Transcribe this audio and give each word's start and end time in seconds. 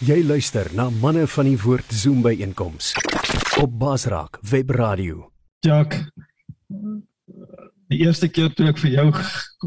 Jy 0.00 0.22
luister 0.24 0.64
na 0.72 0.86
manne 0.88 1.26
van 1.28 1.44
die 1.44 1.58
woord 1.60 1.90
Zoom 1.92 2.22
by 2.24 2.30
einkoms 2.40 2.94
op 3.60 3.74
Basraak 3.82 4.38
Web 4.48 4.70
Radio. 4.72 5.26
Jack. 5.60 5.92
Die 7.92 7.98
eerste 8.06 8.30
keer 8.32 8.48
toe 8.56 8.70
ek 8.70 8.80
vir 8.80 8.94
jou 8.94 9.04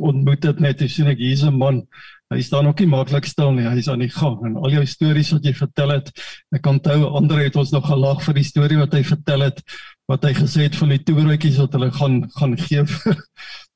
ontmoet 0.09 0.47
het 0.49 0.63
net, 0.63 0.81
sien 0.89 1.11
ek 1.11 1.21
hier's 1.21 1.43
'n 1.45 1.53
man. 1.53 1.83
Hy 2.33 2.41
staan 2.41 2.65
ook 2.65 2.79
nie 2.81 2.89
maklik 2.89 3.29
stil 3.29 3.53
nie. 3.53 3.67
Hy's 3.69 3.87
aan 3.87 4.01
die 4.01 4.09
gang 4.09 4.41
en 4.45 4.57
al 4.57 4.73
jou 4.73 4.85
stories 4.85 5.29
wat 5.37 5.45
jy 5.45 5.53
vertel 5.53 5.93
het. 5.93 6.09
Ek 6.49 6.65
onthou 6.65 7.13
ander 7.13 7.37
het 7.37 7.55
ons 7.55 7.71
nog 7.71 7.85
gelag 7.85 8.25
vir 8.25 8.33
die 8.33 8.49
storie 8.49 8.77
wat 8.81 8.93
hy 8.93 9.03
vertel 9.03 9.41
het 9.41 9.61
wat 10.09 10.23
hy 10.23 10.33
gesê 10.33 10.65
het 10.65 10.75
van 10.75 10.89
die 10.89 11.03
toeroetjies 11.03 11.61
wat 11.61 11.73
hulle 11.77 11.91
gaan 11.91 12.23
gaan 12.39 12.57
gee 12.57 12.81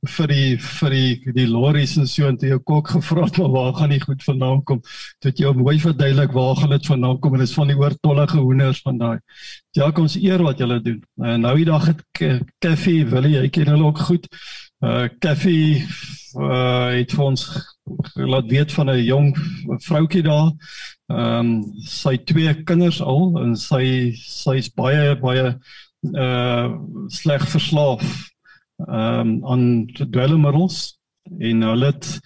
vir 0.06 0.28
die 0.30 0.58
vir 0.62 0.94
die 0.94 1.34
die 1.34 1.48
lorries 1.50 1.96
en 1.98 2.06
so 2.08 2.28
en 2.28 2.38
toe 2.38 2.52
jou 2.52 2.60
kok 2.70 2.92
gevra 2.94 3.24
het 3.26 3.38
maar 3.42 3.50
waar 3.56 3.74
gaan 3.80 3.90
die 3.90 4.02
goed 4.02 4.24
vandaan 4.24 4.62
kom? 4.64 4.82
Toe 5.20 5.32
het 5.32 5.40
jy 5.42 5.54
mooi 5.58 5.80
verduidelik 5.82 6.36
waar 6.36 6.56
gaan 6.56 6.70
dit 6.76 6.86
vandaan 6.86 7.20
kom 7.20 7.34
en 7.34 7.42
dit 7.42 7.50
is 7.50 7.56
van 7.58 7.72
die 7.72 7.78
oortollige 7.78 8.38
hoenders 8.38 8.82
van 8.86 8.98
daai. 8.98 9.18
Ja 9.74 9.90
kom 9.92 10.06
ons 10.06 10.20
eer 10.22 10.44
wat 10.46 10.62
julle 10.62 10.80
doen. 10.82 11.02
En 11.24 11.42
nou 11.42 11.56
die 11.58 11.66
dag 11.66 11.90
het 11.90 12.04
Kaffie 12.60 13.06
wil 13.10 13.26
jy 13.26 13.50
ken 13.50 13.74
hulle 13.74 13.90
ook 13.90 14.06
goed. 14.10 14.30
Uh 14.86 15.08
Kaffie 15.20 15.82
uh 16.38 16.94
het 16.94 17.18
vir 17.18 17.26
ons 17.26 17.48
laat 18.14 18.46
weet 18.54 18.72
van 18.72 18.90
'n 18.92 19.04
jong 19.04 19.34
vroutjie 19.82 20.24
daar. 20.24 20.54
Ehm 21.10 21.40
um, 21.40 21.52
sy 21.82 22.18
twee 22.18 22.54
kinders 22.64 23.02
al 23.02 23.34
en 23.42 23.56
sy 23.56 24.14
sy's 24.14 24.70
baie 24.70 25.16
baie 25.18 25.58
uh 26.14 26.70
sleg 27.10 27.50
verslaaf 27.50 28.04
ehm 28.86 29.20
um, 29.20 29.46
aan 29.46 29.64
dwelmmiddels 29.88 31.00
en 31.40 31.62
hulle 31.62 31.86
het 31.86 32.20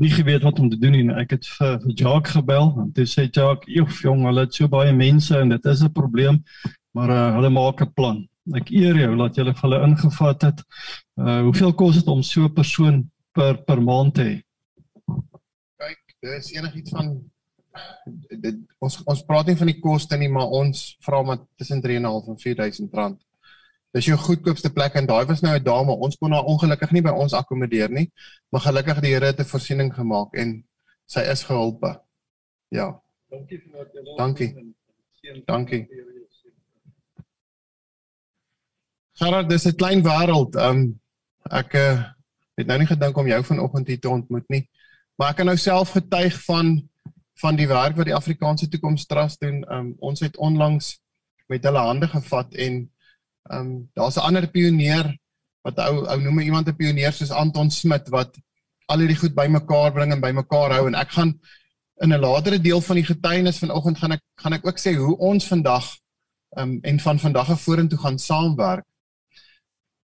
nie 0.00 0.10
geweet 0.10 0.42
wat 0.42 0.58
om 0.58 0.68
te 0.70 0.78
doen 0.78 0.92
nie. 0.96 1.04
Ek 1.14 1.36
het 1.36 1.46
vir, 1.46 1.78
vir 1.84 1.94
Jacques 1.94 2.34
gebel 2.34 2.72
en 2.82 2.90
toe 2.96 3.06
sê 3.06 3.28
Jacques, 3.28 3.70
"Joh, 3.74 3.88
jong, 4.02 4.24
hulle 4.26 4.44
het 4.46 4.54
so 4.54 4.68
baie 4.68 4.92
mense 4.92 5.38
en 5.38 5.48
dit 5.48 5.66
is 5.66 5.82
'n 5.82 5.92
probleem, 5.92 6.42
maar 6.94 7.10
uh, 7.10 7.34
hulle 7.34 7.50
maak 7.50 7.82
'n 7.82 7.92
plan." 7.94 8.28
Ek 8.54 8.70
eer 8.70 8.96
jou 8.96 9.16
dat 9.16 9.36
jy 9.36 9.52
hulle 9.62 9.82
ingevat 9.86 10.42
het. 10.42 10.64
Uh 11.16 11.40
hoeveel 11.42 11.74
kos 11.74 11.94
dit 11.94 12.06
om 12.06 12.22
so 12.22 12.44
'n 12.44 12.54
persoon 12.54 13.10
per 13.32 13.62
per 13.64 13.82
maand 13.82 14.14
te 14.14 14.22
hê? 14.22 14.36
Kyk, 15.78 16.00
dis 16.20 16.52
enigiets 16.52 16.90
van 16.90 17.22
dit 18.40 18.56
ons 18.78 19.02
ons 19.04 19.22
praat 19.22 19.46
nie 19.46 19.56
van 19.56 19.66
die 19.66 19.80
koste 19.80 20.16
nie, 20.16 20.28
maar 20.28 20.48
ons 20.48 20.96
vra 21.00 21.22
maar 21.22 21.38
tussen 21.56 21.80
3.5 21.80 22.28
en 22.28 22.38
4000 22.38 22.94
rand 22.94 23.20
Dis 23.90 24.06
jou 24.06 24.16
goedkoopste 24.18 24.70
plek 24.70 24.94
en 24.94 25.06
daai 25.06 25.24
was 25.26 25.40
nou 25.42 25.54
'n 25.56 25.62
dame. 25.62 25.92
Ons 25.92 26.16
kon 26.16 26.32
haar 26.32 26.44
ongelukkig 26.44 26.90
nie 26.92 27.02
by 27.02 27.10
ons 27.10 27.32
akkommodeer 27.32 27.90
nie, 27.90 28.12
maar 28.50 28.60
gelukkig 28.60 29.00
die 29.00 29.12
Here 29.14 29.26
het 29.26 29.40
'n 29.40 29.44
voorsiening 29.44 29.94
gemaak 29.94 30.34
en 30.34 30.64
sy 31.06 31.20
is 31.20 31.42
gehelpe. 31.42 32.00
Ja. 32.68 33.00
Dankie 33.30 33.58
vir 33.58 33.72
wat 33.78 33.90
jy 33.94 34.16
Dankie. 34.16 34.50
Dankie. 35.46 35.88
Gerard, 39.12 39.48
dis 39.48 39.66
'n 39.66 39.76
klein 39.76 40.02
wêreld. 40.02 40.56
Um 40.56 41.00
ek 41.50 41.74
uh, 41.74 42.04
het 42.54 42.66
nou 42.66 42.78
nie 42.78 42.86
gedink 42.86 43.16
om 43.16 43.26
jou 43.26 43.44
vanoggend 43.44 43.86
hier 43.88 44.00
te 44.00 44.08
ontmoet 44.08 44.48
nie, 44.48 44.68
maar 45.16 45.30
ek 45.30 45.36
kan 45.36 45.46
nou 45.46 45.56
self 45.56 45.90
getuig 45.90 46.44
van 46.44 46.88
van 47.40 47.56
die 47.56 47.68
werk 47.68 47.96
wat 47.96 48.06
die 48.06 48.14
Afrikaanse 48.14 48.68
Toekoms 48.68 49.06
Trust 49.06 49.40
doen. 49.40 49.64
Um 49.72 49.94
ons 49.98 50.20
het 50.20 50.36
onlangs 50.36 51.00
met 51.48 51.64
hulle 51.64 51.78
hande 51.78 52.08
gevat 52.08 52.54
en 52.54 52.90
Ehm 53.48 53.60
um, 53.60 53.90
daar's 53.94 54.16
'n 54.16 54.26
ander 54.28 54.46
pionier 54.46 55.16
wat 55.62 55.78
ou 55.78 56.04
ou 56.06 56.20
noem 56.20 56.40
iemand 56.40 56.68
'n 56.68 56.76
pionier 56.76 57.12
soos 57.12 57.30
Anton 57.30 57.70
Smit 57.70 58.08
wat 58.08 58.36
al 58.86 58.98
hierdie 58.98 59.16
goed 59.22 59.34
bymekaar 59.34 59.92
bring 59.92 60.12
en 60.12 60.20
bymekaar 60.20 60.72
hou 60.76 60.86
en 60.86 60.94
ek 60.94 61.10
gaan 61.10 61.40
in 62.02 62.12
'n 62.12 62.20
latere 62.20 62.60
deel 62.60 62.80
van 62.80 62.96
die 62.96 63.04
getuienis 63.04 63.58
vanoggend 63.58 63.98
gaan 63.98 64.12
ek 64.12 64.22
gaan 64.42 64.52
ek 64.52 64.66
ook 64.66 64.78
sê 64.78 64.94
hoe 64.94 65.16
ons 65.18 65.46
vandag 65.46 65.86
ehm 66.56 66.70
um, 66.70 66.78
en 66.82 67.00
van 67.00 67.18
vandag 67.18 67.50
af 67.50 67.62
vorentoe 67.62 67.98
gaan 67.98 68.18
saamwerk. 68.18 68.86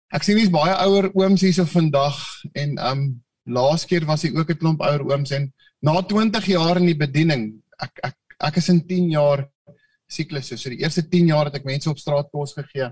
Ek 0.09 0.23
sien 0.23 0.37
hier's 0.37 0.51
baie 0.51 0.75
ouer 0.87 1.11
ooms 1.15 1.41
hierso 1.41 1.65
vandag 1.65 2.19
en 2.53 2.79
ehm 2.79 2.99
um, 2.99 3.25
laas 3.45 3.85
keer 3.85 4.05
was 4.07 4.23
hy 4.23 4.31
ook 4.35 4.51
'n 4.51 4.59
klomp 4.59 4.81
ouer 4.81 5.03
ooms 5.11 5.31
en 5.31 5.53
na 5.81 6.03
20 6.03 6.47
jaar 6.47 6.77
in 6.77 6.87
die 6.87 7.01
bediening 7.07 7.63
ek 7.79 7.99
ek 8.03 8.17
ek 8.41 8.57
is 8.57 8.69
in 8.69 8.87
10 8.87 9.11
jaar 9.11 9.49
siklusse. 10.09 10.57
So 10.57 10.71
die 10.71 10.83
eerste 10.83 11.09
10 11.09 11.27
jaar 11.27 11.45
het 11.47 11.55
ek 11.55 11.65
mense 11.65 11.91
op 11.91 11.99
straat 11.99 12.31
kos 12.33 12.55
gegee. 12.55 12.91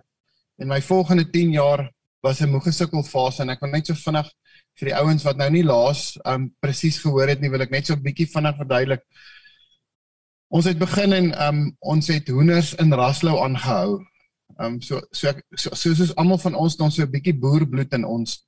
En 0.60 0.68
my 0.68 0.82
volgende 0.82 1.30
10 1.30 1.50
jaar 1.50 1.90
was 2.22 2.40
'n 2.40 2.50
moegesukkel 2.50 3.02
fase 3.02 3.42
en 3.42 3.50
ek 3.50 3.60
wil 3.60 3.70
net 3.70 3.86
so 3.86 3.94
vinnig 3.94 4.28
vir 4.78 4.88
die 4.88 4.96
ouens 4.96 5.24
wat 5.26 5.36
nou 5.36 5.50
nie 5.50 5.64
laas 5.64 6.18
um 6.24 6.54
presies 6.60 6.98
gehoor 7.02 7.28
het 7.28 7.40
nie, 7.40 7.50
wil 7.50 7.64
ek 7.64 7.70
net 7.70 7.86
so 7.86 7.94
'n 7.94 8.02
bietjie 8.02 8.28
vinnig 8.30 8.56
verduidelik. 8.56 9.02
Ons 10.48 10.64
het 10.64 10.78
begin 10.78 11.12
en 11.12 11.48
um 11.48 11.76
ons 11.80 12.06
het 12.06 12.28
hoenders 12.28 12.74
in 12.74 12.92
Raslou 12.92 13.42
aangehou. 13.42 14.04
Um 14.58 14.80
so 14.80 15.00
so 15.10 15.28
ek 15.28 15.42
so, 15.56 15.74
so 15.74 15.94
soos 15.94 16.14
almal 16.16 16.38
van 16.38 16.54
ons 16.54 16.76
ons 16.76 16.94
so 16.94 17.02
'n 17.02 17.10
bietjie 17.10 17.38
boerbloed 17.38 17.92
in 17.92 18.04
ons. 18.04 18.46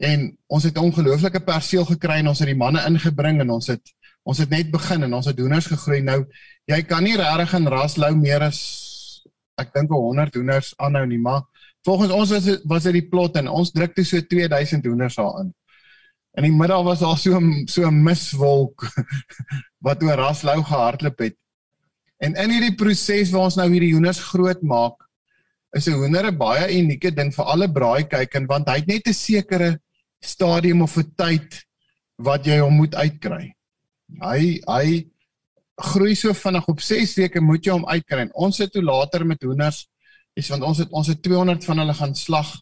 En 0.00 0.36
ons 0.48 0.64
het 0.64 0.74
'n 0.76 0.84
ongelooflike 0.84 1.40
perseel 1.40 1.84
gekry 1.84 2.18
en 2.18 2.28
ons 2.28 2.38
het 2.38 2.48
die 2.48 2.56
manne 2.56 2.80
ingebring 2.86 3.40
en 3.40 3.50
ons 3.50 3.66
het 3.66 3.82
ons 4.22 4.38
het 4.38 4.50
net 4.50 4.70
begin 4.70 5.02
en 5.02 5.14
ons 5.14 5.26
het 5.26 5.38
hoenders 5.38 5.66
gegroei. 5.66 6.00
Nou 6.02 6.24
jy 6.66 6.82
kan 6.82 7.04
nie 7.04 7.16
regtig 7.16 7.54
in 7.54 7.66
Raslou 7.66 8.14
meer 8.16 8.42
as 8.42 8.89
ek 9.60 9.72
dink 9.74 9.90
100 9.90 10.34
hoenders 10.38 10.74
aanhou 10.78 11.06
nie, 11.06 11.18
maar 11.18 11.42
volgens 11.86 12.12
ons 12.12 12.30
was 12.34 12.44
dit 12.44 12.62
was 12.68 12.86
dit 12.88 12.98
die 12.98 13.08
plot 13.08 13.36
en 13.40 13.48
ons 13.48 13.72
druk 13.72 13.94
toe 13.96 14.04
so 14.04 14.20
2000 14.20 14.86
hoenders 14.86 15.18
daarin. 15.20 15.52
In 16.38 16.46
die 16.46 16.54
middag 16.54 16.84
was 16.86 17.02
daar 17.02 17.18
so 17.18 17.40
so 17.66 17.86
'n 17.86 18.02
miswolk 18.04 18.86
wat 19.86 20.02
oor 20.02 20.18
Raslou 20.20 20.62
gehardloop 20.62 21.18
het. 21.18 21.36
En 22.20 22.34
in 22.36 22.50
hierdie 22.50 22.76
proses 22.76 23.30
waar 23.32 23.48
ons 23.48 23.56
nou 23.56 23.68
hierdie 23.70 23.94
hoenders 23.94 24.20
groot 24.20 24.62
maak, 24.62 24.96
is 25.72 25.86
'n 25.88 25.96
hoender 25.96 26.26
'n 26.26 26.38
baie 26.38 26.66
unieke 26.78 27.10
ding 27.14 27.32
vir 27.34 27.44
alle 27.44 27.68
braaikykers 27.68 28.48
want 28.48 28.68
hy 28.68 28.76
het 28.80 28.86
net 28.86 29.08
'n 29.08 29.14
sekere 29.14 29.80
stadium 30.20 30.82
of 30.82 30.96
'n 30.96 31.12
tyd 31.16 31.64
wat 32.18 32.46
jy 32.46 32.58
hom 32.60 32.74
moet 32.74 32.94
uitkry. 32.94 33.54
Hy 34.20 34.60
hy 34.66 35.06
groei 35.80 36.14
so 36.14 36.32
vinnig 36.36 36.66
op 36.68 36.80
6 36.84 37.14
weke 37.16 37.40
moet 37.40 37.64
jy 37.64 37.72
hom 37.72 37.86
uitkry. 37.88 38.28
Ons 38.32 38.60
het 38.62 38.72
toe 38.72 38.82
later 38.84 39.24
met 39.26 39.42
hoenders 39.42 39.86
is 40.38 40.48
want 40.52 40.62
ons 40.62 40.78
het 40.78 40.90
ons 40.94 41.08
het 41.10 41.22
200 41.22 41.64
van 41.64 41.82
hulle 41.82 41.94
gaan 41.94 42.14
slag 42.14 42.52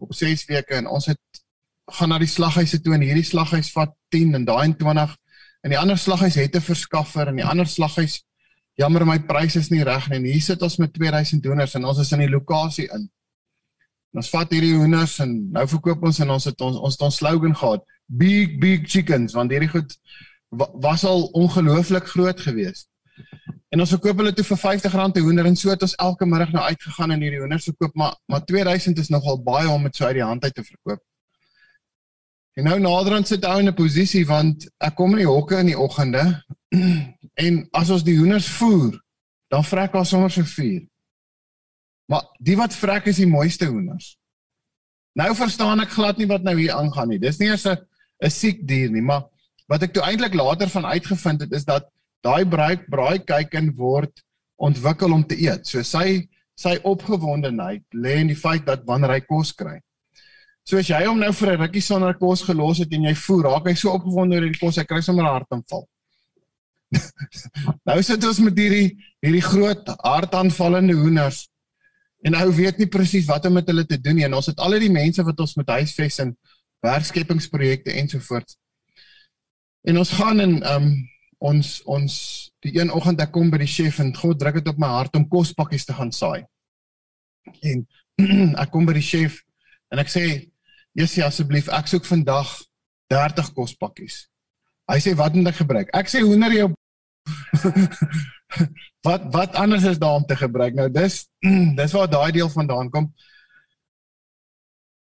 op 0.00 0.12
6 0.14 0.44
weke 0.48 0.76
en 0.78 0.86
ons 0.86 1.06
het 1.10 1.42
gaan 1.90 2.12
na 2.12 2.18
die 2.22 2.30
slaghuise 2.30 2.80
toe 2.80 2.94
en 2.94 3.04
hierdie 3.04 3.26
slaghuis 3.26 3.72
vat 3.74 3.92
10 4.14 4.36
en 4.38 4.44
daai 4.46 4.74
20 4.78 5.16
en 5.64 5.74
die 5.74 5.78
ander 5.78 5.98
slaghuis 5.98 6.38
het 6.38 6.56
'n 6.56 6.64
verskaffer 6.64 7.28
en 7.28 7.36
die 7.36 7.44
ander 7.44 7.66
slaghuis 7.66 8.20
jammer 8.80 9.04
my 9.04 9.18
pryse 9.18 9.58
is 9.58 9.70
nie 9.70 9.84
reg 9.84 10.08
nie. 10.08 10.18
En 10.20 10.24
hier 10.24 10.42
sit 10.42 10.62
ons 10.62 10.78
met 10.80 10.92
2000 10.92 11.44
hoenders 11.44 11.74
en 11.74 11.84
ons 11.84 11.98
is 11.98 12.12
in 12.16 12.24
die 12.24 12.30
lokasie 12.32 12.88
in. 12.88 13.08
En 14.10 14.22
ons 14.22 14.30
vat 14.32 14.50
hierdie 14.50 14.74
hoenders 14.74 15.18
en 15.22 15.36
nou 15.52 15.66
verkoop 15.68 16.02
ons 16.08 16.20
en 16.24 16.30
ons 16.30 16.44
het 16.44 16.60
ons 16.66 16.76
ons 16.76 16.96
het 16.96 17.02
ons 17.06 17.16
slogan 17.22 17.54
gehad, 17.54 17.84
big 18.06 18.58
big 18.62 18.88
chickens 18.88 19.36
want 19.38 19.52
hierdie 19.54 19.70
goed 19.70 19.94
was 20.56 21.04
al 21.04 21.24
ongelooflik 21.24 22.06
groot 22.06 22.40
geweest. 22.40 22.88
En 23.70 23.80
ons 23.80 23.92
verkoop 23.94 24.18
hulle 24.18 24.32
toe 24.34 24.44
vir 24.44 24.58
R50 24.58 24.94
'n 24.98 25.20
hoender 25.22 25.46
en 25.46 25.56
so 25.56 25.70
het 25.70 25.82
ons 25.82 25.94
elke 25.94 26.26
middag 26.26 26.52
nou 26.52 26.64
uitgegaan 26.64 27.10
en 27.10 27.20
hierdie 27.20 27.38
hoenders 27.38 27.64
verkoop, 27.64 27.94
maar 27.94 28.16
maar 28.26 28.44
2000 28.44 28.98
is 28.98 29.08
nogal 29.08 29.42
baie 29.42 29.68
om 29.68 29.82
dit 29.82 29.96
so 29.96 30.04
uit 30.04 30.14
die 30.14 30.24
hand 30.24 30.44
uit 30.44 30.54
te 30.54 30.64
verkoop. 30.64 31.02
En 32.58 32.64
nou 32.64 32.78
naderhand 32.80 33.28
sit 33.28 33.44
hy 33.44 33.58
in 33.58 33.68
'n 33.68 33.74
posisie 33.74 34.26
want 34.26 34.66
ek 34.78 34.94
kom 34.94 35.10
in 35.10 35.22
die 35.22 35.26
hokke 35.26 35.58
in 35.58 35.66
die 35.66 35.78
oggende 35.78 36.42
en 37.46 37.68
as 37.72 37.90
ons 37.90 38.02
die 38.02 38.18
hoenders 38.18 38.48
voer, 38.48 38.98
dan 39.48 39.64
vrek 39.64 39.94
ons 39.94 40.08
sommer 40.08 40.30
so 40.30 40.42
vier. 40.42 40.82
Maar 42.10 42.26
die 42.38 42.56
wat 42.56 42.74
vrek 42.74 43.06
is 43.06 43.16
die 43.22 43.30
mooiste 43.30 43.66
hoenders. 43.66 44.18
Nou 45.14 45.34
verstaan 45.34 45.80
ek 45.80 45.94
glad 45.94 46.18
nie 46.18 46.26
wat 46.26 46.42
nou 46.42 46.56
hier 46.58 46.74
aangaan 46.74 47.08
nie. 47.08 47.18
Dis 47.18 47.38
nie 47.38 47.48
eers 47.48 47.66
'n 47.66 47.78
'n 48.22 48.30
siek 48.30 48.66
dier 48.66 48.90
nie, 48.90 49.02
maar 49.02 49.30
wat 49.70 49.86
ek 49.86 49.94
toe 49.94 50.02
eintlik 50.02 50.34
later 50.34 50.70
van 50.72 50.88
uitgevind 50.90 51.46
het 51.46 51.52
is 51.54 51.64
dat 51.68 51.86
daai 52.26 52.44
braai 52.44 52.76
braai 52.90 53.22
kyken 53.24 53.70
word 53.78 54.24
ontwikkel 54.60 55.14
om 55.14 55.22
te 55.24 55.38
eet. 55.40 55.64
So 55.66 55.84
sy 55.86 56.26
sy 56.60 56.74
opgewondenheid 56.84 57.86
lê 57.96 58.18
in 58.20 58.28
die 58.28 58.36
feit 58.36 58.66
dat 58.66 58.82
wanneer 58.88 59.14
hy 59.14 59.22
kos 59.24 59.54
kry. 59.56 59.78
So 60.68 60.76
as 60.76 60.90
jy 60.90 61.00
hom 61.06 61.22
nou 61.22 61.30
vir 61.32 61.52
'n 61.54 61.60
rukkie 61.62 61.80
sonder 61.80 62.12
kos 62.18 62.42
gelos 62.44 62.82
het 62.82 62.92
en 62.92 63.06
jy 63.08 63.14
voer, 63.14 63.46
raak 63.48 63.66
hy 63.66 63.74
so 63.74 63.94
opgewonde 63.94 64.36
oor 64.36 64.44
die 64.44 64.60
kos, 64.60 64.76
hy 64.76 64.84
kry 64.84 65.00
sommer 65.00 65.24
'n 65.24 65.32
hartaanval. 65.38 65.86
nou 67.88 68.02
sit 68.02 68.24
ons 68.26 68.40
met 68.42 68.56
hierdie 68.58 68.98
hierdie 69.22 69.46
groot 69.46 69.86
hartaanvallende 70.04 70.98
hoenders 70.98 71.48
en 72.26 72.34
hy 72.34 72.46
weet 72.52 72.78
nie 72.82 72.90
presies 72.90 73.28
wat 73.30 73.46
om 73.46 73.54
met 73.56 73.68
hulle 73.70 73.86
te 73.86 73.96
doen 73.96 74.18
nie 74.18 74.26
en 74.26 74.34
ons 74.34 74.50
het 74.50 74.58
al 74.58 74.76
die 74.82 74.90
mense 74.92 75.22
wat 75.22 75.40
ons 75.40 75.54
met 75.56 75.70
huisves 75.78 76.18
en 76.18 76.34
werkskepingsprojekte 76.82 77.94
ensovoorts 78.02 78.58
En 79.88 79.98
ons 79.98 80.12
gaan 80.18 80.40
en 80.40 80.58
um 80.74 80.90
ons 81.40 81.68
ons 81.88 82.14
die 82.60 82.74
een 82.76 82.90
oggend 82.92 83.20
ek 83.24 83.30
kom 83.32 83.48
by 83.48 83.62
die 83.62 83.70
chef 83.70 83.98
en 84.02 84.12
God 84.12 84.36
druk 84.40 84.58
dit 84.58 84.66
op 84.68 84.80
my 84.80 84.90
hart 84.92 85.14
om 85.16 85.28
kospakkies 85.28 85.86
te 85.88 85.96
gaan 85.96 86.12
saai. 86.12 86.44
En 87.64 87.86
ek 88.62 88.72
kom 88.74 88.84
by 88.88 88.96
die 88.98 89.04
chef 89.04 89.40
en 89.88 90.02
ek 90.02 90.12
sê 90.12 90.24
Jessie 90.98 91.24
asseblief 91.24 91.70
ek 91.72 91.88
soek 91.88 92.04
vandag 92.04 92.50
30 93.10 93.54
kospakkies. 93.56 94.26
Hy 94.90 94.98
sê 95.00 95.14
wat 95.16 95.34
moet 95.38 95.48
ek 95.52 95.62
gebruik? 95.62 95.90
Ek 95.96 96.12
sê 96.12 96.20
hoender 96.26 96.52
jou 96.52 96.68
wat 99.06 99.26
wat 99.32 99.56
anders 99.56 99.86
is 99.88 100.00
daar 100.02 100.20
om 100.20 100.26
te 100.28 100.36
gebruik? 100.36 100.76
Nou 100.76 100.90
dis 100.92 101.22
dis 101.80 101.96
waar 101.96 102.10
daai 102.10 102.32
deel 102.36 102.52
vandaan 102.52 102.92
kom. 102.92 103.08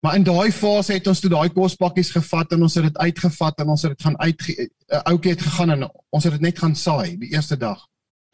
Maar 0.02 0.14
in 0.18 0.24
daai 0.26 0.50
fase 0.50 0.96
het 0.96 1.06
ons 1.06 1.20
toe 1.22 1.30
daai 1.30 1.52
kospakkies 1.54 2.10
gevat 2.10 2.52
en 2.56 2.64
ons 2.66 2.74
het 2.74 2.88
dit 2.88 2.96
uitgevat 2.98 3.60
en 3.62 3.68
ons 3.70 3.82
het 3.86 3.92
dit 3.94 4.02
gaan 4.02 4.18
uit 4.18 4.40
eh, 4.50 4.66
ouetjie 5.12 5.34
het 5.36 5.44
gegaan 5.46 5.70
en 5.70 5.84
ons 6.10 6.24
het 6.26 6.34
dit 6.34 6.42
net 6.42 6.58
gaan 6.58 6.74
saai 6.74 7.14
die 7.20 7.30
eerste 7.36 7.56
dag. 7.56 7.84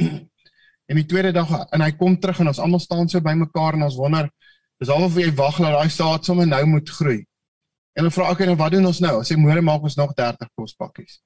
en 0.88 0.96
die 0.96 1.04
tweede 1.04 1.34
dag 1.36 1.52
en 1.68 1.84
hy 1.84 1.90
kom 2.00 2.16
terug 2.16 2.40
en 2.40 2.48
ons 2.54 2.60
almal 2.64 2.80
staan 2.80 3.12
so 3.12 3.20
bymekaar 3.20 3.76
en 3.76 3.84
ons 3.84 3.98
wonder 4.00 4.30
dis 4.80 4.88
alhoewel 4.94 5.26
jy 5.26 5.34
wag 5.36 5.58
dat 5.60 5.76
daai 5.76 5.92
saad 5.92 6.24
sommer 6.24 6.48
nou 6.48 6.62
moet 6.72 6.90
groei. 7.00 7.20
En 7.98 8.06
dan 8.06 8.14
vra 8.14 8.30
ek 8.32 8.46
nou 8.46 8.56
wat 8.56 8.72
doen 8.72 8.88
ons 8.88 9.02
nou? 9.04 9.14
Sê 9.26 9.36
môre 9.36 9.60
maak 9.60 9.84
ons 9.84 9.98
nog 9.98 10.16
30 10.16 10.48
kospakkies. 10.56 11.20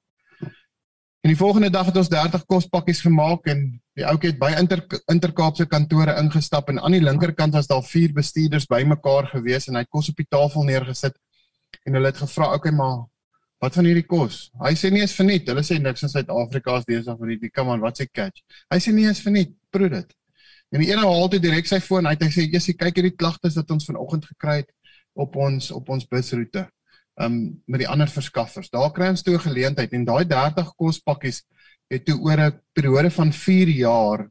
En 1.23 1.31
die 1.31 1.38
volgende 1.38 1.71
dag 1.71 1.87
het 1.87 1.97
ons 2.03 2.11
30 2.11 2.49
kospakkies 2.50 3.05
gemaak 3.06 3.47
en 3.53 3.61
die 3.99 4.05
ouetjie 4.09 4.33
het 4.33 4.41
by 4.41 4.53
Inter 4.56 4.83
Interkaapse 5.12 5.67
kantore 5.69 6.15
ingestap 6.21 6.71
en 6.73 6.81
aan 6.81 6.97
die 6.97 7.03
linkerkant 7.03 7.56
was 7.56 7.69
daar 7.69 7.85
vier 7.85 8.12
bestuurders 8.17 8.69
bymekaar 8.71 9.29
gewees 9.35 9.69
en 9.69 9.77
hy 9.77 9.85
het 9.85 9.93
kos 9.93 10.09
op 10.12 10.21
die 10.21 10.29
tafel 10.31 10.65
neergesit 10.69 11.19
en 11.87 11.97
hulle 11.97 12.09
het 12.12 12.21
gevra, 12.21 12.47
"Oké, 12.53 12.56
okay, 12.56 12.73
maar 12.73 13.05
wat 13.61 13.75
van 13.75 13.85
hierdie 13.85 14.06
kos?" 14.06 14.50
Hy 14.61 14.73
sê 14.75 14.91
nie 14.91 15.00
eens 15.00 15.15
verniet. 15.15 15.49
Hulle 15.49 15.62
sê 15.62 15.81
niks 15.81 16.03
in 16.03 16.09
Suid-Afrika 16.09 16.77
is 16.77 16.85
besig 16.85 17.19
met 17.19 17.29
hierdie. 17.29 17.50
Come 17.50 17.71
on, 17.71 17.81
wat 17.81 18.00
sê 18.00 18.06
catch? 18.12 18.43
Hy 18.71 18.79
sê 18.79 18.93
nie 18.93 19.06
eens 19.06 19.21
verniet. 19.21 19.55
Proe 19.71 19.89
dit. 19.89 20.15
En 20.73 20.81
die 20.81 20.91
ene 20.91 21.00
haal 21.00 21.29
toe 21.29 21.41
direk 21.41 21.67
sy 21.67 21.81
foon 21.81 22.06
uit. 22.06 22.23
Hy 22.23 22.29
sê, 22.29 22.50
"Jessie, 22.53 22.75
kyk 22.75 22.97
hierdie 22.97 23.17
klagtes 23.17 23.56
wat 23.56 23.71
ons 23.71 23.85
vanoggend 23.85 24.25
gekry 24.25 24.56
het 24.56 24.71
op 25.15 25.37
ons 25.37 25.71
op 25.71 25.88
ons 25.88 26.06
busroete." 26.06 26.69
um 27.21 27.62
met 27.67 27.81
die 27.81 27.88
ander 27.88 28.09
verskaffers. 28.09 28.71
Daar 28.71 28.93
kry 28.93 29.09
ons 29.09 29.23
toe 29.23 29.35
'n 29.35 29.47
geleentheid 29.49 29.93
en 29.93 30.05
daai 30.05 30.25
30 30.25 30.75
kospakkies 30.77 31.43
het 31.93 32.05
toe 32.09 32.19
oor 32.21 32.41
'n 32.41 32.61
periode 32.73 33.11
van 33.11 33.33
4 33.33 33.69
jaar 33.69 34.31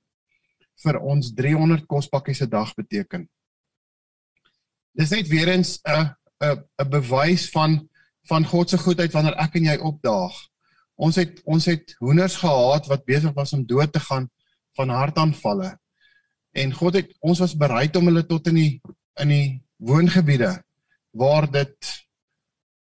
vir 0.83 0.99
ons 0.99 1.33
300 1.33 1.85
kospakkies 1.85 2.41
'n 2.41 2.49
dag 2.49 2.73
beteken. 2.73 3.29
Dis 4.91 5.09
net 5.09 5.27
weer 5.27 5.47
eens 5.47 5.79
'n 5.83 6.15
'n 6.41 6.63
'n 6.81 6.89
bewys 6.89 7.49
van 7.49 7.89
van 8.29 8.45
God 8.45 8.69
se 8.69 8.77
goedheid 8.77 9.13
wanneer 9.13 9.37
ek 9.37 9.55
en 9.55 9.63
jy 9.63 9.77
opdaag. 9.77 10.35
Ons 10.95 11.15
het 11.15 11.41
ons 11.43 11.65
het 11.65 11.95
hoenders 11.99 12.35
gehad 12.35 12.87
wat 12.87 13.05
besig 13.05 13.33
was 13.33 13.53
om 13.53 13.65
dood 13.65 13.93
te 13.93 13.99
gaan 13.99 14.29
van 14.77 14.89
hartaanvalle. 14.89 15.79
En 16.51 16.73
God 16.73 16.93
het 16.93 17.15
ons 17.19 17.39
was 17.39 17.57
bereid 17.57 17.95
om 17.95 18.05
hulle 18.05 18.25
tot 18.25 18.47
in 18.47 18.55
die 18.55 18.81
in 19.19 19.27
die 19.27 19.61
woongebiede 19.77 20.63
waar 21.11 21.51
dit 21.51 22.05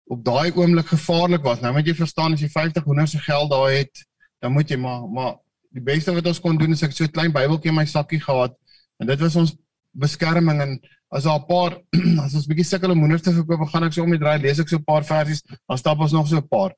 op 0.04 0.24
daai 0.24 0.52
oomblik 0.52 0.86
gevaarlik 0.86 1.42
was. 1.42 1.60
Nou 1.60 1.72
moet 1.72 1.86
jy 1.86 1.94
verstaan 1.94 2.32
as 2.32 2.40
jy 2.40 2.48
50 2.48 2.84
honderd 2.84 3.08
se 3.08 3.18
geld 3.18 3.50
daar 3.50 3.70
het, 3.70 4.04
dan 4.42 4.52
moet 4.52 4.70
jy 4.70 4.78
maar 4.80 5.06
maar 5.08 5.34
die 5.72 5.84
beste 5.84 6.12
wat 6.12 6.26
ons 6.28 6.40
kon 6.42 6.58
doen 6.58 6.74
is 6.74 6.82
ek 6.82 6.92
so 6.92 7.04
'n 7.04 7.14
klein 7.14 7.32
Bybeltjie 7.32 7.70
in 7.70 7.78
my 7.78 7.86
sakkie 7.86 8.20
gehad 8.20 8.56
en 9.00 9.06
dit 9.06 9.20
was 9.20 9.36
ons 9.36 9.54
beskerming 9.92 10.60
en 10.60 10.80
as 11.10 11.24
daar 11.24 11.40
'n 11.40 11.46
paar 11.46 11.78
as 12.24 12.34
ons 12.34 12.46
bietjie 12.46 12.64
sukkel 12.64 12.90
om 12.90 13.00
honderd 13.00 13.22
te 13.22 13.32
verkoop, 13.32 13.68
gaan 13.68 13.84
ek 13.84 13.92
so 13.92 14.02
om 14.02 14.10
die 14.10 14.20
draai 14.20 14.38
lees 14.38 14.60
ek 14.60 14.68
so 14.68 14.76
'n 14.76 14.84
paar 14.84 15.04
versies, 15.04 15.42
dan 15.68 15.78
stap 15.78 15.98
ons 16.00 16.12
nog 16.12 16.28
so 16.28 16.36
'n 16.36 16.48
paar. 16.48 16.72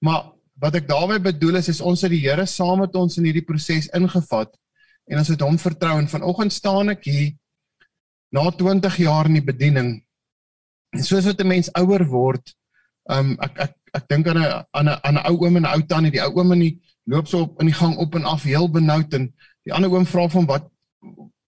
Maar 0.00 0.32
wat 0.60 0.74
ek 0.74 0.88
daarmee 0.88 1.20
bedoel 1.20 1.56
is 1.56 1.68
is 1.68 1.80
ons 1.80 2.02
het 2.02 2.10
die 2.10 2.24
Here 2.24 2.46
saam 2.46 2.80
met 2.80 2.94
ons 2.94 3.18
in 3.18 3.24
hierdie 3.24 3.44
proses 3.44 3.88
ingevat 3.92 4.56
en 5.06 5.18
ons 5.18 5.28
het 5.28 5.40
hom 5.40 5.58
vertrou 5.58 5.98
en 5.98 6.08
vanoggend 6.08 6.52
staan 6.52 6.88
ek 6.90 7.04
hier 7.04 7.36
na 8.32 8.50
20 8.50 8.96
jaar 8.96 9.26
in 9.26 9.34
die 9.34 9.44
bediening 9.52 10.06
En 10.96 11.04
soos 11.04 11.26
wat 11.28 11.40
'n 11.40 11.46
mens 11.46 11.72
ouer 11.72 12.04
word, 12.08 12.54
um 13.10 13.36
ek 13.46 13.58
ek 13.64 13.72
ek 13.98 14.04
dink 14.08 14.28
aan 14.28 14.38
'n 14.38 14.64
aan 14.72 14.88
'n 14.88 15.00
aan 15.06 15.16
'n 15.18 15.26
ou 15.28 15.36
oom 15.44 15.56
en 15.56 15.66
'n 15.66 15.74
ou 15.74 15.82
tannie, 15.82 16.10
die 16.10 16.22
ou 16.22 16.32
oom 16.38 16.52
in 16.52 16.62
die 16.66 16.74
loop 17.06 17.28
so 17.30 17.46
op 17.46 17.60
in 17.62 17.70
die 17.70 17.76
gang 17.76 17.96
op 18.02 18.14
en 18.14 18.24
af 18.24 18.42
heel 18.42 18.68
benoud 18.70 19.14
en 19.14 19.28
die 19.66 19.74
ander 19.74 19.92
oom 19.92 20.06
vra 20.06 20.28
van 20.28 20.46
wat 20.46 20.70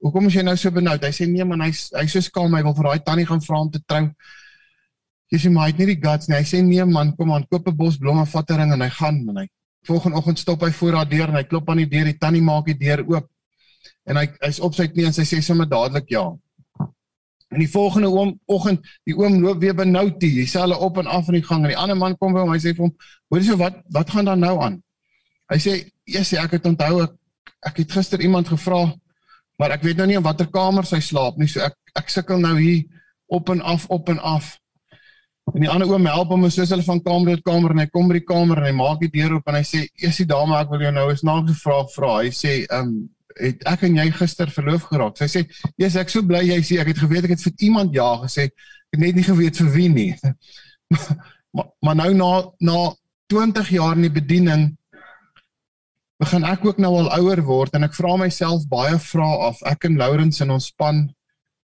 hoekom 0.03 0.29
is 0.31 0.37
jy 0.39 0.45
nou 0.47 0.57
so 0.59 0.71
benoud? 0.75 1.03
Hy 1.03 1.13
sê 1.15 1.27
nee 1.29 1.45
man, 1.47 1.63
hy's 1.67 1.89
hy's 1.97 2.15
so 2.15 2.25
skaam, 2.25 2.55
hy 2.55 2.63
wil 2.67 2.77
vir 2.77 2.91
daai 2.91 3.05
tannie 3.07 3.27
gaan 3.27 3.43
vra 3.43 3.63
om 3.65 3.71
te 3.75 3.81
trou. 3.87 4.05
Jy 5.33 5.41
sê 5.43 5.51
maar 5.53 5.69
hy 5.69 5.75
het 5.75 5.81
nie 5.83 5.89
die 5.91 6.01
guts 6.01 6.31
nie. 6.31 6.39
Hy 6.39 6.47
sê 6.49 6.63
nee 6.65 6.85
man, 6.89 7.13
kom 7.19 7.33
aan, 7.35 7.47
koop 7.51 7.69
'n 7.69 7.77
bos 7.77 7.99
blomme, 7.99 8.27
vat 8.27 8.51
'n 8.51 8.61
ring 8.63 8.73
en 8.73 8.85
hy 8.87 8.91
gaan 9.01 9.19
en 9.29 9.43
hy 9.43 9.47
volgende 9.87 10.17
oggend 10.19 10.39
stop 10.39 10.63
hy 10.63 10.71
voor 10.71 10.95
haar 11.01 11.09
deur 11.09 11.29
en 11.29 11.39
hy 11.39 11.45
klop 11.45 11.71
aan 11.71 11.83
die 11.83 11.89
deur, 11.89 12.05
die 12.05 12.19
tannie 12.19 12.43
maak 12.43 12.67
die 12.67 12.79
deur 12.79 13.05
oop. 13.09 13.29
En 14.07 14.17
hy 14.17 14.27
hy's 14.41 14.61
op 14.61 14.75
sy 14.75 14.89
knie 14.89 15.07
en 15.07 15.13
sy 15.17 15.25
sê 15.25 15.41
sommer 15.43 15.69
dadelik 15.69 16.11
ja. 16.11 16.27
En 17.49 17.63
die 17.63 17.71
volgende 17.71 18.11
oom 18.13 18.35
oggend, 18.47 18.85
die 19.09 19.17
oom 19.17 19.41
loop 19.41 19.61
weer 19.61 19.75
benoud 19.75 20.21
hier, 20.21 20.43
dieselfde 20.45 20.77
op 20.77 20.99
en 20.99 21.07
af 21.07 21.29
in 21.29 21.39
die 21.41 21.47
gang 21.47 21.65
en 21.65 21.73
die 21.73 21.81
ander 21.81 21.97
man 21.97 22.17
kom 22.17 22.35
by 22.37 22.45
hom, 22.45 22.53
hy 22.53 22.61
sê 22.61 22.75
vir 22.77 22.85
hom, 22.87 22.95
"Hoor 23.31 23.41
jy 23.41 23.47
so 23.47 23.57
wat 23.57 23.81
wat 23.91 24.11
gaan 24.11 24.25
daar 24.25 24.37
nou 24.37 24.61
aan?" 24.61 24.83
Hy 25.49 25.59
sê, 25.59 25.91
"Eers 26.07 26.33
ek 26.33 26.59
het 26.59 26.67
onthou 26.67 27.03
ek 27.03 27.15
ek 27.67 27.77
het 27.77 27.93
gister 27.93 28.21
iemand 28.21 28.49
gevra, 28.49 28.95
maar 29.59 29.73
ek 29.73 29.83
weet 29.83 29.97
nou 29.97 30.07
nie 30.07 30.17
in 30.17 30.23
watter 30.23 30.47
kamer 30.47 30.85
sy 30.85 31.01
slaap 31.01 31.37
nie, 31.39 31.49
so 31.49 31.61
ek 31.61 31.75
ek 31.97 32.09
sukkel 32.09 32.39
nou 32.39 32.57
hier 32.59 32.85
op 33.29 33.49
en 33.51 33.61
af 33.61 33.87
op 33.91 34.09
en 34.09 34.19
af." 34.19 34.59
En 35.55 35.61
die 35.61 35.71
ander 35.71 35.89
oom 35.89 36.07
help 36.07 36.29
hom 36.29 36.51
soos 36.51 36.71
hulle 36.71 36.83
van 36.83 37.01
kamer 37.01 37.37
tot 37.37 37.45
kamer 37.45 37.71
en 37.71 37.79
hy 37.79 37.87
kom 37.87 38.09
by 38.09 38.19
die 38.19 38.27
kamer 38.29 38.59
en 38.59 38.65
hy 38.65 38.73
maak 38.73 39.01
die 39.01 39.09
deur 39.09 39.39
oop 39.39 39.49
en 39.49 39.55
hy 39.55 39.63
sê, 39.63 39.89
"Eers 39.97 40.17
die 40.17 40.27
dame, 40.27 40.57
ek 40.61 40.71
wil 40.71 40.81
jou 40.81 40.93
nou 40.93 41.09
eens 41.11 41.23
nagevra 41.23 41.85
vra." 41.95 42.23
Hy 42.23 42.31
sê, 42.31 42.67
"Ehm 42.71 42.81
um, 42.81 43.09
het 43.39 43.63
ek 43.71 43.83
en 43.83 43.97
jy 43.97 44.11
gister 44.11 44.51
verloof 44.51 44.89
geraak. 44.91 45.17
Sy 45.17 45.25
sê, 45.25 45.47
"Jesus, 45.79 45.97
ek 45.97 46.11
so 46.11 46.23
bly 46.23 46.43
jy 46.43 46.61
sê 46.61 46.81
ek 46.81 46.89
het 46.89 46.99
geweet 46.99 47.25
ek 47.25 47.31
het 47.31 47.43
vir 47.43 47.53
iemand 47.61 47.95
ja 47.95 48.17
gesê. 48.25 48.43
Ek 48.49 48.53
het 48.93 49.01
net 49.01 49.15
nie 49.15 49.25
geweet 49.25 49.57
vir 49.57 49.71
wie 49.73 49.89
nie." 49.89 50.17
maar 51.55 51.67
maar 51.83 51.97
nou 51.97 52.15
na 52.15 52.51
na 52.61 52.95
20 53.29 53.69
jaar 53.71 53.97
in 53.97 54.03
die 54.03 54.21
bediening 54.21 54.78
begin 56.19 56.45
ek 56.45 56.65
ook 56.67 56.79
nou 56.83 56.91
al 56.99 57.13
ouer 57.21 57.41
word 57.47 57.77
en 57.79 57.87
ek 57.87 57.95
vra 57.95 58.17
myself 58.19 58.67
baie 58.71 58.99
vrae 58.99 59.39
af. 59.49 59.63
Ek 59.63 59.87
en 59.87 59.99
Lourens 60.01 60.41
in 60.43 60.51
ons 60.51 60.71
span 60.73 61.07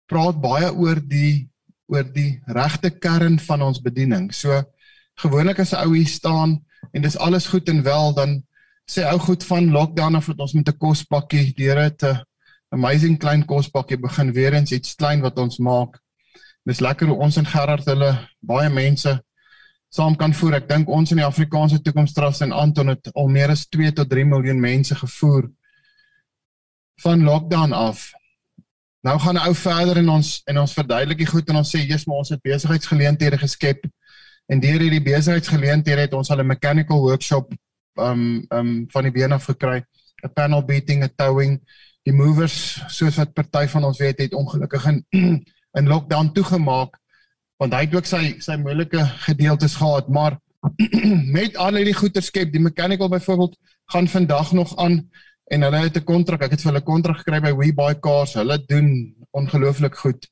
praat 0.09 0.39
baie 0.41 0.71
oor 0.73 0.99
die 0.99 1.49
oor 1.89 2.05
die 2.13 2.41
regte 2.45 2.91
kern 3.01 3.39
van 3.41 3.63
ons 3.65 3.81
bediening. 3.81 4.29
So 4.33 4.61
gewoonlik 5.21 5.59
as 5.59 5.73
'n 5.73 5.85
ou 5.85 5.93
hier 5.95 6.07
staan 6.07 6.59
en 6.93 7.01
dis 7.01 7.17
alles 7.17 7.47
goed 7.47 7.69
en 7.69 7.83
wel 7.83 8.13
dan 8.13 8.43
sê 8.89 9.05
ou 9.05 9.19
goed 9.19 9.43
van 9.43 9.71
lockdown 9.71 10.15
af 10.15 10.25
dat 10.25 10.39
ons 10.39 10.53
met 10.53 10.69
'n 10.69 10.77
kospakkie 10.77 11.53
deur 11.53 11.77
het 11.77 12.03
'n 12.03 12.21
amazing 12.69 13.17
klein 13.19 13.45
kospakkie 13.45 13.97
begin 13.97 14.31
weer 14.33 14.53
eens 14.53 14.71
iets 14.71 14.95
klein 14.95 15.21
wat 15.21 15.37
ons 15.37 15.57
maak. 15.57 15.99
Dis 16.65 16.79
lekker 16.79 17.07
hoe 17.07 17.17
ons 17.17 17.37
en 17.37 17.45
Gerard 17.45 17.85
hulle 17.85 18.27
baie 18.41 18.69
mense 18.69 19.21
saam 19.89 20.15
kan 20.15 20.33
voer. 20.33 20.59
Ek 20.59 20.69
dink 20.69 20.89
ons 20.89 21.11
in 21.11 21.21
die 21.21 21.25
Afrikaanse 21.25 21.81
Toekomstras 21.81 22.43
en 22.45 22.53
Anton 22.53 22.93
het 22.93 23.09
al 23.15 23.29
meer 23.31 23.53
as 23.53 23.65
2 23.67 23.91
tot 23.97 24.09
3 24.09 24.25
miljoen 24.25 24.61
mense 24.61 24.95
gevoer 24.95 25.49
van 27.03 27.23
lockdown 27.23 27.73
af. 27.73 28.09
Nou 29.01 29.19
gaan 29.19 29.35
'n 29.35 29.47
ou 29.47 29.55
verder 29.55 29.97
in 29.97 30.09
ons 30.09 30.41
en 30.45 30.59
ons 30.59 30.73
verduidelik 30.73 31.17
die 31.17 31.31
goed 31.31 31.49
en 31.49 31.55
ons 31.55 31.75
sê 31.75 31.79
jy's 31.79 32.05
maar 32.05 32.17
ons 32.17 32.29
het 32.29 32.41
besigheidsgeleenthede 32.41 33.37
geskep 33.37 33.85
en 34.47 34.59
deur 34.59 34.79
hierdie 34.79 35.03
besigheidsgeleenthede 35.03 36.01
het 36.01 36.13
ons 36.13 36.29
al 36.29 36.39
'n 36.39 36.47
mechanical 36.47 36.99
workshop 36.99 37.53
um 37.95 38.45
um 38.51 38.85
van 38.91 39.03
die 39.03 39.11
been 39.11 39.31
af 39.31 39.45
gekry, 39.45 39.83
'n 40.23 40.33
panel 40.33 40.65
beating, 40.65 41.03
'n 41.03 41.13
towing, 41.15 41.61
die 42.03 42.13
movers 42.13 42.81
soos 42.87 43.15
wat 43.15 43.33
party 43.33 43.67
van 43.67 43.83
ons 43.83 43.97
weet 43.97 44.19
het 44.19 44.33
ongelukkig 44.33 44.85
in 44.85 45.05
in 45.77 45.87
lockdown 45.87 46.31
toegemaak 46.33 46.97
want 47.59 47.75
hy 47.75 47.83
het 47.85 47.95
ook 47.95 48.07
sy 48.07 48.23
sy 48.43 48.55
moeilike 48.59 49.03
gedeeltes 49.25 49.75
gehad, 49.79 50.07
maar 50.07 50.37
met 51.37 51.57
al 51.59 51.79
hierdie 51.79 51.97
goeder 51.97 52.23
skep, 52.23 52.51
die 52.53 52.63
mechanical 52.63 53.11
byvoorbeeld 53.11 53.57
gaan 53.91 54.07
vandag 54.07 54.51
nog 54.55 54.75
aan 54.79 55.01
en 55.49 55.65
hulle 55.65 55.79
het 55.83 55.97
'n 55.97 56.05
kontrak, 56.05 56.43
ek 56.43 56.51
het 56.51 56.61
vir 56.61 56.71
hulle 56.71 56.85
kontrak 56.85 57.17
gekry 57.17 57.39
by 57.41 57.53
We 57.57 57.73
Buy 57.73 57.95
Cars. 57.99 58.33
Hulle 58.33 58.59
doen 58.67 59.15
ongelooflik 59.31 59.95
goed. 59.95 60.27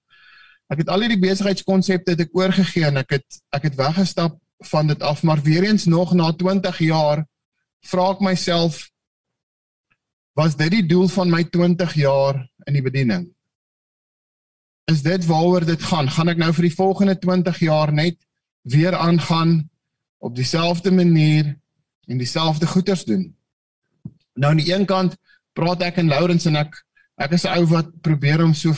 Ek 0.69 0.83
het 0.83 0.89
al 0.89 1.01
hierdie 1.01 1.19
besigheidskonsepte 1.19 2.11
het 2.11 2.21
ek 2.27 2.35
oorgegee 2.35 2.85
en 2.85 2.97
ek 2.97 3.17
het 3.17 3.41
ek 3.55 3.63
het 3.63 3.75
weggestap 3.75 4.37
van 4.71 4.87
dit 4.87 5.01
af, 5.01 5.23
maar 5.23 5.41
weer 5.41 5.63
eens 5.63 5.85
nog 5.85 6.13
na 6.13 6.31
20 6.31 6.79
jaar 6.79 7.25
vra 7.85 8.11
ek 8.11 8.21
myself 8.21 8.89
was 10.33 10.55
dit 10.55 10.71
die 10.71 10.85
doel 10.85 11.07
van 11.07 11.29
my 11.29 11.43
20 11.43 11.93
jaar 11.93 12.47
in 12.67 12.73
die 12.73 12.81
bediening? 12.81 13.36
Is 14.91 15.01
dit 15.03 15.25
waaroor 15.25 15.65
dit 15.67 15.81
gaan? 15.83 16.07
Gaan 16.07 16.31
ek 16.31 16.37
nou 16.39 16.47
vir 16.55 16.69
die 16.69 16.75
volgende 16.75 17.17
20 17.19 17.57
jaar 17.59 17.91
net 17.91 18.15
weer 18.71 18.95
aangaan 18.95 19.65
op 20.23 20.35
dieselfde 20.35 20.91
manier 20.95 21.49
en 22.07 22.21
dieselfde 22.21 22.67
goeders 22.71 23.03
doen? 23.03 23.25
Nou 24.39 24.53
aan 24.53 24.61
die 24.61 24.71
een 24.71 24.85
kant 24.87 25.17
praat 25.57 25.83
ek 25.89 25.99
en 25.99 26.07
Lourens 26.07 26.47
en 26.47 26.55
ek 26.63 26.79
ek 27.19 27.35
is 27.35 27.43
'n 27.43 27.57
ou 27.57 27.65
wat 27.73 27.89
probeer 28.01 28.43
om 28.45 28.53
so 28.53 28.71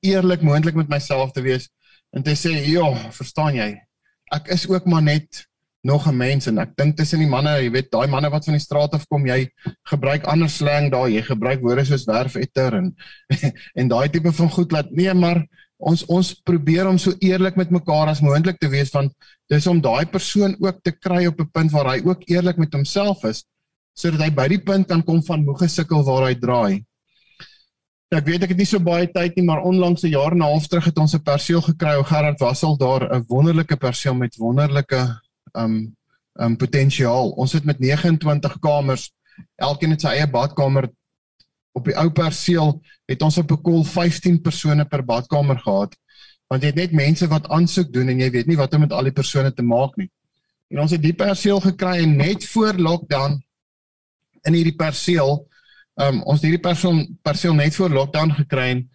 eerlik 0.00 0.40
moontlik 0.40 0.74
met 0.74 0.88
myself 0.88 1.32
te 1.36 1.42
wees 1.44 1.68
en 2.16 2.22
te 2.22 2.32
sê, 2.32 2.56
"Ja, 2.72 3.10
verstaan 3.12 3.54
jy? 3.54 3.76
Ek 4.32 4.48
is 4.48 4.68
ook 4.68 4.86
maar 4.86 5.02
net 5.02 5.46
nog 5.86 6.06
'n 6.08 6.16
mens 6.16 6.46
en 6.50 6.58
ek 6.58 6.74
dink 6.76 6.96
tussen 6.96 7.22
die 7.22 7.30
manne, 7.30 7.52
jy 7.62 7.70
weet, 7.70 7.90
daai 7.90 8.06
manne 8.10 8.30
wat 8.30 8.44
van 8.44 8.56
die 8.58 8.64
straat 8.64 8.94
af 8.94 9.06
kom, 9.06 9.26
jy 9.26 9.48
gebruik 9.90 10.26
ander 10.26 10.50
slang 10.50 10.90
daar, 10.90 11.08
jy 11.08 11.22
gebruik 11.22 11.62
woorde 11.62 11.84
soos 11.84 12.06
werfetter 12.10 12.74
en 12.74 12.94
en 13.80 13.88
daai 13.88 14.08
tipe 14.08 14.32
van 14.32 14.50
goed 14.50 14.72
laat 14.72 14.90
nee, 14.90 15.14
maar 15.14 15.44
ons 15.78 16.04
ons 16.08 16.32
probeer 16.44 16.88
om 16.88 16.98
so 16.98 17.12
eerlik 17.20 17.56
met 17.56 17.70
mekaar 17.70 18.08
as 18.08 18.22
moontlik 18.24 18.58
te 18.58 18.68
wees 18.68 18.90
van 18.90 19.10
dis 19.52 19.66
om 19.66 19.80
daai 19.80 20.06
persoon 20.06 20.56
ook 20.60 20.80
te 20.82 20.92
kry 20.92 21.26
op 21.26 21.40
'n 21.40 21.50
punt 21.52 21.70
waar 21.72 21.92
hy 21.94 22.00
ook 22.04 22.24
eerlik 22.26 22.56
met 22.56 22.72
homself 22.72 23.24
is 23.24 23.44
sodat 23.96 24.20
hy 24.20 24.30
by 24.30 24.48
die 24.48 24.60
punt 24.60 24.88
kan 24.88 25.02
kom 25.02 25.22
van 25.24 25.44
moeg 25.44 25.64
gesukkel 25.64 26.04
waar 26.04 26.28
hy 26.28 26.34
draai. 26.36 26.84
Ek 28.12 28.26
weet 28.28 28.44
ek 28.44 28.52
het 28.52 28.58
nie 28.60 28.68
so 28.68 28.78
baie 28.78 29.06
tyd 29.10 29.36
nie, 29.36 29.44
maar 29.44 29.64
onlangs 29.64 30.04
'n 30.04 30.12
jaar 30.12 30.32
en 30.32 30.38
'n 30.38 30.50
half 30.52 30.68
terug 30.68 30.84
het 30.84 30.98
ons 30.98 31.14
'n 31.14 31.22
perseel 31.22 31.62
gekry. 31.62 31.96
O 31.96 32.02
Gerard 32.02 32.40
Wassel 32.40 32.76
daar 32.76 33.08
'n 33.08 33.24
wonderlike 33.28 33.76
perseel 33.76 34.14
met 34.14 34.36
wonderlike 34.36 35.20
um 35.56 35.76
um 36.36 36.56
potensiaal. 36.60 37.30
Ons 37.40 37.54
het 37.56 37.64
met 37.64 37.78
29 37.80 38.58
kamers, 38.60 39.08
elkeen 39.56 39.94
het 39.94 40.04
sy 40.04 40.12
eie 40.18 40.28
badkamer. 40.28 40.90
Op 41.76 41.88
die 41.88 41.96
ou 41.96 42.10
perseel 42.12 42.74
het 43.08 43.22
ons 43.22 43.38
op 43.40 43.52
'n 43.52 43.62
koel 43.62 43.84
15 43.84 44.40
persone 44.42 44.84
per 44.84 45.04
badkamer 45.04 45.58
gehad. 45.58 45.96
Want 46.48 46.62
jy 46.62 46.68
het 46.68 46.76
net 46.76 46.92
mense 46.92 47.26
wat 47.28 47.48
aansoek 47.48 47.92
doen 47.92 48.08
en 48.08 48.20
jy 48.20 48.30
weet 48.30 48.46
nie 48.46 48.56
wat 48.56 48.74
om 48.74 48.80
met 48.80 48.92
al 48.92 49.02
die 49.02 49.12
persone 49.12 49.52
te 49.52 49.62
maak 49.62 49.96
nie. 49.96 50.10
En 50.70 50.80
ons 50.80 50.90
het 50.90 51.02
die 51.02 51.14
perseel 51.14 51.60
gekry 51.60 52.02
en 52.02 52.16
net 52.16 52.44
voor 52.44 52.74
lockdown 52.74 53.42
in 54.44 54.54
hierdie 54.54 54.76
perseel 54.76 55.48
um, 55.94 56.22
ons 56.22 56.42
hierdie 56.42 56.60
persoon 56.60 57.18
perseel 57.22 57.54
net 57.54 57.74
voor 57.74 57.90
lockdown 57.90 58.30
gekry 58.30 58.86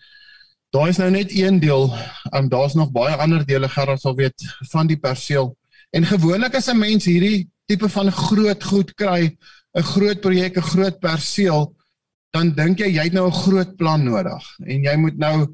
daar 0.71 0.87
is 0.87 0.97
nou 0.97 1.09
net 1.11 1.31
een 1.35 1.59
deel, 1.59 1.91
um, 2.31 2.49
daar's 2.49 2.73
nog 2.73 2.91
baie 2.91 3.15
ander 3.15 3.45
dele 3.45 3.69
gerad 3.69 3.99
sal 3.99 4.15
weet 4.15 4.43
van 4.71 4.87
die 4.87 4.97
perseel. 4.99 5.51
En 5.91 6.05
gewoonlik 6.05 6.55
as 6.55 6.69
'n 6.71 6.77
mens 6.79 7.05
hierdie 7.05 7.49
tipe 7.65 7.89
van 7.89 8.11
groot 8.11 8.63
goed 8.63 8.93
kry, 8.95 9.37
'n 9.75 9.83
groot 9.83 10.21
projek, 10.21 10.57
'n 10.57 10.71
groot 10.73 10.99
perseel, 10.99 11.75
dan 12.31 12.53
dink 12.55 12.79
jy 12.79 12.87
jy 12.95 13.03
het 13.03 13.13
nou 13.13 13.27
'n 13.27 13.41
groot 13.43 13.75
plan 13.75 14.03
nodig 14.03 14.43
en 14.65 14.83
jy 14.83 14.95
moet 14.95 15.17
nou 15.17 15.47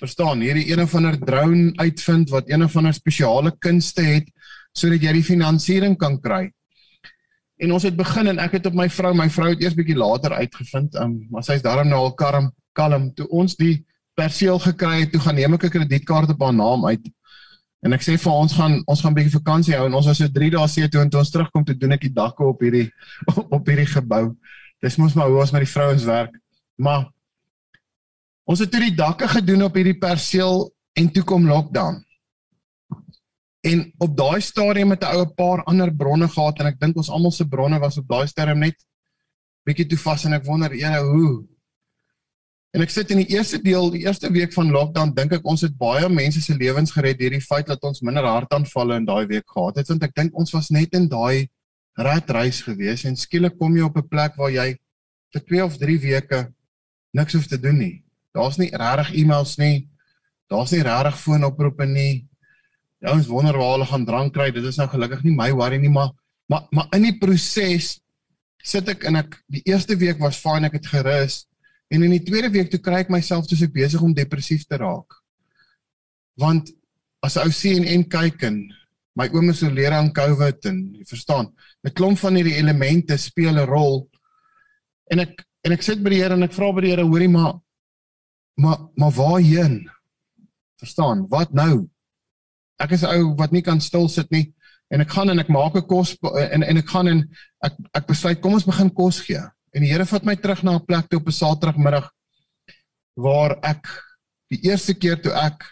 verstaan, 0.00 0.40
hierdie 0.40 0.70
een 0.70 0.80
of 0.82 0.94
ander 0.94 1.18
drone 1.18 1.72
uitvind 1.76 2.30
wat 2.30 2.50
een 2.50 2.64
of 2.64 2.76
ander 2.76 2.94
spesiale 2.94 3.52
kunste 3.58 4.02
het 4.02 4.28
sodat 4.72 5.02
jy 5.02 5.12
die 5.12 5.24
finansiering 5.24 5.96
kan 5.98 6.20
kry. 6.20 6.50
En 7.60 7.72
ons 7.72 7.82
het 7.82 7.96
begin 7.96 8.26
en 8.32 8.38
ek 8.38 8.52
het 8.52 8.66
op 8.66 8.74
my 8.74 8.88
vrou, 8.88 9.12
my 9.14 9.28
vrou 9.30 9.50
het 9.52 9.60
eers 9.62 9.76
bietjie 9.76 9.96
later 9.96 10.32
uitgevind, 10.32 10.94
um, 10.94 11.26
maar 11.30 11.44
sy's 11.44 11.62
daarom 11.62 11.88
nou 11.88 12.00
al 12.08 12.14
kalm, 12.14 12.50
kalm 12.72 13.12
toe 13.14 13.28
ons 13.28 13.54
die 13.56 13.84
perseel 14.18 14.58
gekry 14.58 15.02
het, 15.04 15.12
toe 15.12 15.20
gaan 15.20 15.36
neem 15.36 15.54
ek 15.54 15.64
'n 15.64 15.74
kredietkaart 15.76 16.30
op 16.30 16.42
haar 16.42 16.54
naam 16.54 16.86
uit. 16.86 17.04
En 17.82 17.96
ek 17.96 18.04
sê 18.06 18.14
vir 18.14 18.32
ons 18.32 18.52
gaan 18.54 18.76
ons 18.86 19.00
gaan 19.02 19.10
'n 19.12 19.18
bietjie 19.18 19.38
vakansie 19.38 19.74
hou 19.74 19.86
en 19.86 19.94
ons 19.98 20.06
was 20.06 20.18
so 20.18 20.28
3 20.28 20.50
dae 20.54 20.68
see 20.68 20.88
toe 20.88 21.00
en 21.02 21.10
toe 21.10 21.18
ons 21.20 21.30
terugkom 21.30 21.64
toe 21.64 21.74
doen 21.74 21.92
ek 21.92 22.06
die 22.06 22.14
dakke 22.14 22.44
op 22.46 22.60
hierdie 22.62 22.90
op 23.56 23.66
hierdie 23.66 23.90
gebou. 23.90 24.36
Dis 24.82 24.98
mos 24.98 25.14
maar 25.14 25.28
hoe 25.28 25.40
ons 25.40 25.52
met 25.52 25.66
die 25.66 25.72
vrouens 25.72 26.04
werk. 26.04 26.38
Maar 26.78 27.10
ons 28.46 28.62
het 28.62 28.70
toe 28.70 28.80
die 28.80 28.94
dakke 28.94 29.28
gedoen 29.28 29.66
op 29.66 29.74
hierdie 29.74 29.98
perseel 29.98 30.70
en 30.98 31.10
toe 31.10 31.24
kom 31.24 31.46
lockdown. 31.46 31.98
En 33.62 33.84
op 33.98 34.16
daai 34.16 34.40
stadium 34.40 34.90
het 34.90 35.02
'n 35.02 35.14
ou 35.14 35.22
'n 35.26 35.34
paar 35.34 35.62
ander 35.64 35.90
bronne 35.94 36.28
gehad 36.28 36.60
en 36.60 36.66
ek 36.66 36.80
dink 36.80 36.96
ons 36.96 37.10
almal 37.10 37.30
se 37.30 37.44
bronne 37.44 37.78
was 37.78 37.98
op 37.98 38.08
daai 38.08 38.26
stadium 38.26 38.58
net 38.58 38.78
bietjie 39.66 39.86
toe 39.86 39.98
vas 39.98 40.24
en 40.24 40.32
ek 40.32 40.44
wonder 40.44 40.72
ene 40.72 40.98
hoe. 40.98 41.46
En 42.72 42.80
ek 42.80 42.92
sit 42.92 43.10
in 43.12 43.20
die 43.20 43.34
eerste 43.34 43.58
deel, 43.60 43.90
die 43.92 44.06
eerste 44.06 44.30
week 44.32 44.54
van 44.54 44.70
lockdown, 44.72 45.10
dink 45.12 45.34
ek 45.36 45.48
ons 45.48 45.60
het 45.66 45.74
baie 45.76 46.08
mense 46.08 46.40
se 46.40 46.54
lewens 46.56 46.94
gered 46.94 47.18
deur 47.20 47.34
die 47.34 47.44
feit 47.44 47.68
dat 47.68 47.82
ons 47.84 48.00
minder 48.00 48.24
hartaanvalle 48.24 48.96
in 48.96 49.08
daai 49.08 49.26
week 49.28 49.44
gehad 49.52 49.82
het 49.82 49.90
want 49.92 50.06
ek 50.08 50.14
dink 50.16 50.38
ons 50.40 50.54
was 50.56 50.70
net 50.72 50.96
in 50.96 51.04
daai 51.12 51.50
ratreis 52.00 52.62
gewees 52.64 53.04
en 53.04 53.18
skielik 53.20 53.58
kom 53.60 53.76
jy 53.76 53.84
op 53.84 53.98
'n 54.00 54.08
plek 54.08 54.40
waar 54.40 54.50
jy 54.50 54.72
vir 55.34 55.44
2 55.50 55.64
of 55.64 55.76
3 55.76 55.98
weke 56.00 56.40
niks 57.12 57.36
hoef 57.36 57.46
te 57.46 57.60
doen 57.60 57.76
nie. 57.76 58.04
Daar's 58.32 58.56
nie 58.56 58.70
regtig 58.72 59.20
e-mails 59.20 59.58
nie. 59.58 59.88
Daar's 60.48 60.72
nie 60.72 60.82
regtig 60.82 61.20
foonoproepe 61.20 61.86
nie 61.86 62.24
die 63.02 63.10
ouens 63.10 63.26
wonder 63.26 63.56
waar 63.58 63.76
hulle 63.76 63.86
gaan 63.86 64.06
drank 64.06 64.32
kry. 64.32 64.50
Dit 64.50 64.64
is 64.64 64.78
nou 64.78 64.88
gelukkig 64.88 65.24
nie 65.24 65.36
my 65.36 65.50
worry 65.52 65.76
nie, 65.76 65.90
maar 65.90 66.12
maar 66.48 66.68
maar 66.72 66.88
in 66.96 67.02
die 67.02 67.18
proses 67.18 68.00
sit 68.62 68.88
ek 68.88 69.04
en 69.04 69.16
ek 69.16 69.36
die 69.48 69.62
eerste 69.66 69.96
week 69.96 70.18
was 70.18 70.40
fyn, 70.40 70.64
ek 70.64 70.72
het 70.72 70.86
gerus 70.86 71.46
en 71.92 72.04
in 72.06 72.14
die 72.14 72.24
tweede 72.24 72.50
week 72.52 72.70
toe 72.72 72.80
kry 72.80 73.02
ek 73.04 73.12
myself 73.12 73.46
soos 73.46 73.64
ek 73.66 73.74
besig 73.74 74.02
om 74.02 74.14
depressief 74.16 74.64
te 74.64 74.78
raak. 74.80 75.18
Want 76.40 76.72
as 77.22 77.36
ou 77.36 77.50
sien 77.52 77.84
en 77.84 78.04
kyk 78.08 78.46
en 78.48 78.62
my 79.18 79.28
oom 79.36 79.52
is 79.52 79.60
oorlede 79.62 79.94
aan 79.94 80.12
COVID 80.16 80.68
en 80.70 80.78
jy 80.96 81.04
verstaan, 81.04 81.52
'n 81.84 81.92
klomp 81.92 82.18
van 82.18 82.36
hierdie 82.36 82.56
elemente 82.56 83.18
speel 83.18 83.60
'n 83.60 83.68
rol. 83.68 84.08
En 85.10 85.20
ek 85.20 85.44
en 85.64 85.72
ek 85.72 85.82
sit 85.82 86.02
by 86.02 86.10
die 86.10 86.22
Here 86.22 86.34
en 86.34 86.42
ek 86.42 86.56
vra 86.56 86.72
by 86.72 86.80
die 86.80 86.90
Here, 86.90 87.04
hoorie 87.04 87.28
maar 87.28 87.60
maar 88.56 88.78
maar 88.96 89.12
waarheen? 89.12 89.90
Verstaan, 90.80 91.28
wat 91.28 91.52
nou? 91.52 91.92
ek 92.82 92.94
is 92.96 93.04
'n 93.04 93.14
ou 93.16 93.34
wat 93.38 93.52
nie 93.52 93.62
kan 93.62 93.80
stil 93.80 94.08
sit 94.08 94.30
nie 94.30 94.52
en 94.92 95.00
ek 95.00 95.10
gaan 95.10 95.30
en 95.30 95.38
ek 95.38 95.48
maak 95.48 95.76
'n 95.76 95.86
kos 95.86 96.16
en 96.22 96.62
en 96.62 96.76
ek 96.76 96.88
gaan 96.88 97.08
en 97.08 97.20
ek 97.64 97.74
ek 97.94 98.06
besluit 98.06 98.40
kom 98.40 98.54
ons 98.54 98.66
begin 98.66 98.90
kos 98.90 99.20
gee. 99.20 99.42
En 99.72 99.84
die 99.84 99.90
Here 99.92 100.06
vat 100.06 100.24
my 100.24 100.36
terug 100.36 100.62
na 100.62 100.76
'n 100.76 100.84
plek 100.84 101.08
toe 101.08 101.20
op 101.20 101.28
'n 101.28 101.32
Saterdagmiddag 101.32 102.10
waar 103.16 103.58
ek 103.62 103.88
die 104.50 104.60
eerste 104.68 104.94
keer 104.94 105.20
toe 105.20 105.32
ek 105.32 105.64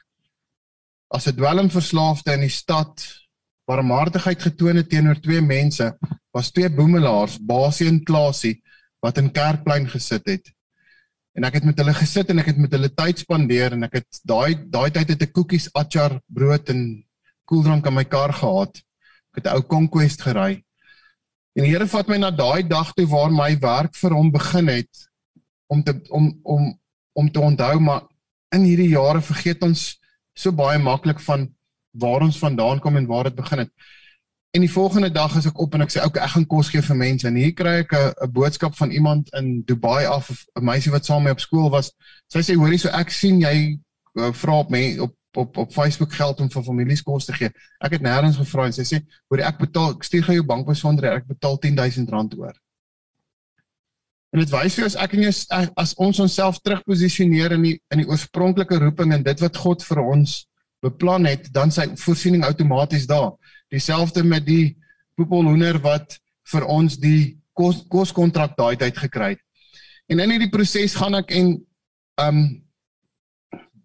as 1.11 1.27
'n 1.27 1.37
dwelmverslaafde 1.37 2.33
in 2.33 2.41
die 2.41 2.57
stad 2.63 3.05
barmhartigheid 3.67 4.43
getoon 4.43 4.77
het 4.77 4.89
teenoor 4.89 5.21
twee 5.21 5.41
mense, 5.41 5.97
was 6.33 6.51
twee 6.51 6.69
boemelaars, 6.69 7.39
Basie 7.39 7.89
en 7.89 8.05
Klasie, 8.05 8.63
wat 9.01 9.19
in 9.19 9.33
Kerkplein 9.33 9.87
gesit 9.89 10.27
het 10.27 10.51
en 11.39 11.47
ek 11.47 11.61
het 11.61 11.67
met 11.69 11.79
hulle 11.79 11.95
gesit 11.95 12.31
en 12.33 12.43
ek 12.43 12.51
het 12.53 12.59
met 12.59 12.73
hulle 12.75 12.91
tyd 12.91 13.23
spandeer 13.23 13.77
en 13.77 13.87
ek 13.87 14.01
het 14.01 14.21
daai 14.27 14.57
daai 14.67 14.91
tyd 14.91 15.15
het 15.15 15.23
ek 15.29 15.33
koekies, 15.33 15.71
achar, 15.79 16.19
brood 16.27 16.69
en 16.73 17.05
koeldrank 17.49 17.87
in 17.87 17.97
my 17.97 18.05
kar 18.05 18.35
gehad. 18.35 18.83
Ek 19.31 19.43
het 19.43 19.47
'n 19.47 19.57
ou 19.57 19.63
Conquest 19.63 20.23
gery. 20.23 20.63
En 21.61 21.67
die 21.67 21.75
Here 21.75 21.85
vat 21.93 22.09
my 22.09 22.17
na 22.17 22.31
daai 22.33 22.63
dag 22.65 22.95
toe 22.97 23.05
waar 23.05 23.29
my 23.29 23.51
werk 23.61 23.93
vir 24.01 24.15
hom 24.17 24.31
begin 24.33 24.71
het 24.73 25.01
om 25.69 25.83
te 25.85 25.93
om 26.09 26.31
om 26.43 26.71
om 27.21 27.29
te 27.29 27.43
onthou 27.45 27.75
maar 27.85 28.07
in 28.57 28.65
hierdie 28.65 28.95
jare 28.95 29.21
vergeet 29.21 29.67
ons 29.67 29.83
so 30.33 30.57
baie 30.57 30.79
maklik 30.81 31.21
van 31.21 31.51
waar 32.01 32.25
ons 32.25 32.39
vandaan 32.41 32.81
kom 32.81 32.97
en 32.97 33.11
waar 33.11 33.29
dit 33.29 33.37
begin 33.37 33.67
het. 33.67 33.71
En 34.57 34.65
die 34.65 34.73
volgende 34.73 35.11
dag 35.13 35.37
as 35.37 35.51
ek 35.51 35.61
op 35.61 35.77
en 35.77 35.85
ek 35.85 35.93
sê 35.93 36.01
okay, 36.01 36.25
ek 36.25 36.33
gaan 36.39 36.49
kos 36.49 36.73
gee 36.73 36.87
vir 36.89 37.01
mense 37.03 37.29
en 37.29 37.37
hier 37.37 37.53
kry 37.53 37.77
ek 37.83 37.93
'n 37.93 38.33
boodskap 38.33 38.81
van 38.81 38.97
iemand 38.97 39.29
in 39.37 39.61
Dubai 39.69 40.07
af 40.09 40.33
'n 40.33 40.65
meisie 40.65 40.97
wat 40.97 41.05
saam 41.05 41.29
met 41.29 41.35
my 41.35 41.37
op 41.37 41.45
skool 41.45 41.71
was. 41.77 41.93
Sy 42.33 42.41
sê 42.41 42.57
hoorie 42.57 42.81
so 42.81 42.89
ek 42.89 43.13
sien 43.13 43.45
jy 43.45 43.77
uh, 44.17 44.33
vra 44.33 44.65
op 44.65 44.71
my 44.71 44.97
op 44.99 45.13
op 45.37 45.57
op 45.57 45.73
Facebook 45.73 46.13
geld 46.13 46.41
om 46.41 46.51
vir 46.51 46.65
families 46.67 47.03
kos 47.03 47.29
te 47.29 47.37
gee. 47.37 47.51
Ek 47.85 47.95
het 47.97 48.03
nêrens 48.03 48.39
gevra 48.41 48.67
en 48.67 48.75
sy 48.75 48.87
sê 48.87 49.01
hoorie 49.31 49.47
ek 49.47 49.61
betaal 49.63 49.95
ek 49.95 50.05
stuur 50.07 50.27
gou 50.27 50.37
jou 50.41 50.47
bankbesonderhede 50.47 51.23
ek 51.23 51.31
betaal 51.31 51.59
10000 51.63 52.11
rand 52.11 52.35
oor. 52.39 52.57
En 54.31 54.39
dit 54.43 54.53
wys 54.55 54.77
vir 54.79 54.87
ons 54.87 54.97
ek 55.05 55.15
en 55.17 55.25
jy 55.27 55.33
as 55.83 55.95
ons 55.99 56.23
onsself 56.27 56.61
terugposisioneer 56.63 57.57
in 57.59 57.67
die 57.67 57.77
in 57.95 58.03
die 58.03 58.09
oorspronklike 58.11 58.79
roeping 58.83 59.15
en 59.15 59.27
dit 59.27 59.43
wat 59.43 59.59
God 59.59 59.85
vir 59.87 60.03
ons 60.03 60.37
beplan 60.81 61.27
het, 61.29 61.51
dan 61.53 61.71
sy 61.75 61.91
voorsiening 62.01 62.45
outomaties 62.47 63.07
daar 63.11 63.35
dieselfde 63.71 64.23
met 64.25 64.47
die 64.47 64.77
poepelhoender 65.19 65.79
wat 65.85 66.17
vir 66.51 66.67
ons 66.73 66.97
die 66.99 67.37
kos 67.55 67.83
koskontrak 67.93 68.57
daai 68.57 68.79
tyd 68.81 68.97
gekry 68.99 69.35
het. 69.35 69.43
En 70.11 70.23
in 70.23 70.33
hierdie 70.33 70.51
proses 70.51 70.97
gaan 70.99 71.19
ek 71.21 71.35
en 71.37 71.55
ehm 72.19 72.43
um, 72.43 72.43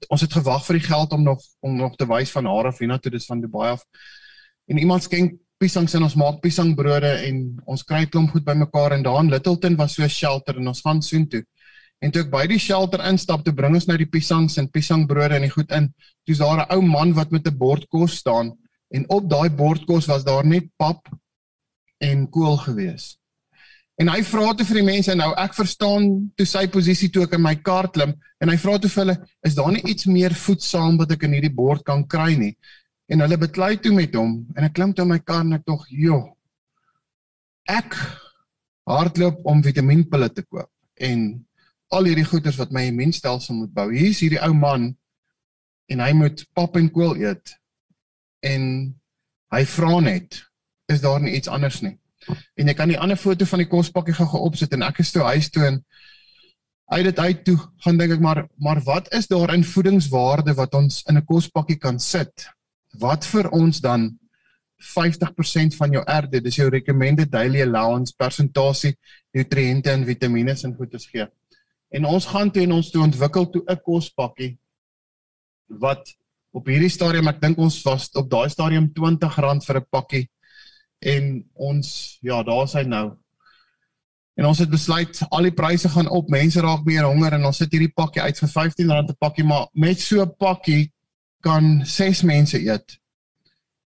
ons 0.10 0.22
het 0.22 0.34
gewag 0.34 0.66
vir 0.66 0.80
die 0.80 0.88
geld 0.88 1.14
om 1.14 1.24
nog 1.24 1.42
om 1.60 1.76
nog 1.78 1.96
te 1.96 2.06
wys 2.06 2.32
van 2.32 2.46
haar 2.46 2.70
af 2.72 2.80
hiernatoe 2.80 3.12
dis 3.12 3.26
van 3.26 3.42
Dubai 3.42 3.72
af. 3.72 3.84
En 4.68 4.78
iemand 4.78 5.04
skenk 5.04 5.40
piesangs 5.58 5.94
en 5.96 6.04
ons 6.04 6.18
maak 6.20 6.42
piesangbrode 6.44 7.12
en 7.28 7.42
ons 7.66 7.84
kry 7.84 8.06
klomp 8.12 8.34
goed 8.36 8.46
bymekaar 8.46 8.98
en 8.98 9.04
daar 9.04 9.22
in 9.24 9.32
Littleton 9.32 9.78
was 9.80 9.96
so 9.96 10.04
'n 10.04 10.10
shelter 10.10 10.58
en 10.58 10.68
ons 10.68 10.82
gaan 10.82 11.02
soontoe. 11.02 11.46
En 12.02 12.12
toe 12.12 12.22
ek 12.22 12.32
by 12.32 12.46
die 12.48 12.60
shelter 12.60 13.00
instap, 13.08 13.44
toe 13.44 13.54
bring 13.54 13.76
ons 13.76 13.88
nou 13.88 13.98
die 13.98 14.10
piesangs 14.10 14.58
en 14.58 14.70
piesangbrode 14.70 15.36
en 15.36 15.42
die 15.42 15.50
goed 15.50 15.72
in. 15.72 15.94
Toe's 16.26 16.40
daar 16.40 16.66
'n 16.66 16.72
ou 16.76 16.82
man 16.82 17.14
wat 17.14 17.32
met 17.32 17.48
'n 17.48 17.58
bord 17.58 17.88
kos 17.90 18.18
staan 18.18 18.58
en 18.90 19.06
op 19.10 19.30
daai 19.30 19.50
bordkos 19.50 20.08
was 20.08 20.24
daar 20.24 20.46
net 20.46 20.70
pap 20.78 21.08
en 22.00 22.30
kool 22.30 22.58
gewees. 22.58 23.18
En 23.96 24.10
hy 24.12 24.20
vra 24.28 24.52
toe 24.52 24.66
vir 24.68 24.82
die 24.82 24.88
mense 24.90 25.14
nou 25.16 25.30
ek 25.40 25.54
verstaan 25.56 26.08
toe 26.36 26.46
sy 26.50 26.66
posisie 26.72 27.08
toe 27.14 27.24
ek 27.24 27.38
in 27.38 27.44
my 27.46 27.54
kar 27.64 27.88
klim 27.96 28.12
en 28.44 28.52
hy 28.52 28.58
vra 28.60 28.76
toe 28.82 28.92
vir 28.92 29.02
hulle 29.06 29.16
is 29.48 29.56
daar 29.56 29.72
nie 29.72 29.84
iets 29.88 30.10
meer 30.12 30.36
voedsaam 30.36 30.98
wat 31.00 31.14
ek 31.16 31.24
in 31.28 31.38
hierdie 31.38 31.54
bord 31.56 31.86
kan 31.88 32.04
kry 32.04 32.34
nie. 32.36 32.52
En 33.08 33.24
hulle 33.24 33.40
beklei 33.40 33.78
toe 33.80 33.94
met 33.96 34.16
hom 34.20 34.42
en 34.58 34.68
ek 34.68 34.76
klim 34.76 34.92
toe 34.92 35.06
in 35.08 35.14
my 35.14 35.22
kar 35.24 35.46
en 35.46 35.56
ek 35.56 35.64
tog 35.70 35.88
joh. 35.88 36.26
Ek 37.72 37.96
hardloop 38.90 39.48
om 39.48 39.64
vitamienpille 39.64 40.30
te 40.36 40.44
koop 40.44 40.70
en 41.00 41.26
al 41.96 42.10
hierdie 42.10 42.28
goeders 42.28 42.60
wat 42.60 42.76
my 42.76 42.90
immuunstelsel 42.90 43.62
moet 43.62 43.74
bou. 43.76 43.88
Hier 43.94 44.12
is 44.12 44.20
hierdie 44.20 44.44
ou 44.44 44.52
man 44.58 44.92
en 45.88 46.04
hy 46.04 46.12
moet 46.20 46.44
pap 46.58 46.76
en 46.76 46.92
kool 46.92 47.16
eet 47.22 47.56
en 48.44 48.92
hy 49.56 49.68
vra 49.72 50.00
net 50.04 50.42
is 50.92 51.00
daar 51.02 51.24
nie 51.24 51.38
iets 51.40 51.48
anders 51.48 51.80
nie. 51.86 51.96
En 52.56 52.68
jy 52.68 52.74
kan 52.74 52.90
die 52.90 53.00
ander 53.00 53.18
foto 53.18 53.46
van 53.46 53.60
die 53.60 53.70
kospakkie 53.70 54.14
gou 54.14 54.42
opsit 54.48 54.74
en 54.74 54.84
ek 54.88 55.00
is 55.00 55.12
toe 55.12 55.24
huis 55.24 55.50
toe 55.50 55.66
en 55.66 55.80
uit 56.94 57.04
dit 57.04 57.20
uit 57.20 57.40
toe 57.46 57.58
gaan 57.86 57.98
dink 57.98 58.12
ek 58.14 58.22
maar 58.22 58.44
maar 58.62 58.82
wat 58.86 59.10
is 59.14 59.28
daar 59.28 59.54
in 59.54 59.64
voedingswaarde 59.66 60.54
wat 60.54 60.76
ons 60.78 61.02
in 61.10 61.18
'n 61.18 61.26
kospakkie 61.26 61.80
kan 61.80 62.00
sit? 62.00 62.48
Wat 63.00 63.26
vir 63.26 63.50
ons 63.50 63.82
dan 63.82 64.20
50% 64.78 65.76
van 65.76 65.92
jou 65.92 66.04
RD, 66.04 66.44
dis 66.44 66.56
jou 66.56 66.70
recommended 66.70 67.32
daily 67.32 67.62
allowance 67.62 68.14
persentasie 68.18 68.96
nutriënte 69.34 69.92
en 69.92 70.06
vitamiene 70.06 70.56
en 70.64 70.76
goedes 70.76 71.08
gee. 71.08 71.26
En 71.90 72.06
ons 72.06 72.26
gaan 72.26 72.52
toe 72.52 72.64
en 72.64 72.72
ons 72.72 72.92
toe 72.92 73.02
ontwikkel 73.02 73.50
toe 73.50 73.64
'n 73.68 73.82
kospakkie 73.82 74.58
wat 75.68 76.16
op 76.56 76.68
hierdie 76.68 76.90
stadium 76.90 77.28
ek 77.28 77.42
dink 77.42 77.58
ons 77.58 77.82
was 77.84 78.10
op 78.16 78.30
daai 78.30 78.50
stadium 78.50 78.92
R20 78.94 79.66
vir 79.68 79.78
'n 79.80 79.88
pakkie 79.92 80.30
en 81.06 81.30
ons 81.54 81.88
ja, 82.26 82.42
daar's 82.44 82.74
hy 82.74 82.84
nou. 82.90 83.14
En 84.36 84.50
ons 84.50 84.60
het 84.60 84.70
besluit 84.70 85.22
al 85.30 85.48
die 85.48 85.54
pryse 85.56 85.90
gaan 85.90 86.10
op, 86.12 86.30
mense 86.34 86.62
raak 86.64 86.84
meer 86.88 87.06
honger 87.08 87.38
en 87.38 87.46
ons 87.48 87.62
sit 87.62 87.72
hierdie 87.72 87.94
pakkie 87.96 88.24
uit 88.26 88.42
vir 88.42 88.50
R15 88.50 88.92
'n 88.92 89.16
pakkie, 89.20 89.46
maar 89.48 89.68
met 89.74 90.00
so 90.02 90.22
'n 90.22 90.36
pakkie 90.38 90.92
kan 91.42 91.86
6 91.86 92.24
mense 92.24 92.60
eet. 92.60 92.98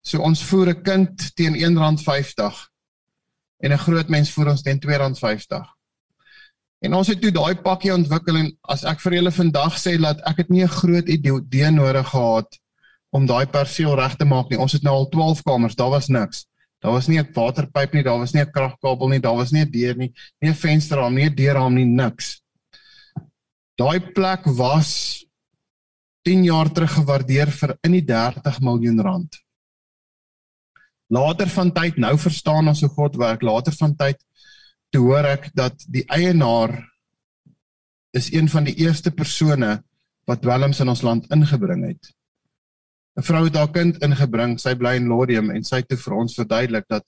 So 0.04 0.22
ons 0.22 0.44
voer 0.44 0.70
'n 0.70 0.84
kind 0.84 1.36
teen 1.36 1.56
R1.50 1.56 2.68
en 3.64 3.72
'n 3.72 3.84
groot 3.86 4.10
mens 4.10 4.32
voer 4.32 4.50
ons 4.50 4.62
teen 4.62 4.80
R2.50. 4.80 5.66
En 6.80 6.94
ons 6.94 7.08
het 7.08 7.22
toe 7.22 7.32
daai 7.32 7.56
pakkie 7.56 7.94
ontwikkel 7.94 8.38
en 8.38 8.52
as 8.70 8.84
ek 8.84 9.00
vir 9.02 9.14
julle 9.14 9.32
vandag 9.32 9.80
sê 9.82 9.98
dat 9.98 10.22
ek 10.30 10.38
het 10.38 10.50
nie 10.50 10.64
'n 10.64 10.78
groot 10.82 11.10
idee 11.10 11.72
nodig 11.72 12.08
gehad 12.10 12.60
om 13.10 13.26
daai 13.26 13.46
perseel 13.46 13.96
reg 13.96 14.16
te 14.16 14.26
maak 14.26 14.50
nie. 14.50 14.60
Ons 14.60 14.72
het 14.72 14.84
nou 14.84 14.94
al 14.94 15.10
12 15.10 15.42
kamers, 15.44 15.76
daar 15.76 15.90
was 15.90 16.08
niks. 16.08 16.46
Daar 16.82 16.92
was 16.92 17.08
nie 17.08 17.20
'n 17.20 17.34
waterpyp 17.34 17.94
nie, 17.94 18.04
daar 18.04 18.20
was 18.20 18.34
nie 18.34 18.42
'n 18.42 18.52
kragkabel 18.52 19.10
nie, 19.10 19.20
daar 19.20 19.36
was 19.36 19.52
nie 19.52 19.62
'n 19.62 19.72
deur 19.72 19.96
nie, 19.98 20.14
nie 20.42 20.50
'n 20.50 20.56
vensterraam 20.56 21.16
nie, 21.16 21.26
'n 21.26 21.36
deurraam 21.36 21.74
nie, 21.74 21.86
niks. 21.86 22.42
Daai 23.78 24.00
plek 24.00 24.46
was 24.46 25.26
10 26.24 26.44
jaar 26.44 26.72
terug 26.72 26.92
gewaardeer 26.92 27.52
vir 27.52 27.78
in 27.84 27.92
die 27.92 28.06
30 28.06 28.60
miljoen 28.60 29.02
rand. 29.02 29.38
Later 31.08 31.48
van 31.48 31.72
tyd 31.72 31.98
nou 31.98 32.18
verstaan 32.20 32.68
ons 32.68 32.82
hoe 32.84 32.90
God 32.90 33.16
werk. 33.16 33.42
Later 33.42 33.74
van 33.80 33.96
tyd 33.96 34.20
toe 34.92 35.06
hoor 35.06 35.26
ek 35.26 35.50
dat 35.56 35.86
die 35.88 36.04
eienaar 36.12 36.74
is 38.12 38.32
een 38.34 38.50
van 38.50 38.68
die 38.68 38.76
eerste 38.84 39.12
persone 39.12 39.84
wat 40.28 40.42
dwelms 40.42 40.82
in 40.84 40.90
ons 40.90 41.04
land 41.06 41.30
ingebring 41.32 41.86
het. 41.88 42.12
'n 43.18 43.24
Vrou 43.26 43.46
het 43.46 43.56
haar 43.56 43.72
kind 43.74 43.98
ingebring, 44.06 44.60
sy 44.62 44.76
bly 44.78 44.96
in 45.00 45.08
Lodium 45.10 45.50
en 45.50 45.64
sy 45.64 45.82
het 45.82 45.94
vir 46.00 46.14
ons 46.14 46.36
verduidelik 46.38 46.86
dat 46.88 47.04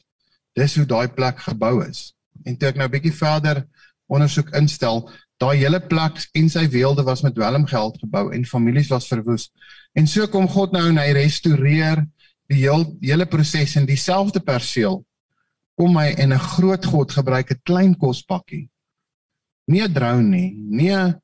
dis 0.58 0.76
hoe 0.76 0.86
daai 0.86 1.08
plek 1.08 1.40
gebou 1.46 1.84
is. 1.86 2.14
En 2.46 2.56
toe 2.58 2.70
ek 2.72 2.80
nou 2.80 2.88
bietjie 2.90 3.14
verder 3.14 3.66
ondersoek 4.10 4.50
instel, 4.58 5.04
daai 5.38 5.60
hele 5.62 5.80
plek 5.80 6.18
en 6.34 6.50
sy 6.50 6.66
weelde 6.74 7.04
was 7.06 7.22
met 7.22 7.36
dwelmgeld 7.36 8.00
gebou 8.02 8.32
en 8.34 8.46
families 8.46 8.90
was 8.90 9.08
verwoes. 9.08 9.52
En 9.94 10.08
so 10.08 10.26
kom 10.28 10.48
God 10.50 10.74
nou 10.74 10.88
en 10.90 10.98
hy 10.98 11.12
restoreer 11.14 12.02
die 12.50 12.64
heel, 12.64 12.88
hele 13.02 13.28
proses 13.30 13.76
in 13.78 13.86
dieselfde 13.86 14.42
perseel 14.42 15.04
kom 15.80 15.96
hy 15.96 16.10
en 16.18 16.34
'n 16.34 16.48
groot 16.58 16.86
God 16.86 17.12
gebruik 17.12 17.52
'n 17.52 17.62
klein 17.64 17.94
kospakkie. 17.96 18.68
Nie 19.68 19.84
'n 19.84 19.94
drone 19.94 20.28
nie, 20.28 20.56
nie 20.58 20.92
'n 20.92 21.22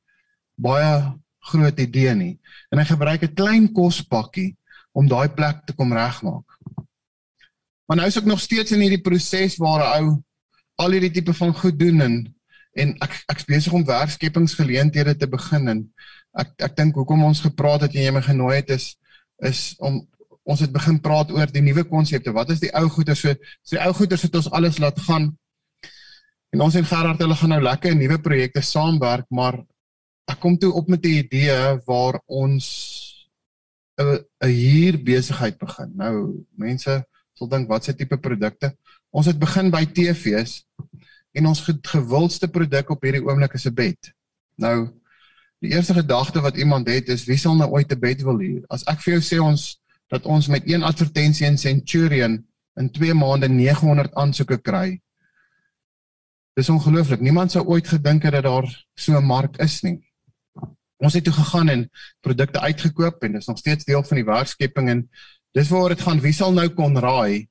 baie 0.55 1.13
groot 1.41 1.79
idee 1.79 2.13
nie. 2.15 2.39
En 2.71 2.77
hy 2.77 2.85
gebruik 2.85 3.23
'n 3.23 3.35
klein 3.35 3.73
kospakkie 3.73 4.55
om 4.95 5.09
daai 5.11 5.27
plek 5.35 5.65
te 5.67 5.75
kom 5.75 5.93
regmaak. 5.93 6.45
Maar 7.85 7.99
nou 7.99 8.07
is 8.09 8.17
ek 8.17 8.29
nog 8.29 8.41
steeds 8.41 8.73
in 8.73 8.81
hierdie 8.81 9.03
proses 9.03 9.59
waar 9.61 9.83
'n 9.83 9.91
ou 9.99 10.23
al 10.81 10.95
hierdie 10.95 11.11
tipe 11.11 11.33
van 11.33 11.53
goed 11.53 11.79
doen 11.79 12.01
en 12.01 12.15
en 12.75 12.91
ek 12.99 13.13
ek's 13.31 13.47
besig 13.47 13.73
om 13.73 13.85
werkskepingsgeleenthede 13.87 15.15
te 15.15 15.27
begin 15.27 15.67
en 15.71 15.79
ek 16.35 16.51
ek 16.67 16.75
dink 16.75 16.95
hoekom 16.95 17.23
ons 17.23 17.43
gepraat 17.45 17.85
het 17.85 17.95
en 17.95 18.03
jy 18.03 18.11
my 18.11 18.23
genooi 18.25 18.55
het 18.55 18.69
is 18.75 18.95
is 19.43 19.75
om 19.79 20.01
ons 20.45 20.61
het 20.61 20.71
begin 20.71 20.99
praat 21.01 21.31
oor 21.33 21.49
die 21.49 21.63
nuwe 21.65 21.83
konsepte. 21.89 22.33
Wat 22.33 22.51
is 22.53 22.61
die 22.61 22.71
ou 22.77 22.85
goeder 22.89 23.17
so? 23.17 23.33
So 23.63 23.75
die 23.75 23.81
ou 23.81 23.93
goeder 23.97 24.19
het 24.21 24.35
ons 24.35 24.51
alles 24.51 24.77
laat 24.77 24.99
gaan. 25.07 25.31
En 26.53 26.61
ons 26.61 26.75
en 26.75 26.85
Gerard 26.85 27.19
hulle 27.23 27.37
gaan 27.39 27.49
nou 27.55 27.61
lekker 27.65 27.95
nuwe 27.97 28.19
projekte 28.21 28.61
saamwerk, 28.61 29.25
maar 29.29 29.57
ek 30.29 30.39
kom 30.39 30.57
toe 30.61 30.71
op 30.73 30.87
met 30.87 31.05
'n 31.05 31.17
idee 31.25 31.79
waar 31.85 32.21
ons 32.25 32.65
'n 33.97 34.19
'n 34.43 34.49
hier 34.49 35.03
besigheid 35.03 35.57
begin. 35.57 35.91
Nou 35.95 36.45
mense 36.55 37.05
sal 37.33 37.47
dink 37.47 37.69
wat 37.69 37.83
se 37.83 37.95
tipe 37.95 38.17
produkte? 38.17 38.75
Ons 39.11 39.25
het 39.25 39.39
begin 39.39 39.71
by 39.71 39.85
TV's 39.85 40.65
en 41.35 41.47
ons 41.47 41.63
gewildste 41.81 42.47
produk 42.47 42.89
op 42.89 43.03
hierdie 43.03 43.23
oomblik 43.23 43.53
is 43.53 43.65
'n 43.65 43.73
bed. 43.73 44.11
Nou 44.57 44.91
die 45.59 45.71
eerste 45.71 45.93
gedagte 45.93 46.41
wat 46.41 46.57
iemand 46.57 46.87
het 46.87 47.09
is 47.09 47.25
wie 47.25 47.37
sal 47.37 47.55
nou 47.55 47.69
ooit 47.71 47.91
'n 47.91 47.99
bed 47.99 48.21
wil 48.21 48.39
huur? 48.39 48.63
As 48.69 48.83
ek 48.83 49.01
vir 49.01 49.13
jou 49.13 49.21
sê 49.21 49.39
ons 49.41 49.81
dat 50.07 50.25
ons 50.25 50.47
met 50.47 50.63
een 50.69 50.83
advertensie 50.83 51.47
in 51.47 51.57
Centurion 51.57 52.45
in 52.75 52.91
2 52.91 53.13
maande 53.13 53.49
900 53.49 54.13
aansoeke 54.13 54.57
kry. 54.57 55.01
Dis 56.53 56.69
ongelooflik. 56.69 57.19
Niemand 57.19 57.51
sou 57.51 57.65
ooit 57.65 57.87
gedink 57.87 58.23
het 58.23 58.33
dat 58.33 58.43
daar 58.43 58.85
so 58.95 59.17
'n 59.17 59.25
mark 59.25 59.57
is 59.57 59.81
nie. 59.81 60.04
Ons 60.97 61.13
het 61.13 61.23
toe 61.23 61.33
gegaan 61.33 61.69
en 61.69 61.89
produkte 62.21 62.59
uitgekoop 62.59 63.23
en 63.23 63.31
dis 63.31 63.47
nog 63.47 63.57
steeds 63.57 63.85
deel 63.85 64.03
van 64.03 64.17
die 64.17 64.25
werkskepping 64.25 64.89
en 64.89 65.09
dis 65.51 65.69
waar 65.69 65.89
dit 65.89 66.01
gaan 66.01 66.21
wie 66.23 66.33
sal 66.33 66.53
nou 66.55 66.69
kon 66.69 66.97
raai 66.99 67.47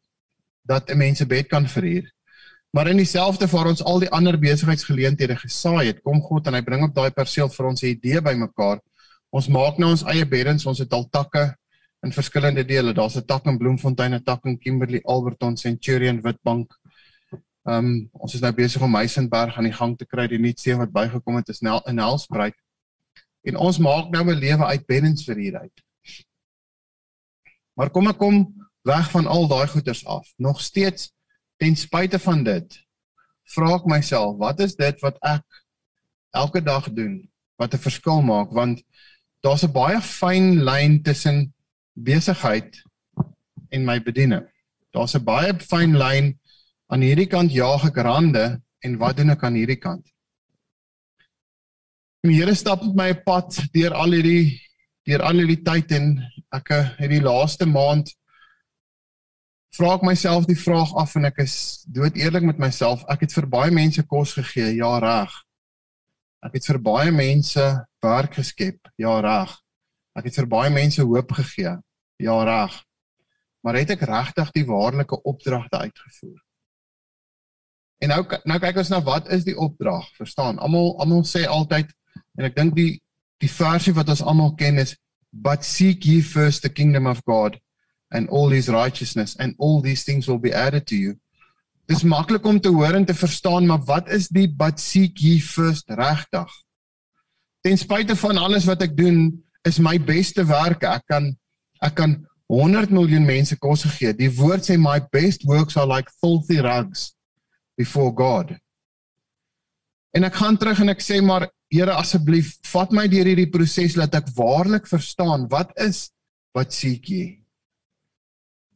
dat 0.65 0.91
'n 0.91 0.97
mens 0.97 1.21
'n 1.21 1.29
bed 1.29 1.47
kan 1.49 1.69
verhuur. 1.69 2.11
Maar 2.75 2.89
in 2.89 2.97
dieselfde 2.97 3.47
waar 3.47 3.67
ons 3.67 3.85
al 3.85 4.01
die 4.03 4.11
ander 4.11 4.39
besigheidsgeleenthede 4.39 5.37
gesaai 5.37 5.87
het, 5.87 6.01
kom 6.03 6.21
God 6.21 6.47
en 6.47 6.55
hy 6.55 6.63
bring 6.63 6.83
op 6.83 6.95
daai 6.95 7.11
perseel 7.11 7.49
vir 7.49 7.67
ons 7.67 7.83
'n 7.83 7.87
idee 7.87 8.21
bymekaar. 8.21 8.81
Ons 9.31 9.49
maak 9.49 9.79
nou 9.79 9.91
ons 9.91 10.03
eie 10.03 10.27
beddens, 10.27 10.67
ons 10.67 10.79
het 10.79 10.93
al 10.93 11.09
takke 11.11 11.55
in 12.03 12.13
verskillende 12.13 12.65
dele. 12.65 12.93
Daar's 12.93 13.17
'n 13.17 13.27
tak 13.27 13.47
in 13.47 13.59
Bloemfontein, 13.59 14.15
'n 14.15 14.25
tak 14.25 14.45
in 14.45 14.59
Kimberley, 14.59 15.01
Alberton, 15.05 15.57
Centurion, 15.57 16.21
Witbank. 16.23 16.73
Ehm 17.67 17.85
um, 17.85 18.09
ons 18.13 18.35
is 18.35 18.41
nou 18.41 18.53
besig 18.53 18.83
om 18.83 18.91
Meisenberg 18.91 19.57
aan 19.57 19.65
die 19.65 19.73
gang 19.73 19.97
te 19.99 20.07
kry. 20.07 20.27
Die 20.27 20.39
nuut 20.39 20.61
seën 20.61 20.79
wat 20.79 20.93
bygekom 20.93 21.37
het 21.37 21.49
is 21.49 21.61
nou 21.61 21.81
in 21.87 21.95
Nelspruit. 21.95 22.55
En 23.45 23.57
ons 23.57 23.79
maak 23.79 24.11
nou 24.11 24.25
'n 24.31 24.39
lewe 24.39 24.65
uit 24.65 24.87
Bennens 24.87 25.25
vir 25.25 25.37
hier 25.37 25.59
uit. 25.59 25.85
Maar 27.75 27.91
kom 27.91 28.09
ek 28.09 28.19
kom 28.19 28.69
weg 28.83 29.11
van 29.11 29.27
al 29.27 29.49
daai 29.49 29.67
goeders 29.67 30.05
af. 30.07 30.33
Nog 30.37 30.61
steeds 30.61 31.13
ten 31.57 31.77
spyte 31.77 32.19
van 32.19 32.45
dit 32.45 32.81
vra 33.55 33.75
ek 33.75 33.87
myself, 33.87 34.39
wat 34.41 34.61
is 34.61 34.77
dit 34.77 35.01
wat 35.05 35.19
ek 35.23 35.45
elke 36.35 36.63
dag 36.65 36.89
doen 36.93 37.21
wat 37.61 37.75
'n 37.75 37.85
verskil 37.87 38.23
maak 38.23 38.51
want 38.51 38.83
daar's 39.41 39.65
'n 39.65 39.73
baie 39.73 40.01
fyn 40.01 40.65
lyn 40.65 41.03
tussen 41.03 41.55
besigheid 41.93 42.83
en 43.71 43.85
my 43.85 44.03
bediening. 44.03 44.47
Daar's 44.91 45.15
'n 45.15 45.25
baie 45.25 45.55
fyn 45.61 45.97
lyn 45.99 46.39
aan 46.87 47.01
hierdie 47.01 47.27
kant 47.27 47.53
jaag 47.53 47.85
ek 47.85 47.97
rande 47.97 48.61
en 48.81 48.99
wat 48.99 49.17
doen 49.17 49.31
ek 49.31 49.45
aan 49.45 49.55
hierdie 49.55 49.81
kant? 49.81 50.14
En 52.25 52.31
die 52.33 52.39
Here 52.39 52.55
stap 52.57 52.81
met 52.81 52.95
my 52.97 53.09
'n 53.13 53.23
pad 53.25 53.53
deur 53.73 53.93
al 53.93 54.17
hierdie 54.17 54.61
deur 55.05 55.23
al 55.23 55.43
hierdie 55.43 55.61
tyd 55.61 55.91
en 55.93 56.07
ek 56.57 56.71
het 56.73 57.11
die 57.11 57.21
laaste 57.21 57.67
maand 57.69 58.09
vra 59.77 59.95
ek 59.99 60.07
myself 60.09 60.47
die 60.47 60.57
vraag 60.57 60.95
af 60.97 61.17
en 61.17 61.27
ek 61.29 61.43
is 61.45 61.85
dood 61.85 62.17
eerlik 62.17 62.43
met 62.43 62.59
myself. 62.59 63.05
Ek 63.13 63.21
het 63.21 63.33
vir 63.33 63.47
baie 63.47 63.71
mense 63.71 64.03
kos 64.09 64.33
gegee, 64.33 64.73
ja 64.77 64.99
reg. 64.99 65.35
Ek 66.41 66.55
het 66.55 66.65
vir 66.65 66.79
baie 66.79 67.13
mense 67.13 67.85
werk 68.01 68.35
geskep, 68.41 68.81
ja 68.97 69.21
reg. 69.21 69.53
Ek 70.17 70.25
het 70.25 70.35
vir 70.35 70.47
baie 70.47 70.71
mense 70.71 71.03
hoop 71.03 71.33
gegee. 71.33 71.77
Ja, 72.23 72.37
reg. 72.45 72.85
Maar 73.61 73.75
het 73.81 73.91
ek 73.91 74.07
regtig 74.07 74.51
die 74.55 74.65
waarlike 74.65 75.19
opdragte 75.27 75.79
uitgevoer? 75.79 76.41
En 78.01 78.09
nou 78.09 78.23
nou 78.45 78.59
kyk 78.61 78.81
ons 78.81 78.93
na 78.93 79.03
wat 79.03 79.29
is 79.29 79.45
die 79.45 79.57
opdrag? 79.59 80.07
Verstaan? 80.17 80.59
Almal 80.59 80.95
almal 81.03 81.25
sê 81.27 81.45
altyd 81.49 81.91
en 82.39 82.49
ek 82.49 82.57
dink 82.57 82.75
die 82.75 82.93
die 83.43 83.51
versie 83.51 83.93
wat 83.95 84.09
ons 84.09 84.23
almal 84.23 84.55
ken 84.57 84.79
is 84.79 84.95
but 85.35 85.65
seek 85.67 86.07
ye 86.07 86.21
first 86.23 86.63
the 86.63 86.71
kingdom 86.71 87.07
of 87.07 87.23
God 87.25 87.59
and 88.15 88.29
all 88.31 88.49
his 88.49 88.69
righteousness 88.69 89.37
and 89.39 89.55
all 89.59 89.81
these 89.83 90.05
things 90.05 90.29
will 90.29 90.39
be 90.39 90.53
added 90.53 90.87
to 90.87 90.97
you. 90.97 91.17
Dis 91.91 92.05
maklik 92.07 92.47
om 92.47 92.61
te 92.61 92.71
hoor 92.73 92.95
en 92.97 93.05
te 93.05 93.15
verstaan, 93.15 93.67
maar 93.67 93.83
wat 93.85 94.09
is 94.09 94.31
die 94.33 94.47
but 94.49 94.81
seek 94.81 95.19
ye 95.21 95.41
first 95.43 95.91
regtig? 95.91 96.49
Ten 97.65 97.77
spyte 97.81 98.17
van 98.17 98.39
alles 98.41 98.69
wat 98.69 98.85
ek 98.87 98.95
doen, 98.97 99.27
is 99.69 99.81
my 99.83 99.99
beste 99.99 100.45
werk. 100.49 100.85
Ek 100.85 101.05
kan 101.11 101.33
ek 101.85 101.99
kan 101.99 102.17
100 102.49 102.93
miljoen 102.95 103.27
mense 103.27 103.57
kos 103.61 103.85
gegee. 103.85 104.15
Die 104.17 104.31
woord 104.39 104.65
sê 104.65 104.79
my 104.81 105.01
best 105.13 105.45
works 105.49 105.77
are 105.77 105.89
like 105.89 106.13
filthy 106.23 106.61
rags 106.65 107.13
before 107.77 108.13
God. 108.15 108.55
En 110.15 110.27
ek 110.27 110.37
gaan 110.39 110.57
terug 110.61 110.81
en 110.85 110.93
ek 110.95 111.03
sê 111.03 111.21
maar 111.25 111.49
Here 111.75 111.95
asseblief 111.99 112.53
vat 112.71 112.93
my 112.95 113.09
deur 113.11 113.27
hierdie 113.27 113.51
proses 113.51 113.97
laat 113.99 114.15
ek 114.15 114.29
waarlik 114.37 114.85
verstaan 114.87 115.49
wat 115.51 115.73
is 115.83 116.13
wat 116.55 116.71
seek 116.71 117.09
jy? 117.11 117.25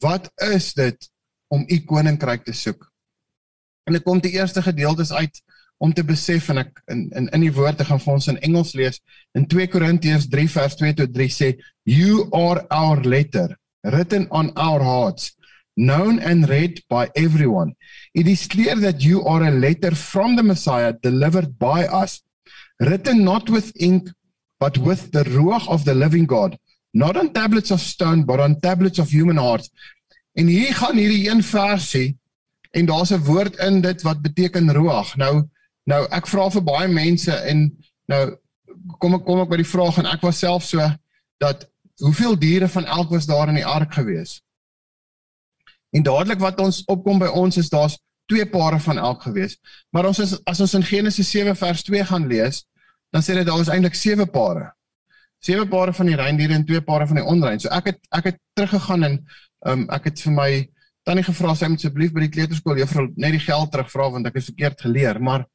Wat 0.02 0.26
is 0.48 0.72
dit 0.74 1.06
om 1.54 1.62
u 1.62 1.78
koninkryk 1.86 2.42
te 2.48 2.54
soek? 2.56 2.82
En 3.86 3.94
ek 3.94 4.02
kom 4.06 4.18
die 4.24 4.34
eerste 4.34 4.64
gedeeltes 4.66 5.12
uit 5.14 5.38
om 5.78 5.94
te 5.94 6.02
besef 6.02 6.48
en 6.50 6.64
ek 6.64 6.82
in 6.90 7.06
in 7.14 7.30
in 7.36 7.46
die 7.46 7.54
woorde 7.54 7.86
gaan 7.86 8.02
vir 8.02 8.16
ons 8.16 8.28
in 8.32 8.40
Engels 8.48 8.74
lees 8.78 8.98
in 9.38 9.46
2 9.46 9.70
Korintiërs 9.70 10.26
3 10.32 10.50
vers 10.56 10.74
2 10.80 10.98
tot 10.98 11.14
3 11.14 11.30
sê 11.30 11.52
you 11.86 12.26
are 12.34 12.64
our 12.74 13.04
letter 13.06 13.54
written 13.94 14.26
on 14.34 14.50
our 14.58 14.82
hearts 14.82 15.36
known 15.78 16.18
and 16.18 16.48
read 16.48 16.82
by 16.88 17.08
everyone. 17.14 17.74
It 18.12 18.26
is 18.26 18.48
clear 18.48 18.74
that 18.74 19.00
you 19.00 19.24
are 19.24 19.44
a 19.44 19.50
letter 19.50 19.94
from 19.94 20.34
the 20.34 20.42
Messiah 20.42 20.92
delivered 20.92 21.58
by 21.58 21.86
us, 21.86 22.20
written 22.80 23.24
not 23.24 23.48
with 23.48 23.72
ink, 23.80 24.08
but 24.58 24.76
with 24.76 25.12
the 25.12 25.22
Ruach 25.22 25.68
of 25.68 25.84
the 25.84 25.94
living 25.94 26.26
God, 26.26 26.58
not 26.92 27.16
on 27.16 27.32
tablets 27.32 27.70
of 27.70 27.80
stone, 27.80 28.24
but 28.24 28.40
on 28.40 28.60
tablets 28.60 28.98
of 28.98 29.08
human 29.10 29.36
hearts. 29.36 29.70
En 30.34 30.46
hier 30.46 30.74
gaan 30.74 30.98
hierdie 30.98 31.30
een 31.30 31.42
versie 31.42 32.18
en 32.70 32.86
daar's 32.86 33.12
'n 33.12 33.24
woord 33.24 33.56
in 33.56 33.80
dit 33.80 34.02
wat 34.02 34.22
beteken 34.22 34.72
Ruach. 34.72 35.16
Nou 35.16 35.48
nou 35.84 36.06
ek 36.10 36.26
vra 36.26 36.50
vir 36.50 36.62
baie 36.62 36.88
mense 36.88 37.32
en 37.32 37.70
nou 38.06 38.36
kom 38.98 39.14
ek 39.14 39.24
kom 39.24 39.40
ek 39.40 39.48
by 39.48 39.56
die 39.56 39.72
vraag 39.74 39.98
en 39.98 40.06
ek 40.06 40.22
was 40.22 40.38
self 40.38 40.64
so 40.64 40.90
dat 41.38 41.70
hoeveel 41.96 42.36
diere 42.38 42.68
van 42.68 42.84
elk 42.84 43.10
was 43.10 43.26
daar 43.26 43.48
in 43.48 43.54
die 43.54 43.66
ark 43.66 43.94
gewees? 43.94 44.42
En 45.90 46.04
dadelik 46.04 46.40
wat 46.42 46.60
ons 46.60 46.82
opkom 46.86 47.18
by 47.18 47.30
ons 47.32 47.56
is 47.56 47.70
daar's 47.72 47.98
twee 48.28 48.44
pare 48.46 48.80
van 48.80 48.98
elk 48.98 49.22
gewees. 49.22 49.56
Maar 49.90 50.10
ons 50.10 50.18
is, 50.20 50.34
as 50.44 50.60
ons 50.60 50.74
in 50.76 50.84
Genesis 50.84 51.30
7 51.32 51.56
vers 51.56 51.82
2 51.86 52.04
gaan 52.10 52.26
lees, 52.28 52.64
dan 53.14 53.24
sê 53.24 53.36
dit 53.38 53.46
daar 53.48 53.62
is 53.62 53.70
eintlik 53.72 53.96
sewe 53.96 54.26
pare. 54.28 54.68
Sewe 55.44 55.64
pare 55.70 55.94
van 55.96 56.10
die 56.10 56.16
reindiere 56.18 56.56
en 56.58 56.66
twee 56.66 56.82
pare 56.84 57.06
van 57.08 57.20
die 57.20 57.24
onrein. 57.24 57.60
So 57.62 57.70
ek 57.72 57.92
het 57.92 58.00
ek 58.16 58.32
het 58.32 58.40
teruggegaan 58.58 59.06
en 59.06 59.14
um, 59.70 59.86
ek 59.94 60.10
het 60.10 60.24
vir 60.26 60.34
my 60.34 60.50
tannie 61.08 61.24
gevra 61.24 61.54
sy 61.56 61.70
moet 61.72 61.80
asseblief 61.80 62.12
by 62.12 62.26
die 62.26 62.34
kleuterskool 62.34 62.82
juffrou 62.82 63.06
net 63.16 63.32
die 63.38 63.44
geld 63.46 63.70
terugvra 63.72 64.10
want 64.16 64.28
ek 64.28 64.36
is 64.42 64.50
verkeerd 64.50 64.82
geleer, 64.84 65.20
maar 65.24 65.46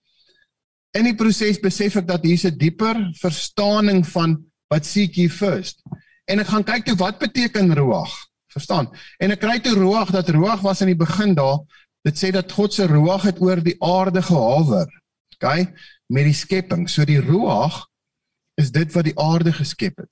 in 0.98 1.06
die 1.10 1.18
proses 1.18 1.60
besef 1.62 2.00
ek 2.02 2.08
dat 2.10 2.26
hier 2.26 2.40
'n 2.50 2.58
dieper 2.58 2.98
verstaaning 3.22 4.02
van 4.16 4.38
wat 4.70 4.86
seek 4.86 5.18
ye 5.18 5.30
first. 5.30 5.84
En 6.26 6.40
ek 6.40 6.48
gaan 6.48 6.64
kyk 6.64 6.86
toe 6.86 6.96
wat 6.98 7.20
beteken 7.20 7.74
ruach. 7.76 8.14
Verstaan? 8.54 8.90
En 9.18 9.34
ek 9.34 9.42
kry 9.42 9.58
te 9.64 9.74
roog 9.74 10.12
dat 10.14 10.30
roog 10.30 10.62
was 10.62 10.82
in 10.86 10.92
die 10.94 11.00
begin 11.00 11.34
daar. 11.38 11.64
Dit 12.06 12.20
sê 12.20 12.32
dat 12.36 12.52
God 12.52 12.74
se 12.74 12.86
roog 12.88 13.24
het 13.26 13.42
oor 13.42 13.62
die 13.64 13.78
aarde 13.84 14.22
gehawer. 14.22 14.90
OK? 15.36 15.48
Met 16.14 16.28
die 16.30 16.38
skepping. 16.38 16.88
So 16.90 17.06
die 17.08 17.22
roog 17.22 17.86
is 18.60 18.72
dit 18.72 18.92
wat 18.94 19.08
die 19.10 19.18
aarde 19.20 19.54
geskep 19.54 19.98
het. 20.04 20.12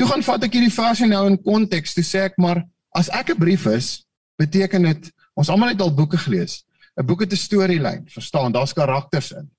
Toe 0.00 0.08
gaan 0.08 0.24
vat 0.24 0.44
ek 0.48 0.56
hierdie 0.56 0.74
versie 0.74 1.06
nou 1.06 1.26
in 1.30 1.38
konteks. 1.42 1.94
Toe 1.94 2.04
sê 2.06 2.26
ek 2.30 2.38
maar 2.42 2.64
as 2.98 3.10
ek 3.12 3.30
'n 3.30 3.38
brief 3.38 3.66
is, 3.66 4.04
beteken 4.40 4.82
dit 4.82 5.12
ons 5.34 5.48
almal 5.48 5.72
het 5.72 5.80
al 5.80 5.94
boeke 5.94 6.18
gelees. 6.18 6.64
'n 6.98 7.06
Boek 7.06 7.20
het 7.20 7.32
'n 7.32 7.36
storielyn, 7.36 8.08
verstaan? 8.08 8.52
Daar's 8.52 8.72
karakters 8.72 9.32
in. 9.32 9.50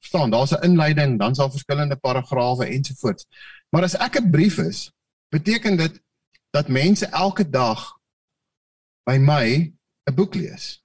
Verstaan? 0.00 0.30
Daar's 0.30 0.52
'n 0.52 0.64
inleiding, 0.64 1.18
dan 1.18 1.34
sal 1.34 1.50
verskillende 1.50 1.96
paragrawe 1.96 2.66
ensovoorts. 2.66 3.26
Maar 3.70 3.82
as 3.82 3.96
ek 3.96 4.18
'n 4.20 4.30
brief 4.30 4.58
is, 4.58 4.92
beteken 5.28 5.76
dit 5.76 6.00
dat 6.52 6.68
mense 6.68 7.06
elke 7.06 7.48
dag 7.48 7.80
by 9.08 9.16
my 9.18 9.72
'n 10.06 10.14
boek 10.14 10.34
lees. 10.34 10.82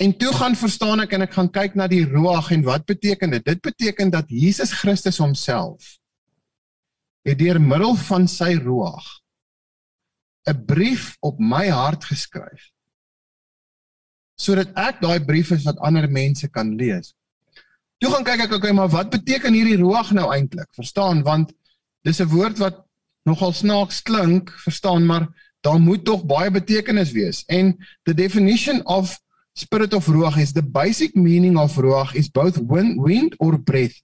En 0.00 0.16
toe 0.16 0.32
gaan 0.32 0.56
verstaan 0.56 1.00
ek 1.00 1.12
en 1.12 1.22
ek 1.22 1.32
gaan 1.32 1.50
kyk 1.50 1.74
na 1.74 1.86
die 1.86 2.04
roog 2.04 2.50
en 2.50 2.62
wat 2.64 2.84
beteken 2.84 3.30
dit? 3.30 3.44
Dit 3.44 3.60
beteken 3.60 4.10
dat 4.10 4.28
Jesus 4.28 4.72
Christus 4.72 5.18
homself 5.18 5.98
het 7.22 7.38
deur 7.38 7.60
middel 7.60 7.96
van 8.08 8.28
sy 8.28 8.54
roog 8.56 9.04
'n 10.48 10.64
brief 10.64 11.16
op 11.20 11.38
my 11.38 11.68
hart 11.68 12.04
geskryf 12.04 12.70
sodat 14.40 14.72
ek 14.74 15.00
daai 15.00 15.20
brief 15.24 15.50
is 15.52 15.64
wat 15.68 15.78
ander 15.84 16.08
mense 16.08 16.48
kan 16.48 16.74
lees. 16.76 17.12
Toe 18.00 18.10
gaan 18.10 18.24
kyk 18.24 18.46
ek 18.46 18.52
okay, 18.56 18.72
maar 18.72 18.88
wat 18.88 19.10
beteken 19.12 19.52
hierdie 19.52 19.76
roog 19.76 20.12
nou 20.16 20.30
eintlik? 20.32 20.68
Verstaan 20.72 21.20
want 21.22 21.52
dis 22.02 22.20
'n 22.20 22.28
woord 22.32 22.56
wat 22.58 22.86
nogal 23.28 23.52
snaaks 23.52 24.02
klink, 24.02 24.50
verstaan, 24.64 25.06
maar 25.06 25.28
daar 25.60 25.80
moet 25.80 26.04
tog 26.04 26.24
baie 26.24 26.50
betekenis 26.50 27.12
wees. 27.12 27.44
En 27.46 27.76
the 28.02 28.14
definition 28.14 28.86
of 28.86 29.18
spirit 29.52 29.94
of 29.94 30.06
ruach 30.06 30.38
is 30.38 30.52
the 30.52 30.62
basic 30.62 31.14
meaning 31.14 31.58
of 31.58 31.76
ruach 31.76 32.14
is 32.14 32.30
both 32.30 32.56
wind, 32.56 33.00
wind 33.00 33.34
or 33.38 33.58
breath, 33.58 34.02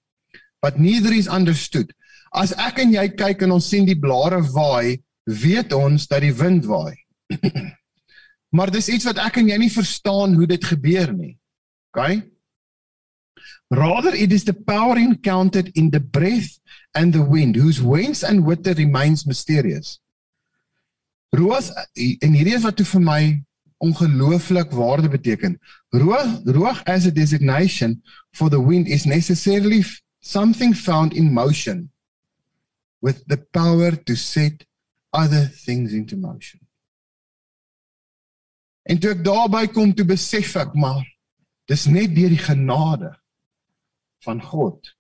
but 0.61 0.79
neither 0.79 1.13
is 1.13 1.29
understood. 1.29 1.93
As 2.37 2.53
ek 2.61 2.83
en 2.85 2.93
jy 2.93 3.09
kyk 3.17 3.47
en 3.47 3.57
ons 3.57 3.69
sien 3.69 3.87
die 3.87 3.99
blare 3.99 4.43
waai, 4.53 5.01
weet 5.25 5.73
ons 5.73 6.07
dat 6.11 6.23
die 6.23 6.35
wind 6.37 6.67
waai. 6.69 6.97
maar 8.57 8.71
dis 8.71 8.89
iets 8.93 9.07
wat 9.09 9.21
ek 9.23 9.41
en 9.41 9.49
jy 9.51 9.59
nie 9.61 9.73
verstaan 9.73 10.37
hoe 10.37 10.47
dit 10.49 10.65
gebeur 10.65 11.13
nie. 11.15 11.37
Okay? 11.95 12.21
Rather 13.73 14.15
it 14.15 14.33
is 14.33 14.45
the 14.45 14.55
power 14.55 14.99
encountered 15.01 15.73
in 15.75 15.91
the 15.91 16.01
breath 16.01 16.61
and 16.97 17.13
the 17.13 17.23
wind 17.23 17.55
whose 17.55 17.83
whence 17.83 18.23
and 18.23 18.45
whither 18.45 18.73
remains 18.75 19.27
mysterious. 19.27 20.01
Roos 21.33 21.71
en 21.97 22.33
hierdie 22.33 22.57
is 22.57 22.65
wat 22.65 22.79
toe 22.79 22.87
vir 22.89 23.03
my 23.05 23.23
ongelooflik 23.85 24.73
waarde 24.73 25.11
beteken. 25.13 25.59
Roog 25.93 26.41
roog 26.57 26.81
as 26.89 27.05
a 27.07 27.13
designation 27.13 28.01
for 28.33 28.49
the 28.49 28.61
wind 28.61 28.89
is 28.89 29.05
necessarily 29.05 29.85
something 30.21 30.73
found 30.73 31.13
in 31.13 31.33
motion 31.33 31.91
with 33.01 33.21
the 33.29 33.37
power 33.53 33.93
to 33.93 34.17
set 34.17 34.65
other 35.13 35.45
things 35.65 35.93
into 35.93 36.17
motion. 36.17 36.61
En 38.89 38.99
toe 38.99 39.13
ek 39.13 39.25
daarby 39.27 39.67
kom 39.75 39.93
toe 39.93 40.07
besef 40.09 40.57
ek 40.57 40.73
maar 40.79 41.05
dis 41.69 41.89
net 41.91 42.15
deur 42.17 42.33
die 42.33 42.41
genade 42.41 43.13
van 44.25 44.41
God 44.41 44.95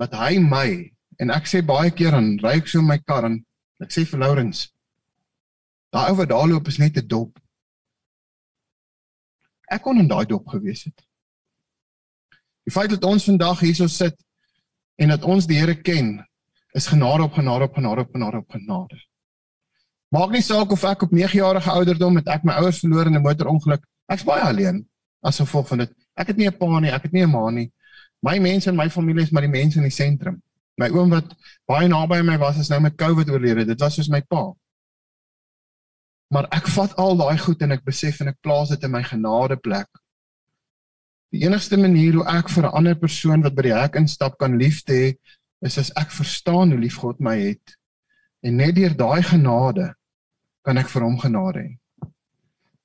dat 0.00 0.12
hy 0.18 0.36
my 0.42 0.90
en 1.20 1.30
ek 1.30 1.46
sê 1.46 1.62
baie 1.62 1.90
keer 1.90 2.16
dan 2.16 2.38
ry 2.42 2.56
ek 2.58 2.68
so 2.68 2.82
my 2.82 2.98
kar 2.98 3.24
en 3.28 3.40
ek 3.84 3.92
sê 3.92 4.04
vir 4.08 4.22
Lourens 4.24 4.68
daai 5.90 6.10
ou 6.10 6.16
wat 6.20 6.30
daar 6.30 6.48
loop 6.48 6.68
is 6.68 6.78
net 6.78 6.96
'n 6.96 7.06
dop. 7.06 7.38
Ek 9.70 9.82
kon 9.82 9.98
in 9.98 10.08
daai 10.08 10.26
dop 10.26 10.46
gewees 10.48 10.84
het. 10.84 10.98
Die 12.64 12.72
feit 12.72 12.90
dat 12.90 13.04
ons 13.04 13.24
vandag 13.24 13.60
hierso 13.60 13.86
sit 13.86 14.16
en 14.96 15.08
dat 15.08 15.24
ons 15.24 15.46
die 15.46 15.58
Here 15.58 15.74
ken 15.74 16.26
is 16.74 16.86
genade 16.86 17.22
op 17.22 17.32
genade 17.32 17.64
op 17.64 17.74
genade 17.74 18.00
op 18.00 18.12
genade 18.14 18.36
op 18.36 18.50
genade. 18.50 18.98
Maak 20.08 20.30
nie 20.30 20.42
saak 20.42 20.70
of 20.72 20.84
ek 20.84 21.02
op 21.02 21.10
9 21.12 21.38
jarige 21.38 21.70
ouderdom 21.70 22.16
het 22.16 22.28
ek 22.28 22.44
my 22.44 22.52
ouers 22.52 22.78
verloor 22.78 23.06
in 23.06 23.14
'n 23.14 23.22
motorongeluk. 23.22 23.84
Ek's 24.08 24.24
baie 24.24 24.42
alleen 24.42 24.88
as 25.22 25.38
gevolg 25.38 25.68
van 25.68 25.78
dit. 25.78 25.92
Ek 26.14 26.26
het 26.26 26.36
nie 26.36 26.46
'n 26.46 26.56
pa 26.58 26.80
nie, 26.80 26.90
ek 26.90 27.02
het 27.02 27.12
nie 27.12 27.22
'n 27.22 27.30
ma 27.30 27.50
nie. 27.50 27.72
My 28.22 28.38
mense 28.38 28.70
in 28.70 28.76
my 28.76 28.90
familie 28.90 29.22
is 29.22 29.30
maar 29.30 29.42
die 29.42 29.50
mense 29.50 29.76
in 29.76 29.84
die 29.84 29.90
sentrum. 29.90 30.42
My 30.80 30.88
oom 30.96 31.12
wat 31.12 31.34
baie 31.68 31.88
naby 31.90 32.20
aan 32.20 32.30
my 32.30 32.38
was, 32.40 32.58
is 32.62 32.70
nou 32.72 32.80
met 32.80 32.96
COVID 32.98 33.30
oorlede. 33.30 33.66
Dit 33.68 33.80
was 33.84 33.98
soos 33.98 34.08
my 34.12 34.22
pa. 34.24 34.48
Maar 36.32 36.46
ek 36.56 36.70
vat 36.72 36.94
al 37.02 37.18
daai 37.18 37.38
goed 37.42 37.62
en 37.66 37.74
ek 37.74 37.84
besef 37.84 38.20
en 38.22 38.30
ek 38.30 38.38
plaas 38.44 38.70
dit 38.72 38.86
in 38.86 38.94
my 38.94 39.02
genade 39.04 39.58
plek. 39.60 39.88
Die 41.34 41.44
enigste 41.44 41.78
manier 41.78 42.16
hoe 42.18 42.26
ek 42.26 42.48
vir 42.50 42.66
'n 42.66 42.74
ander 42.78 42.96
persoon 42.98 43.42
wat 43.42 43.54
by 43.54 43.62
die 43.62 43.74
hek 43.74 43.98
instap 44.00 44.38
kan 44.38 44.56
liefde 44.58 44.94
hê, 44.94 45.08
is 45.62 45.78
as 45.78 45.92
ek 45.96 46.10
verstaan 46.10 46.72
hoe 46.72 46.80
lief 46.80 46.96
God 47.02 47.20
my 47.20 47.36
het. 47.38 47.76
En 48.42 48.56
net 48.56 48.74
deur 48.74 48.94
daai 48.96 49.22
genade 49.22 49.94
kan 50.64 50.78
ek 50.78 50.88
vir 50.88 51.02
hom 51.02 51.18
genade 51.18 51.60
hê. 51.60 51.78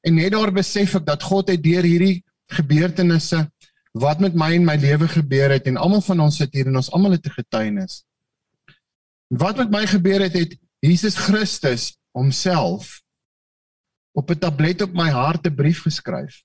En 0.06 0.16
net 0.16 0.32
daar 0.32 0.52
besef 0.52 0.96
ek 0.96 1.06
dat 1.06 1.24
God 1.24 1.50
het 1.50 1.64
deur 1.64 1.84
hierdie 1.84 2.24
gebeurtenisse 2.52 3.40
wat 3.96 4.20
met 4.20 4.36
my 4.36 4.52
en 4.58 4.66
my 4.68 4.76
lewe 4.76 5.08
gebeur 5.08 5.54
het 5.56 5.70
en 5.72 5.80
almal 5.80 6.02
van 6.04 6.20
ons 6.26 6.36
sit 6.42 6.52
hier 6.54 6.68
en 6.68 6.76
ons 6.76 6.92
almal 6.92 7.16
het 7.16 7.26
'n 7.26 7.38
getuienis. 7.40 8.04
Wat 9.28 9.58
met 9.58 9.72
my 9.72 9.86
gebeur 9.88 10.20
het 10.22 10.34
het 10.34 10.58
Jesus 10.80 11.16
Christus 11.16 11.98
homself 12.12 13.02
op 14.12 14.30
'n 14.30 14.40
tablet 14.40 14.82
op 14.82 14.94
my 14.94 15.10
hart 15.10 15.48
'n 15.48 15.56
brief 15.56 15.82
geskryf. 15.82 16.44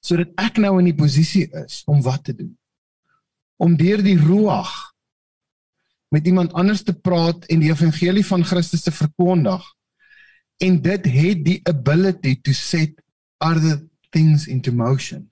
Sodat 0.00 0.28
ek 0.34 0.56
nou 0.56 0.78
in 0.78 0.84
die 0.84 0.94
posisie 0.94 1.48
is 1.64 1.82
om 1.84 2.02
wat 2.02 2.24
te 2.24 2.34
doen? 2.34 2.58
Om 3.56 3.76
deur 3.76 4.02
die 4.02 4.18
ruach 4.18 4.92
met 6.08 6.26
iemand 6.26 6.52
anders 6.52 6.82
te 6.82 6.94
praat 6.94 7.44
en 7.44 7.58
die 7.58 7.70
evangelie 7.70 8.26
van 8.26 8.44
Christus 8.44 8.82
te 8.82 8.92
verkondig. 8.92 9.74
En 10.56 10.82
dit 10.82 11.04
het 11.04 11.44
die 11.44 11.60
ability 11.62 12.40
to 12.40 12.52
set 12.52 13.02
other 13.38 13.88
things 14.10 14.46
into 14.46 14.72
motion. 14.72 15.30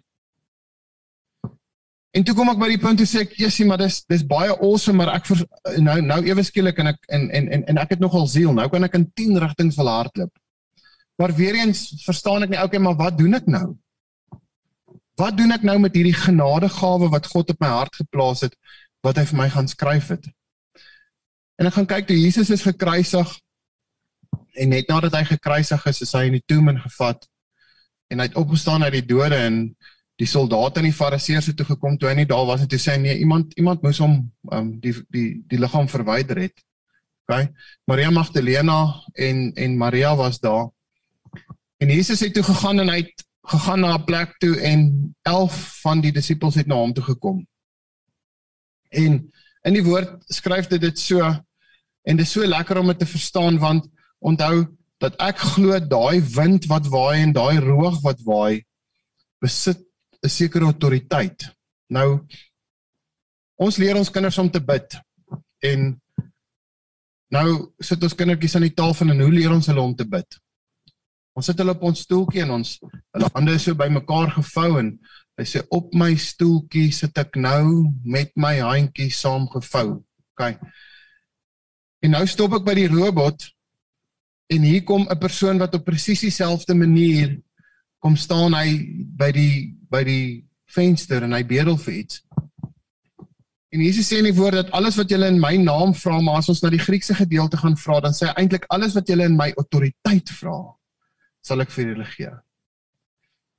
En 2.15 2.23
toe 2.23 2.35
kom 2.39 2.51
ek 2.53 2.61
by 2.61 2.69
die 2.71 2.79
punt 2.79 3.01
toe 3.01 3.07
sê 3.11 3.25
ek, 3.25 3.33
"Jessie, 3.39 3.67
maar 3.67 3.79
dis 3.79 4.05
dis 4.07 4.23
baie 4.23 4.53
awesome, 4.55 4.97
maar 4.99 5.17
ek 5.17 5.27
vir, 5.27 5.47
nou 5.79 6.01
nou 6.01 6.21
ewe 6.23 6.43
skielik 6.43 6.79
en 6.79 6.87
ek 6.93 6.99
en 7.09 7.31
en 7.31 7.49
en 7.49 7.65
en 7.67 7.79
ek 7.79 7.91
het 7.91 8.01
nogal 8.01 8.27
siel. 8.27 8.53
Nou 8.53 8.69
kan 8.69 8.85
ek 8.85 8.95
in 8.95 9.11
10 9.15 9.39
rigtings 9.39 9.77
wil 9.77 9.89
hardloop." 9.89 10.31
Maar 11.17 11.35
weer 11.35 11.55
eens 11.55 12.03
verstaan 12.05 12.43
ek 12.43 12.49
nie, 12.51 12.63
okay, 12.63 12.81
maar 12.81 12.97
wat 12.97 13.19
doen 13.19 13.35
ek 13.35 13.47
nou? 13.47 13.77
Wat 15.15 15.37
doen 15.37 15.53
ek 15.55 15.63
nou 15.63 15.79
met 15.79 15.95
hierdie 15.95 16.15
genadegawe 16.15 17.09
wat 17.11 17.27
God 17.31 17.51
op 17.51 17.61
my 17.61 17.71
hart 17.71 17.95
geplaas 17.95 18.41
het 18.41 18.57
wat 19.05 19.17
hy 19.17 19.25
vir 19.25 19.39
my 19.39 19.49
gaan 19.51 19.69
skryf 19.69 20.09
het? 20.09 20.27
En 21.59 21.67
ek 21.71 21.77
gaan 21.77 21.87
kyk 21.87 22.09
toe 22.09 22.19
Jesus 22.19 22.51
is 22.51 22.67
gekruisig 22.67 23.31
en 24.59 24.69
net 24.75 24.91
nadat 24.91 25.15
hy 25.15 25.23
gekruisig 25.29 25.87
is, 25.87 26.03
is 26.03 26.15
hy 26.15 26.27
in 26.31 26.39
die 26.39 26.47
tomb 26.47 26.73
ingevat 26.73 27.29
en 28.11 28.19
hy 28.19 28.27
het 28.27 28.39
opgestaan 28.39 28.83
uit 28.87 28.97
die 28.99 29.07
dode 29.07 29.39
en 29.39 29.61
die 30.17 30.29
soldate 30.31 30.79
en 30.79 30.87
die 30.87 30.95
fariseërs 30.95 31.47
het 31.51 31.57
toe 31.57 31.67
gekom 31.67 31.97
toe 31.99 32.09
hy 32.09 32.15
nie 32.15 32.31
daar 32.31 32.47
was 32.47 32.61
en 32.63 32.69
toe 32.71 32.79
sê 32.79 32.95
nee 33.01 33.19
iemand 33.19 33.55
iemand 33.59 33.83
moes 33.83 33.99
hom 33.99 34.21
um, 34.53 34.69
die 34.81 34.95
die 35.11 35.43
die 35.51 35.59
liggaam 35.59 35.89
verwyder 35.91 36.39
het 36.47 36.63
OK. 37.25 37.49
Maria 37.85 38.11
Magdalena 38.11 39.03
en 39.13 39.53
en 39.55 39.77
Maria 39.77 40.17
was 40.17 40.41
daar. 40.41 40.69
En 41.77 41.89
Jesus 41.89 42.21
het 42.21 42.35
toe 42.35 42.43
gegaan 42.43 42.79
en 42.79 42.89
hy 42.89 42.97
het 42.97 43.25
gegaan 43.43 43.81
na 43.81 43.95
'n 43.97 44.05
plek 44.05 44.37
toe 44.39 44.61
en 44.61 45.15
11 45.23 45.81
van 45.81 46.01
die 46.01 46.13
disippels 46.13 46.55
het 46.55 46.67
na 46.67 46.75
hom 46.75 46.93
toe 46.93 47.05
gekom. 47.05 47.47
En 48.89 49.33
in 49.63 49.73
die 49.73 49.85
woord 49.85 50.25
skryf 50.27 50.67
dit 50.67 50.81
dit 50.81 50.99
so 50.99 51.21
en 52.03 52.17
dit 52.17 52.27
is 52.27 52.33
so 52.33 52.47
lekker 52.47 52.79
om 52.79 52.87
dit 52.87 52.99
te 52.99 53.07
verstaan 53.07 53.59
want 53.59 53.89
onthou 54.19 54.67
dat 54.99 55.17
ek 55.17 55.39
glo 55.39 55.81
daai 55.81 56.21
wind 56.21 56.67
wat 56.67 56.87
waai 56.87 57.23
en 57.23 57.33
daai 57.33 57.59
roog 57.59 58.01
wat 58.01 58.21
waai 58.21 58.65
besit 59.41 59.81
'n 60.25 60.31
sekere 60.33 60.65
autoriteit. 60.65 61.49
Nou 61.93 62.25
ons 63.61 63.77
leer 63.79 63.97
ons 63.97 64.11
kinders 64.11 64.39
om 64.39 64.51
te 64.51 64.61
bid 64.61 64.97
en 65.65 65.93
nou 67.35 67.49
sit 67.81 68.03
ons 68.03 68.17
kindertjies 68.17 68.57
aan 68.57 68.67
die 68.67 68.75
tafel 68.75 69.13
en 69.13 69.21
hoe 69.21 69.33
leer 69.33 69.53
ons 69.53 69.69
hulle 69.71 69.85
om 69.85 69.95
te 69.97 70.07
bid? 70.09 70.39
Ons 71.35 71.51
sit 71.51 71.59
hulle 71.59 71.75
op 71.75 71.83
ons 71.83 72.05
stoeltjie 72.07 72.45
en 72.45 72.57
ons 72.59 72.73
hulle 72.87 73.31
hande 73.35 73.55
is 73.59 73.67
so 73.67 73.79
bymekaar 73.79 74.33
gevou 74.39 74.79
en 74.81 74.93
hy 75.39 75.47
sê 75.51 75.65
op 75.75 75.95
my 75.99 76.13
stoeltjie 76.21 76.93
sit 76.95 77.19
ek 77.19 77.37
nou 77.37 77.91
met 78.07 78.31
my 78.39 78.57
handjie 78.63 79.11
saamgevou. 79.11 79.99
OK. 80.35 80.61
En 82.05 82.15
nou 82.15 82.25
stop 82.31 82.55
ek 82.61 82.67
by 82.67 82.77
die 82.79 82.91
robot 82.93 83.49
en 84.55 84.67
hier 84.67 84.85
kom 84.87 85.09
'n 85.09 85.19
persoon 85.19 85.59
wat 85.59 85.75
op 85.75 85.85
presies 85.85 86.21
dieselfde 86.21 86.75
manier 86.75 87.41
kom 87.99 88.17
staan 88.17 88.55
hy 88.55 88.85
by 89.17 89.31
die 89.33 89.75
by 89.91 90.03
die 90.05 90.45
venster 90.65 91.23
en 91.23 91.33
hy 91.33 91.43
bedel 91.47 91.77
vir 91.79 91.95
iets. 92.03 92.23
En 93.75 93.83
Jesus 93.83 94.07
sê 94.07 94.21
in 94.23 94.29
die 94.29 94.37
woord 94.37 94.55
dat 94.55 94.71
alles 94.71 94.97
wat 94.97 95.11
julle 95.11 95.27
in 95.27 95.41
my 95.43 95.57
naam 95.59 95.95
vra, 95.99 96.21
maar 96.23 96.39
as 96.39 96.49
ons 96.53 96.63
na 96.63 96.71
die 96.71 96.83
Griekse 96.83 97.15
gedeelte 97.19 97.59
gaan 97.59 97.75
vra, 97.77 97.99
dan 98.05 98.15
sê 98.15 98.29
hy 98.29 98.35
eintlik 98.45 98.69
alles 98.75 98.95
wat 98.95 99.09
julle 99.11 99.27
in 99.27 99.37
my 99.39 99.51
autoriteit 99.59 100.31
vra 100.39 100.59
sal 101.45 101.61
ek 101.61 101.73
vir 101.75 101.91
julle 101.91 102.07
gee. 102.15 102.31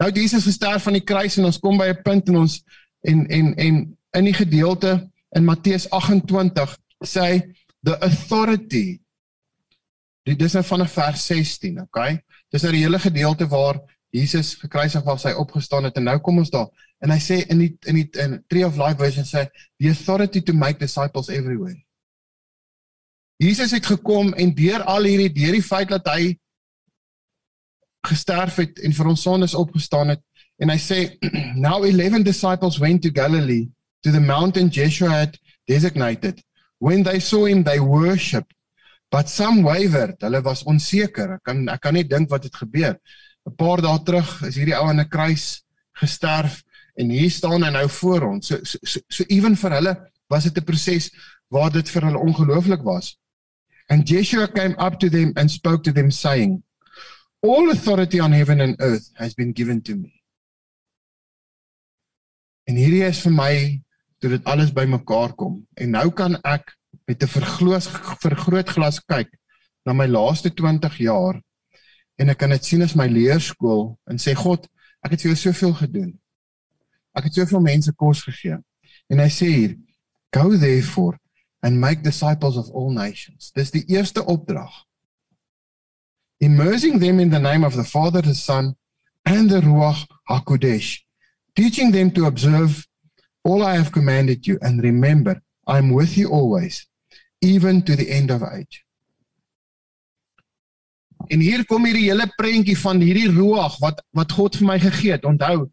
Nou 0.02 0.10
Jesus 0.12 0.48
gesterf 0.48 0.88
van 0.88 0.98
die 0.98 1.06
kruis 1.06 1.38
en 1.40 1.48
ons 1.50 1.60
kom 1.62 1.78
by 1.80 1.92
'n 1.92 2.04
punt 2.04 2.30
in 2.30 2.38
ons 2.44 2.64
en 3.04 3.26
en 3.30 3.54
en 3.56 3.76
in 4.18 4.26
die 4.26 4.34
gedeelte 4.34 5.10
in 5.36 5.46
Matteus 5.46 5.88
28 5.92 6.78
sê 7.04 7.22
hy 7.22 7.42
the 7.84 7.96
authority 8.02 9.00
dit 10.26 10.42
is 10.42 10.54
nou 10.54 10.64
van 10.64 10.88
vers 10.88 11.28
16, 11.28 11.82
okay? 11.82 12.24
Dis 12.52 12.64
nou 12.64 12.72
die 12.72 12.82
hele 12.82 13.00
gedeelte 13.00 13.46
waar 13.48 13.78
Jesus 14.16 14.54
gekruisig 14.56 15.04
was, 15.04 15.26
hy 15.28 15.34
opgestaan 15.36 15.90
het 15.90 15.98
en 16.00 16.08
nou 16.08 16.16
kom 16.24 16.40
ons 16.40 16.52
daar. 16.54 16.70
En 17.04 17.12
hy 17.12 17.20
sê 17.20 17.42
in 17.52 17.60
die 17.60 17.72
in 17.90 18.00
die 18.00 18.06
in 18.24 18.38
Tree 18.52 18.64
of 18.64 18.78
Life 18.80 19.00
version 19.02 19.28
sê 19.28 19.48
the 19.82 19.92
authority 19.92 20.42
to 20.42 20.56
make 20.56 20.80
disciples 20.80 21.30
everywhere. 21.30 21.76
Jesus 23.44 23.74
het 23.76 23.86
gekom 23.86 24.32
en 24.40 24.54
deur 24.56 24.86
al 24.88 25.10
hierdie 25.10 25.34
deur 25.36 25.58
die 25.58 25.66
feit 25.66 25.92
dat 25.92 26.08
hy 26.08 26.38
gesterf 28.08 28.62
het 28.62 28.80
en 28.86 28.96
vir 28.96 29.10
ons 29.12 29.26
sondes 29.28 29.58
opgestaan 29.58 30.14
het 30.14 30.22
en 30.64 30.72
hy 30.72 30.78
sê 30.80 31.00
now 31.68 31.84
11 31.84 32.24
disciples 32.24 32.80
went 32.80 33.04
to 33.04 33.12
Galilee 33.12 33.68
to 34.06 34.14
the 34.16 34.24
mountain 34.24 34.72
Joshua 34.72 35.10
had 35.10 35.40
designated. 35.68 36.40
When 36.80 37.04
they 37.04 37.20
saw 37.20 37.50
him 37.50 37.66
they 37.68 37.82
worshiped 37.82 38.54
but 39.12 39.28
some 39.28 39.64
wavered. 39.64 40.16
Hulle 40.24 40.42
was 40.44 40.64
onseker. 40.64 41.36
Ek 41.36 41.44
kan 41.44 41.68
ek 41.68 41.84
kan 41.84 42.00
nie 42.00 42.08
dink 42.08 42.32
wat 42.32 42.48
het 42.48 42.64
gebeur 42.64 42.96
'n 43.46 43.56
paar 43.56 43.82
dae 43.82 44.00
terug 44.04 44.42
is 44.48 44.56
hierdie 44.56 44.78
ou 44.78 44.88
aan 44.90 45.00
'n 45.00 45.10
kruis 45.10 45.64
gesterf 46.02 46.64
en 46.98 47.10
hier 47.10 47.32
staan 47.32 47.64
hy 47.64 47.72
nou 47.72 47.88
voor 47.90 48.22
ons 48.34 48.48
so 48.48 48.60
so, 48.64 48.78
so, 48.84 49.00
so 49.10 49.24
ewen 49.30 49.56
vir 49.56 49.72
hulle 49.80 49.96
was 50.30 50.44
dit 50.44 50.58
'n 50.58 50.66
proses 50.66 51.12
waar 51.50 51.72
dit 51.72 51.90
vir 51.90 52.02
hulle 52.10 52.26
ongelooflik 52.28 52.84
was 52.84 53.18
and 53.90 54.10
Joshua 54.10 54.48
came 54.48 54.76
up 54.80 55.00
to 55.00 55.10
them 55.10 55.32
and 55.36 55.52
spoke 55.52 55.84
to 55.84 55.92
them 55.92 56.12
saying 56.12 56.64
All 57.46 57.70
authority 57.70 58.20
on 58.20 58.32
heaven 58.32 58.60
and 58.60 58.76
earth 58.80 59.12
has 59.16 59.36
been 59.36 59.54
given 59.54 59.82
to 59.84 59.96
me. 59.96 60.24
En 62.66 62.74
hierdie 62.74 63.04
is 63.06 63.20
vir 63.22 63.34
my 63.36 63.52
toe 64.18 64.32
dit 64.32 64.48
alles 64.50 64.72
bymekaar 64.74 65.36
kom. 65.38 65.60
En 65.78 65.94
nou 65.94 66.08
kan 66.10 66.40
ek 66.42 66.74
met 67.06 67.22
'n 67.22 67.30
vergloos 67.30 67.86
vergrootglas 68.24 68.98
kyk 69.06 69.30
na 69.86 69.94
my 69.94 70.08
laaste 70.10 70.50
20 70.50 70.98
jaar 70.98 71.38
en 72.20 72.32
ek 72.32 72.40
kan 72.40 72.54
dit 72.56 72.66
sien 72.66 72.84
as 72.86 72.96
my 72.96 73.08
leerskool 73.12 73.98
en 74.10 74.22
sê 74.22 74.36
God, 74.38 74.68
ek 75.06 75.16
het 75.16 75.26
vir 75.26 75.34
jou 75.34 75.42
soveel 75.50 75.76
gedoen. 75.82 76.14
Ek 77.16 77.28
het 77.30 77.38
soveel 77.42 77.64
mense 77.64 77.94
kos 77.96 78.24
gegee. 78.26 78.58
En 79.12 79.22
hy 79.22 79.30
sê 79.32 79.52
hier, 79.52 79.78
go 80.36 80.58
therefore 80.58 81.20
and 81.66 81.80
make 81.80 82.04
disciples 82.04 82.58
of 82.58 82.70
all 82.74 82.92
nations. 82.94 83.52
Dis 83.56 83.72
die 83.74 83.86
eerste 83.92 84.26
opdrag 84.26 84.74
immersing 86.40 87.00
them 87.00 87.20
in 87.20 87.30
the 87.30 87.40
name 87.40 87.64
of 87.64 87.76
the 87.76 87.84
Father, 87.84 88.22
the 88.22 88.36
Son, 88.36 88.76
and 89.26 89.50
the 89.50 89.62
Ruach 89.62 90.06
HaKodesh, 90.30 91.00
teaching 91.56 91.92
them 91.92 92.12
to 92.12 92.26
observe 92.26 92.86
all 93.44 93.64
I 93.64 93.76
have 93.76 93.92
commanded 93.92 94.46
you, 94.46 94.58
and 94.62 94.84
remember, 94.84 95.42
I 95.68 95.78
am 95.78 95.92
with 95.92 96.18
you 96.18 96.30
always, 96.30 96.88
even 97.42 97.82
to 97.84 97.96
the 97.96 98.10
end 98.10 98.32
of 98.32 98.44
age. 98.44 98.85
En 101.30 101.40
hier 101.40 101.66
kom 101.66 101.86
hierdie 101.86 102.10
hele 102.10 102.28
prentjie 102.38 102.78
van 102.78 103.02
hierdie 103.02 103.30
ruach 103.32 103.78
wat 103.84 104.02
wat 104.16 104.32
God 104.32 104.58
vir 104.60 104.68
my 104.68 104.80
gegee 104.80 105.16
het. 105.16 105.26
Onthou, 105.26 105.70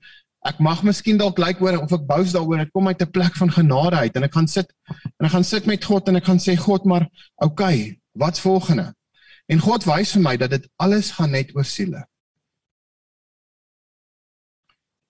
ek 0.48 0.58
mag 0.58 0.82
miskien 0.82 1.20
dalk 1.20 1.38
lyk 1.38 1.60
like 1.62 1.82
of 1.82 1.92
ek 1.92 2.06
bous 2.06 2.32
daaroor, 2.34 2.64
dit 2.64 2.72
kom 2.74 2.88
uit 2.88 3.02
'n 3.02 3.10
plek 3.10 3.36
van 3.38 3.50
genade 3.50 3.96
uit 3.96 4.16
en 4.16 4.24
ek 4.24 4.34
gaan 4.34 4.48
sit 4.48 4.72
en 5.18 5.26
ek 5.26 5.32
gaan 5.32 5.44
sit 5.44 5.66
met 5.66 5.84
God 5.84 6.08
en 6.08 6.16
ek 6.16 6.24
gaan 6.24 6.40
sê 6.40 6.56
God, 6.56 6.84
maar 6.84 7.08
okay, 7.36 7.98
wat's 8.18 8.40
volgende? 8.40 8.92
En 9.48 9.60
God 9.60 9.84
wys 9.84 10.12
vir 10.12 10.22
my 10.22 10.36
dat 10.36 10.50
dit 10.50 10.68
alles 10.76 11.10
gaan 11.10 11.30
net 11.30 11.54
oor 11.54 11.64
siele. 11.64 12.04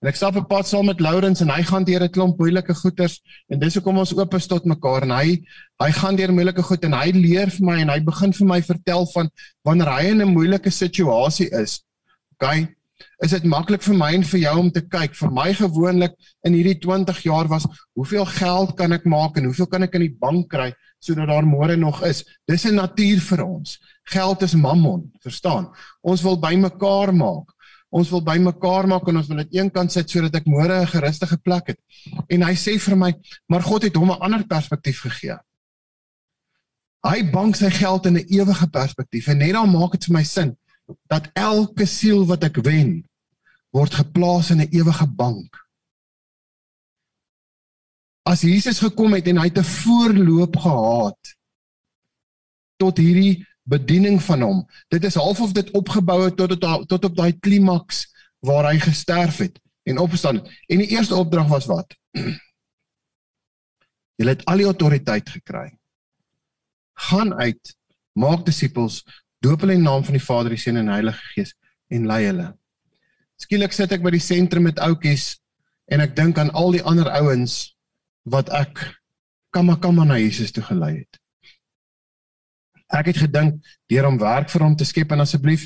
En 0.03 0.09
ek 0.11 0.17
stap 0.19 0.35
op 0.35 0.49
pad 0.51 0.67
saam 0.67 0.89
met 0.91 0.99
Lourens 0.99 1.39
en 1.39 1.51
hy 1.53 1.61
gaan 1.63 1.85
deur 1.87 2.03
'n 2.03 2.11
klomp 2.11 2.39
moeilike 2.39 2.73
goeters 2.75 3.21
en 3.47 3.59
dis 3.59 3.75
hoekom 3.77 4.01
ons 4.01 4.11
oop 4.17 4.33
is 4.35 4.47
tot 4.51 4.65
mekaar 4.67 5.05
en 5.07 5.13
hy 5.15 5.39
hy 5.79 5.91
gaan 5.95 6.17
deur 6.19 6.33
moeilike 6.35 6.63
goed 6.63 6.83
en 6.83 6.93
hy 6.99 7.13
leer 7.15 7.47
vir 7.47 7.65
my 7.65 7.77
en 7.79 7.89
hy 7.89 7.99
begin 8.03 8.33
vir 8.35 8.47
my 8.49 8.59
vertel 8.61 9.07
van 9.13 9.29
wanneer 9.63 9.87
hy 9.87 10.03
in 10.11 10.21
'n 10.21 10.33
moeilike 10.35 10.69
situasie 10.69 11.47
is. 11.55 11.79
OK. 12.35 12.67
Is 13.23 13.31
dit 13.31 13.43
maklik 13.47 13.81
vir 13.81 13.95
my 13.95 14.11
en 14.13 14.23
vir 14.23 14.39
jou 14.39 14.57
om 14.59 14.71
te 14.71 14.81
kyk? 14.81 15.15
Vir 15.15 15.31
my 15.31 15.53
gewoonlik 15.53 16.13
in 16.43 16.53
hierdie 16.53 16.79
20 16.83 17.23
jaar 17.23 17.47
was 17.47 17.65
hoeveel 17.95 18.25
geld 18.25 18.75
kan 18.75 18.91
ek 18.91 19.05
maak 19.05 19.37
en 19.37 19.45
hoeveel 19.45 19.67
kan 19.67 19.83
ek 19.83 19.95
in 19.95 20.01
die 20.01 20.17
bank 20.19 20.49
kry 20.49 20.73
sodat 20.99 21.27
daar 21.27 21.47
môre 21.47 21.77
nog 21.77 22.03
is? 22.03 22.25
Dis 22.45 22.65
'n 22.65 22.75
natuur 22.75 23.21
vir 23.21 23.45
ons. 23.45 23.79
Geld 24.03 24.41
is 24.43 24.53
mammon, 24.53 25.11
verstaan? 25.23 25.71
Ons 26.03 26.21
wil 26.23 26.35
bymekaar 26.35 27.13
maak. 27.15 27.47
Ons 27.93 28.09
wil 28.09 28.23
bymekaar 28.25 28.87
maak 28.89 29.07
en 29.07 29.19
ons 29.19 29.27
wil 29.29 29.43
dit 29.43 29.59
eenkant 29.59 29.91
sit 29.93 30.09
sodat 30.09 30.39
ek 30.39 30.49
môre 30.49 30.81
'n 30.81 30.93
gerustige 30.95 31.37
plek 31.37 31.67
het. 31.73 31.79
En 32.29 32.41
hy 32.41 32.53
sê 32.57 32.79
vir 32.79 32.95
my, 32.97 33.11
maar 33.49 33.61
God 33.61 33.83
het 33.83 33.95
hom 33.95 34.11
'n 34.11 34.19
ander 34.19 34.43
perspektief 34.47 35.01
gegee. 35.01 35.37
Hy 37.03 37.19
bank 37.31 37.55
sy 37.55 37.69
geld 37.69 38.05
in 38.05 38.17
'n 38.17 38.25
ewige 38.29 38.67
perspektief 38.67 39.27
en 39.27 39.37
net 39.37 39.53
dan 39.53 39.69
maak 39.69 39.91
dit 39.91 40.05
vir 40.05 40.13
my 40.13 40.23
sin 40.23 40.57
dat 41.07 41.29
elke 41.33 41.85
siel 41.85 42.25
wat 42.25 42.43
ek 42.43 42.57
wen 42.63 43.03
word 43.71 43.93
geplaas 43.93 44.51
in 44.51 44.61
'n 44.61 44.71
ewige 44.71 45.07
bank. 45.07 45.57
As 48.25 48.41
Jesus 48.41 48.79
gekom 48.79 49.13
het 49.13 49.27
en 49.27 49.37
hy 49.37 49.47
het 49.51 49.57
'n 49.57 49.63
voorloop 49.63 50.55
gehad 50.55 51.35
tot 52.77 52.97
hierdie 52.97 53.45
bediening 53.63 54.21
van 54.23 54.41
hom. 54.41 54.63
Dit 54.91 55.03
is 55.03 55.15
half 55.19 55.41
of 55.41 55.51
dit 55.55 55.71
opgebou 55.71 56.23
het 56.25 56.35
tot 56.37 56.59
tot 56.59 56.87
tot 56.87 57.05
op 57.05 57.15
daai 57.15 57.33
klimaks 57.39 58.05
waar 58.43 58.67
hy 58.71 58.79
gesterf 58.79 59.37
het 59.37 59.59
en 59.83 59.97
opgestaan 59.97 60.41
het. 60.41 60.49
En 60.67 60.83
die 60.83 60.91
eerste 60.95 61.15
opdrag 61.15 61.47
was 61.47 61.65
wat? 61.65 61.95
Julle 64.19 64.35
het 64.35 64.45
al 64.45 64.61
die 64.61 64.67
autoriteit 64.69 65.29
gekry. 65.29 65.71
Gaan 67.09 67.33
uit, 67.33 67.75
maak 68.13 68.45
disippels, 68.45 69.01
doop 69.43 69.63
hulle 69.63 69.75
in 69.77 69.81
die 69.81 69.89
naam 69.89 70.03
van 70.05 70.17
die 70.17 70.23
Vader, 70.23 70.53
die 70.53 70.61
Seun 70.61 70.77
en 70.79 70.91
die 70.91 70.97
Heilige 70.99 71.31
Gees 71.33 71.55
en 71.93 72.05
lei 72.07 72.21
hulle. 72.27 72.51
Skielik 73.41 73.73
sit 73.75 73.91
ek 73.91 74.03
by 74.03 74.13
die 74.13 74.23
sentrum 74.23 74.67
met 74.67 74.79
oudjies 74.83 75.33
en 75.91 76.03
ek 76.03 76.15
dink 76.15 76.37
aan 76.39 76.53
al 76.55 76.75
die 76.75 76.83
ander 76.87 77.09
ouens 77.19 77.73
wat 78.29 78.51
ek 78.55 78.85
kamma 79.53 79.75
kamma 79.81 80.05
na 80.07 80.19
Jesus 80.21 80.53
toe 80.53 80.63
gelei 80.63 80.93
het. 81.01 81.22
Ek 82.93 83.09
het 83.09 83.17
gedink 83.17 83.59
deur 83.89 84.07
om 84.07 84.19
werk 84.21 84.51
vir 84.53 84.65
hom 84.65 84.75
te 84.77 84.85
skep 84.85 85.11
en 85.15 85.23
asseblief 85.25 85.65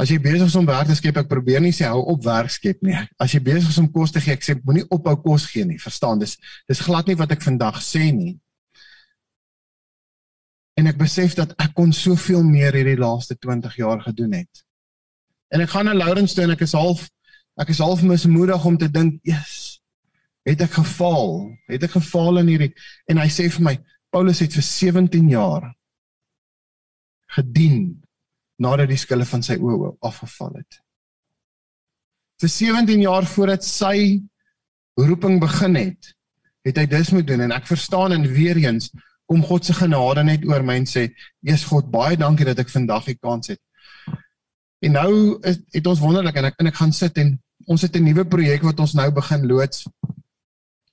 as 0.00 0.08
jy 0.08 0.16
besig 0.22 0.48
is 0.48 0.56
om 0.56 0.68
werk 0.68 0.88
te 0.88 0.96
skep, 0.96 1.18
ek 1.20 1.28
probeer 1.28 1.60
nie 1.60 1.74
sê 1.76 1.88
hou 1.88 2.00
op 2.14 2.22
werk 2.24 2.52
skep 2.52 2.80
nie. 2.86 2.96
As 3.20 3.34
jy 3.34 3.40
besig 3.44 3.68
is 3.68 3.80
om 3.82 3.88
kos 3.92 4.14
te 4.14 4.22
gee, 4.22 4.32
ek 4.32 4.46
sê 4.46 4.56
moenie 4.56 4.86
ophou 4.88 5.12
kos 5.26 5.44
gee 5.50 5.66
nie. 5.68 5.76
Verstaan? 5.80 6.22
Dis 6.22 6.38
dis 6.70 6.80
glad 6.86 7.10
nie 7.10 7.18
wat 7.20 7.34
ek 7.36 7.44
vandag 7.44 7.82
sê 7.84 8.06
nie. 8.14 8.38
En 10.80 10.88
ek 10.88 10.96
besef 11.00 11.36
dat 11.36 11.52
ek 11.60 11.74
kon 11.76 11.92
soveel 11.92 12.44
meer 12.46 12.78
hierdie 12.78 12.96
laaste 13.00 13.36
20 13.36 13.76
jaar 13.82 14.00
gedoen 14.06 14.38
het. 14.38 14.62
En 15.52 15.60
ek 15.60 15.74
gaan 15.74 15.90
na 15.90 15.96
Laurens 15.98 16.32
toe 16.36 16.46
en 16.46 16.54
ek 16.56 16.64
is 16.64 16.76
half 16.78 17.04
ek 17.60 17.74
is 17.74 17.82
half 17.82 18.00
mismoedig 18.06 18.64
om 18.64 18.78
te 18.80 18.88
dink, 18.88 19.20
"Jesus, 19.22 19.82
het 20.48 20.62
ek 20.62 20.78
gefaal? 20.80 21.52
Het 21.68 21.82
ek 21.84 21.90
gefaal 21.98 22.38
in 22.38 22.46
hierdie?" 22.46 22.72
En 23.06 23.18
hy 23.18 23.28
sê 23.28 23.50
vir 23.50 23.62
my, 23.62 23.78
"Paulus 24.10 24.40
het 24.40 24.54
vir 24.54 24.62
17 24.62 25.28
jaar 25.28 25.74
gedien 27.36 28.02
nadat 28.60 28.90
die 28.90 29.00
skille 29.00 29.24
van 29.24 29.42
sy 29.42 29.56
oë 29.56 29.94
afgeval 30.04 30.56
het. 30.60 30.80
Vir 32.40 32.48
17 32.48 33.04
jaar 33.04 33.26
voordat 33.28 33.64
sy 33.64 34.20
roeping 35.00 35.40
begin 35.40 35.76
het, 35.76 36.12
het 36.64 36.76
hy 36.76 36.86
dus 36.90 37.12
moet 37.14 37.26
doen 37.28 37.46
en 37.46 37.54
ek 37.56 37.68
verstaan 37.68 38.12
en 38.16 38.28
weer 38.28 38.58
eens 38.60 38.90
kom 39.30 39.42
God 39.46 39.64
se 39.64 39.76
genade 39.78 40.24
net 40.26 40.44
oor 40.48 40.64
my 40.66 40.80
en 40.80 40.86
sê, 40.86 41.08
"Jesus 41.40 41.68
God, 41.70 41.90
baie 41.90 42.16
dankie 42.16 42.44
dat 42.44 42.58
ek 42.58 42.68
vandag 42.68 43.04
die 43.04 43.14
kans 43.14 43.48
het." 43.48 43.60
En 44.82 44.92
nou 44.92 45.38
is, 45.42 45.60
het 45.72 45.86
ons 45.86 46.00
wonderlik 46.00 46.36
en 46.36 46.44
ek 46.44 46.54
en 46.58 46.66
ek 46.66 46.74
gaan 46.74 46.92
sit 46.92 47.18
en 47.18 47.38
ons 47.66 47.82
het 47.82 47.96
'n 47.96 48.04
nuwe 48.04 48.24
projek 48.24 48.62
wat 48.62 48.80
ons 48.80 48.94
nou 48.94 49.10
begin 49.10 49.46
loods. 49.46 49.86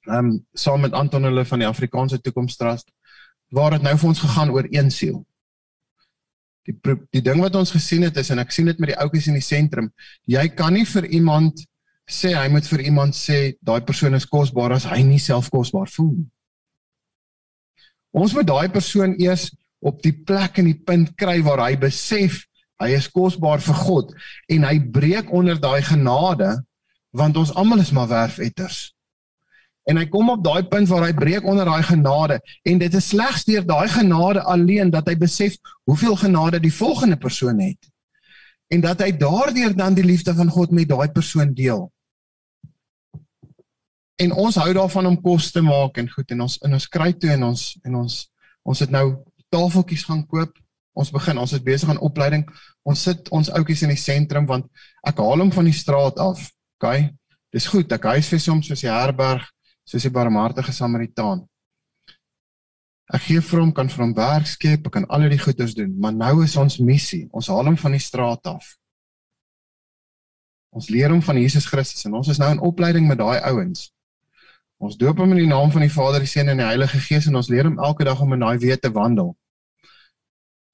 Ehm 0.07 0.25
um, 0.25 0.45
saam 0.53 0.81
met 0.81 0.93
Anton 0.93 1.23
hulle 1.23 1.45
van 1.45 1.59
die 1.59 1.67
Afrikaanse 1.67 2.21
Toekomstrust 2.21 2.91
waar 3.49 3.71
dit 3.71 3.81
nou 3.81 3.97
vir 3.97 4.07
ons 4.07 4.19
gegaan 4.19 4.49
oor 4.49 4.67
een 4.69 4.91
siel. 4.91 5.25
Die 6.67 6.75
die 7.15 7.23
ding 7.23 7.39
wat 7.39 7.55
ons 7.55 7.71
gesien 7.71 8.03
het 8.03 8.17
is 8.19 8.31
en 8.33 8.43
ek 8.43 8.51
sien 8.51 8.67
dit 8.67 8.79
met 8.79 8.91
die 8.91 8.99
ouetjies 8.99 9.29
in 9.31 9.37
die 9.39 9.45
sentrum, 9.45 9.87
jy 10.27 10.47
kan 10.51 10.75
nie 10.75 10.85
vir 10.85 11.07
iemand 11.15 11.63
sê 12.07 12.33
hy 12.35 12.47
moet 12.51 12.67
vir 12.67 12.85
iemand 12.87 13.15
sê 13.15 13.37
daai 13.63 13.81
persoon 13.87 14.15
is 14.15 14.27
kosbaar 14.27 14.75
as 14.75 14.87
hy 14.87 15.01
nie 15.03 15.19
self 15.19 15.49
kosbaar 15.51 15.89
voel 15.91 16.13
nie. 16.15 16.27
Ons 18.17 18.33
moet 18.33 18.47
daai 18.47 18.67
persoon 18.71 19.15
eers 19.19 19.49
op 19.83 19.99
die 20.03 20.15
plek 20.25 20.59
en 20.59 20.69
die 20.71 20.79
punt 20.87 21.13
kry 21.19 21.39
waar 21.45 21.67
hy 21.67 21.75
besef 21.79 22.45
hy 22.81 22.93
is 22.97 23.09
kosbaar 23.11 23.61
vir 23.63 23.79
God 23.83 24.13
en 24.53 24.67
hy 24.67 24.77
breek 24.93 25.31
onder 25.33 25.59
daai 25.59 25.81
genade 25.85 26.49
want 27.17 27.37
ons 27.39 27.53
almal 27.57 27.81
is 27.81 27.93
maar 27.95 28.09
werfetters. 28.11 28.96
En 29.87 29.95
hy 29.95 30.05
kom 30.11 30.29
op 30.33 30.43
daai 30.43 30.67
punt 30.67 30.89
waar 30.91 31.05
hy 31.07 31.13
breek 31.15 31.45
onder 31.47 31.67
daai 31.67 31.83
genade 31.87 32.41
en 32.67 32.79
dit 32.81 32.95
is 32.99 33.11
slegs 33.13 33.45
deur 33.47 33.63
daai 33.63 33.87
genade 33.87 34.43
alleen 34.43 34.91
dat 34.91 35.07
hy 35.07 35.15
besef 35.15 35.55
hoeveel 35.87 36.17
genade 36.19 36.59
die 36.59 36.73
volgende 36.73 37.15
persoon 37.17 37.61
het. 37.63 37.87
En 38.67 38.83
dat 38.83 38.99
hy 38.99 39.13
daardeur 39.15 39.75
dan 39.75 39.95
die 39.95 40.03
liefde 40.03 40.35
van 40.35 40.51
God 40.51 40.75
met 40.75 40.89
daai 40.91 41.07
persoon 41.15 41.53
deel. 41.55 41.87
En 44.19 44.33
ons 44.33 44.59
hou 44.59 44.73
daarvan 44.73 45.07
om 45.07 45.21
kos 45.21 45.51
te 45.55 45.63
maak 45.63 46.01
en 46.01 46.09
goed 46.11 46.35
en 46.35 46.43
ons 46.47 46.59
in 46.67 46.75
ons 46.75 46.91
kry 46.91 47.13
toe 47.15 47.31
en 47.37 47.47
ons 47.53 47.65
en 47.85 47.99
ons 48.03 48.21
ons 48.67 48.79
het 48.83 48.91
nou 48.91 49.05
tafeltjies 49.55 50.03
gaan 50.09 50.25
koop. 50.27 50.51
Ons 50.97 51.13
begin, 51.13 51.37
ons 51.39 51.53
is 51.53 51.63
besig 51.63 51.87
aan 51.93 52.01
opleiding. 52.03 52.43
Ons 52.83 53.05
sit 53.07 53.29
ons 53.31 53.51
ouetjies 53.55 53.85
in 53.85 53.93
die 53.93 54.01
sentrum 54.01 54.49
want 54.49 54.67
ek 55.07 55.21
haal 55.23 55.45
hom 55.45 55.53
van 55.53 55.69
die 55.69 55.79
straat 55.79 56.19
af. 56.19 56.41
OK. 56.81 57.07
Dis 57.55 57.69
goed. 57.71 57.93
Ek 57.93 58.09
huisves 58.17 58.49
hom 58.51 58.59
soos 58.65 58.83
die 58.83 58.91
herberg, 58.91 59.45
soos 59.87 60.03
die 60.03 60.11
barmhartige 60.11 60.73
Samaritaan. 60.75 61.45
Ek 63.07 63.23
gee 63.23 63.39
vir 63.39 63.61
hom 63.61 63.71
kan 63.71 63.87
vir 63.87 64.03
hom 64.03 64.13
werk 64.17 64.49
skep, 64.51 64.89
ek 64.89 64.97
kan 64.97 65.05
al 65.07 65.29
die 65.31 65.39
goeders 65.39 65.77
doen, 65.77 65.93
maar 65.95 66.11
nou 66.11 66.41
is 66.43 66.57
ons 66.59 66.81
missie. 66.83 67.29
Ons 67.31 67.47
haal 67.47 67.69
hom 67.69 67.77
van 67.79 67.95
die 67.95 68.03
straat 68.03 68.49
af. 68.51 68.73
Ons 70.75 70.89
leer 70.91 71.13
hom 71.13 71.21
van 71.23 71.39
Jesus 71.39 71.65
Christus 71.71 72.03
en 72.05 72.17
ons 72.19 72.27
is 72.27 72.39
nou 72.41 72.49
in 72.51 72.59
opleiding 72.59 73.07
met 73.07 73.21
daai 73.21 73.39
ouens. 73.47 73.87
Ons 74.77 74.97
doop 74.99 75.23
hom 75.23 75.31
in 75.33 75.39
die 75.45 75.49
naam 75.49 75.71
van 75.73 75.81
die 75.81 75.93
Vader, 75.93 76.21
die 76.21 76.29
Seun 76.29 76.51
en 76.51 76.59
die 76.59 76.67
Heilige 76.67 76.99
Gees 77.01 77.25
en 77.31 77.39
ons 77.39 77.47
leer 77.49 77.65
hom 77.65 77.79
elke 77.79 78.05
dag 78.05 78.19
om 78.21 78.35
in 78.35 78.43
daai 78.43 78.59
weë 78.61 78.77
te 78.83 78.91
wandel. 78.93 79.31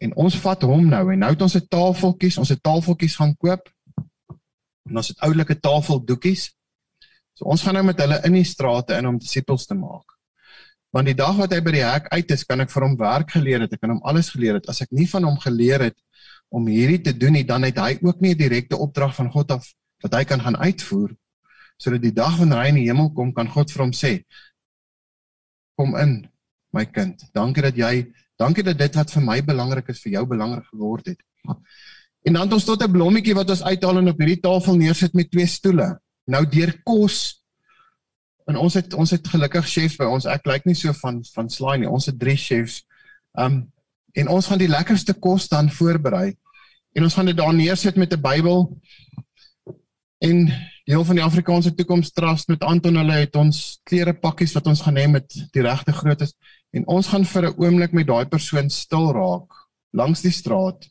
En 0.04 0.12
ons 0.20 0.36
vat 0.44 0.66
hom 0.68 0.90
nou 0.92 1.04
en 1.14 1.22
nou 1.24 1.30
het 1.32 1.46
ons 1.46 1.56
'n 1.56 1.68
tafeltjies, 1.70 2.38
ons 2.42 2.50
het 2.50 2.64
tafeltjies 2.64 3.16
gaan 3.16 3.38
koop. 3.38 3.70
En 4.90 4.98
ons 4.98 5.08
het 5.08 5.20
oulike 5.20 5.60
tafeldoekies. 5.60 6.50
So 7.34 7.50
ons 7.50 7.64
gaan 7.66 7.74
nou 7.74 7.84
met 7.84 8.00
hulle 8.00 8.20
in 8.28 8.34
die 8.34 8.46
strate 8.46 8.98
in 8.98 9.10
om 9.10 9.20
disippels 9.20 9.66
te 9.66 9.76
maak. 9.76 10.06
Want 10.94 11.10
die 11.10 11.18
dag 11.18 11.36
wat 11.38 11.54
hy 11.54 11.62
by 11.66 11.72
die 11.74 11.86
hek 11.86 12.10
uit 12.14 12.32
is, 12.32 12.44
kan 12.46 12.62
ek 12.62 12.70
vir 12.70 12.86
hom 12.86 12.98
werk 12.98 13.32
geleer 13.34 13.62
het, 13.66 13.74
ek 13.74 13.82
kan 13.82 13.96
hom 13.96 14.04
alles 14.06 14.30
geleer 14.30 14.60
het. 14.60 14.70
As 14.70 14.82
ek 14.82 14.92
nie 14.92 15.08
van 15.10 15.26
hom 15.26 15.40
geleer 15.42 15.90
het 15.90 15.98
om 16.54 16.68
hierdie 16.70 17.02
te 17.02 17.14
doen 17.18 17.34
nie, 17.34 17.44
dan 17.44 17.66
het 17.66 17.80
hy 17.82 17.98
ook 18.02 18.22
nie 18.22 18.36
'n 18.36 18.38
direkte 18.38 18.78
opdrag 18.78 19.16
van 19.16 19.32
God 19.32 19.52
af 19.52 19.74
wat 20.04 20.14
hy 20.14 20.24
kan 20.28 20.42
gaan 20.44 20.60
uitvoer 20.60 21.16
sodat 21.82 22.04
die 22.04 22.14
dag 22.16 22.38
wanneer 22.40 22.62
hy 22.62 22.72
in 22.74 22.80
die 22.82 22.90
hemel 22.90 23.10
kom 23.16 23.32
kan 23.36 23.50
God 23.52 23.72
vir 23.74 23.86
hom 23.86 23.94
sê 23.98 24.14
kom 25.80 25.96
in 26.00 26.20
my 26.76 26.86
kind 26.86 27.26
dankie 27.36 27.66
dat 27.66 27.80
jy 27.80 27.94
dankie 28.40 28.66
dat 28.66 28.80
dit 28.80 29.00
wat 29.00 29.14
vir 29.16 29.26
my 29.26 29.40
belangrik 29.46 29.90
is 29.94 30.02
vir 30.04 30.20
jou 30.20 30.26
belangrik 30.30 30.68
geword 30.70 31.14
het 31.14 31.22
en 32.28 32.38
dan 32.38 32.46
het 32.46 32.56
ons 32.60 32.68
tot 32.68 32.84
'n 32.84 32.92
blommetjie 32.92 33.36
wat 33.36 33.50
ons 33.50 33.64
uithaal 33.64 34.00
en 34.00 34.14
op 34.14 34.20
hierdie 34.20 34.42
tafel 34.44 34.78
neersit 34.78 35.14
met 35.14 35.32
twee 35.32 35.48
stoele 35.48 35.90
nou 36.26 36.44
deur 36.50 36.74
kos. 36.84 37.44
En 38.48 38.60
ons 38.60 38.74
het 38.74 38.94
ons 38.94 39.12
het 39.12 39.28
gelukkig 39.28 39.68
chefs 39.68 39.98
by 40.00 40.08
ons. 40.12 40.28
Ek 40.30 40.46
lyk 40.50 40.66
nie 40.68 40.76
so 40.78 40.94
van 41.00 41.22
van 41.36 41.50
slaai 41.50 41.78
nie. 41.80 41.90
Ons 41.90 42.10
het 42.12 42.20
drie 42.20 42.38
chefs. 42.38 42.84
Um 43.34 43.66
en 44.14 44.28
ons 44.30 44.46
gaan 44.46 44.62
die 44.62 44.70
lekkerste 44.70 45.16
kos 45.18 45.48
dan 45.50 45.72
voorberei. 45.74 46.36
En 46.94 47.08
ons 47.08 47.16
gaan 47.18 47.26
dit 47.26 47.38
daar 47.38 47.54
neersit 47.54 47.96
met 47.98 48.14
'n 48.14 48.22
Bybel. 48.22 48.70
En 50.22 50.46
deel 50.86 51.06
van 51.06 51.16
die 51.16 51.24
Afrikaanse 51.24 51.74
toekomstrust 51.74 52.48
met 52.48 52.64
Anton 52.64 52.96
hulle 52.96 53.14
het 53.14 53.36
ons 53.36 53.80
klere 53.84 54.14
pakkies 54.14 54.54
wat 54.54 54.68
ons 54.68 54.82
gaan 54.82 54.98
hê 54.98 55.08
met 55.10 55.28
die 55.52 55.62
regte 55.62 55.92
groottes. 55.92 56.36
En 56.72 56.88
ons 56.88 57.08
gaan 57.08 57.26
vir 57.26 57.48
'n 57.50 57.56
oomblik 57.58 57.92
met 57.92 58.08
daai 58.08 58.26
persoon 58.26 58.70
stil 58.70 59.12
raak 59.12 59.52
langs 59.92 60.22
die 60.22 60.32
straat 60.32 60.90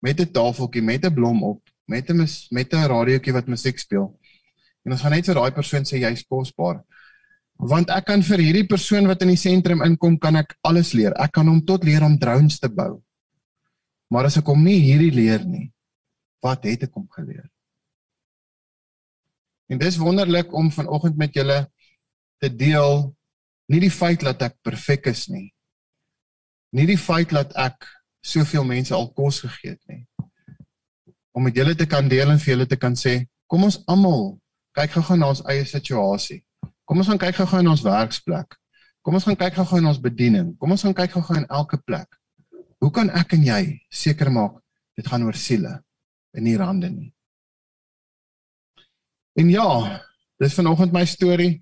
met 0.00 0.20
'n 0.20 0.32
tafeltjie 0.32 0.82
met 0.82 1.04
'n 1.04 1.14
blom 1.14 1.42
op 1.44 1.69
met 1.90 2.10
'n 2.10 2.26
met 2.50 2.72
'n 2.74 2.88
radiootjie 2.94 3.36
wat 3.36 3.52
musiek 3.54 3.78
speel 3.78 4.08
en 4.84 4.92
ons 4.92 5.02
gaan 5.02 5.16
net 5.16 5.26
vir 5.26 5.40
daai 5.40 5.52
persoon 5.60 5.84
sê 5.84 6.00
jy's 6.00 6.24
kosbaar 6.24 6.82
want 7.72 7.90
ek 7.90 8.06
kan 8.06 8.22
vir 8.22 8.38
hierdie 8.46 8.66
persoon 8.66 9.06
wat 9.06 9.22
in 9.22 9.34
die 9.34 9.44
sentrum 9.46 9.82
inkom 9.82 10.18
kan 10.18 10.36
ek 10.36 10.56
alles 10.62 10.94
leer 10.94 11.12
ek 11.18 11.32
kan 11.32 11.48
hom 11.48 11.60
tot 11.64 11.84
leer 11.84 12.02
om 12.02 12.18
drones 12.18 12.58
te 12.58 12.68
bou 12.68 13.02
maar 14.10 14.24
as 14.24 14.36
ek 14.36 14.46
hom 14.46 14.64
nie 14.64 14.80
hierdie 14.80 15.14
leer 15.14 15.44
nie 15.44 15.72
wat 16.42 16.64
het 16.64 16.82
ek 16.88 16.94
hom 16.94 17.08
geleer 17.10 17.50
En 19.70 19.78
dis 19.78 19.96
wonderlik 19.96 20.52
om 20.52 20.70
vanoggend 20.72 21.16
met 21.16 21.34
julle 21.34 21.70
te 22.42 22.50
deel 22.50 23.04
nie 23.70 23.78
die 23.80 23.92
feit 23.94 24.24
dat 24.26 24.42
ek 24.42 24.56
perfek 24.66 25.06
is 25.06 25.28
nie. 25.30 25.52
Nie 26.74 26.88
die 26.90 26.98
feit 26.98 27.30
dat 27.30 27.54
ek 27.54 27.86
soveel 28.20 28.66
mense 28.66 28.94
al 28.94 29.06
kos 29.14 29.38
gegee 29.44 29.76
het 29.76 29.82
nie. 29.86 30.02
Om 31.32 31.46
met 31.46 31.56
julle 31.56 31.74
te 31.78 31.86
kan 31.86 32.08
deel 32.08 32.30
en 32.32 32.40
vir 32.42 32.54
julle 32.54 32.66
te 32.66 32.78
kan 32.80 32.96
sê, 32.98 33.20
kom 33.46 33.64
ons 33.66 33.80
almal 33.90 34.38
kyk 34.76 34.96
gou-gou 34.96 35.18
na 35.18 35.30
ons 35.32 35.42
eie 35.50 35.66
situasie. 35.66 36.40
Kom 36.86 37.02
ons 37.02 37.10
gaan 37.10 37.20
kyk 37.20 37.40
gou-gou 37.40 37.60
in 37.62 37.70
ons 37.70 37.84
werksplek. 37.86 38.56
Kom 39.06 39.16
ons 39.18 39.26
gaan 39.26 39.38
kyk 39.38 39.56
gou-gou 39.58 39.80
in 39.82 39.90
ons 39.90 40.02
bediening. 40.02 40.52
Kom 40.58 40.74
ons 40.74 40.84
gaan 40.86 40.96
kyk 40.96 41.14
gou-gou 41.16 41.38
in 41.38 41.48
elke 41.48 41.78
plek. 41.86 42.18
Hoe 42.80 42.90
kan 42.94 43.10
ek 43.14 43.34
en 43.36 43.44
jy 43.44 43.62
seker 43.92 44.30
maak 44.32 44.58
dit 44.98 45.06
gaan 45.06 45.24
oor 45.26 45.36
siele 45.36 45.78
en 46.36 46.46
nie 46.46 46.56
rande 46.58 46.90
nie? 46.90 47.10
En 49.38 49.50
ja, 49.52 49.66
dis 50.40 50.56
vanoggend 50.56 50.94
my 50.94 51.04
storie. 51.08 51.60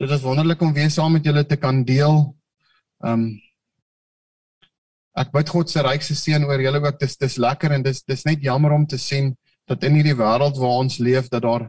Dit 0.00 0.10
is 0.10 0.22
wonderlik 0.24 0.62
om 0.62 0.72
weer 0.74 0.90
saam 0.90 1.16
met 1.16 1.26
julle 1.26 1.44
te 1.46 1.58
kan 1.60 1.82
deel. 1.86 2.24
Um 3.02 3.32
ek 5.18 5.32
bid 5.32 5.50
God 5.52 5.70
se 5.70 5.82
rykste 5.84 6.16
seën 6.16 6.44
oor 6.48 6.60
julle 6.60 6.80
ook. 6.80 6.98
Dis 7.00 7.16
dis 7.20 7.38
lekker 7.40 7.74
en 7.76 7.84
dis 7.84 8.02
dis 8.08 8.24
net 8.28 8.44
jammer 8.44 8.72
om 8.72 8.86
te 8.86 8.98
sien 8.98 9.32
dat 9.68 9.84
in 9.84 9.98
hierdie 9.98 10.16
wêreld 10.18 10.58
waar 10.60 10.82
ons 10.82 10.98
leef 10.98 11.28
dat 11.32 11.44
daar 11.44 11.68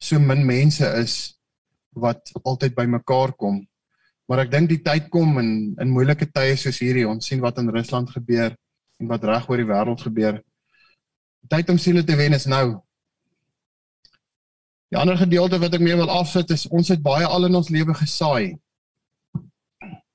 so 0.00 0.18
min 0.18 0.44
mense 0.46 0.86
is 0.98 1.36
wat 1.94 2.32
altyd 2.44 2.74
bymekaar 2.74 3.34
kom. 3.36 3.60
Maar 4.30 4.44
ek 4.44 4.52
dink 4.52 4.70
die 4.70 4.82
tyd 4.82 5.08
kom 5.10 5.38
in 5.42 5.50
in 5.82 5.90
moeilike 5.94 6.28
tye 6.30 6.56
soos 6.56 6.78
hierdie. 6.82 7.08
Ons 7.08 7.30
sien 7.30 7.42
wat 7.42 7.58
in 7.58 7.70
Rusland 7.70 8.10
gebeur 8.14 8.54
en 9.00 9.10
wat 9.10 9.24
reg 9.26 9.48
oor 9.50 9.62
die 9.62 9.70
wêreld 9.70 10.06
gebeur. 10.06 10.40
Tyd 11.50 11.70
om 11.72 11.78
siele 11.78 12.04
te 12.06 12.16
wen 12.18 12.36
is 12.36 12.46
nou. 12.46 12.80
Die 14.90 14.98
ander 14.98 15.18
gedeelte 15.18 15.58
wat 15.62 15.74
ek 15.74 15.82
mee 15.82 15.98
wil 15.98 16.10
afsit 16.10 16.50
is 16.50 16.66
ons 16.66 16.90
het 16.90 17.02
baie 17.02 17.26
al 17.26 17.46
in 17.46 17.54
ons 17.58 17.70
lewe 17.70 17.94
gesaai 17.94 18.58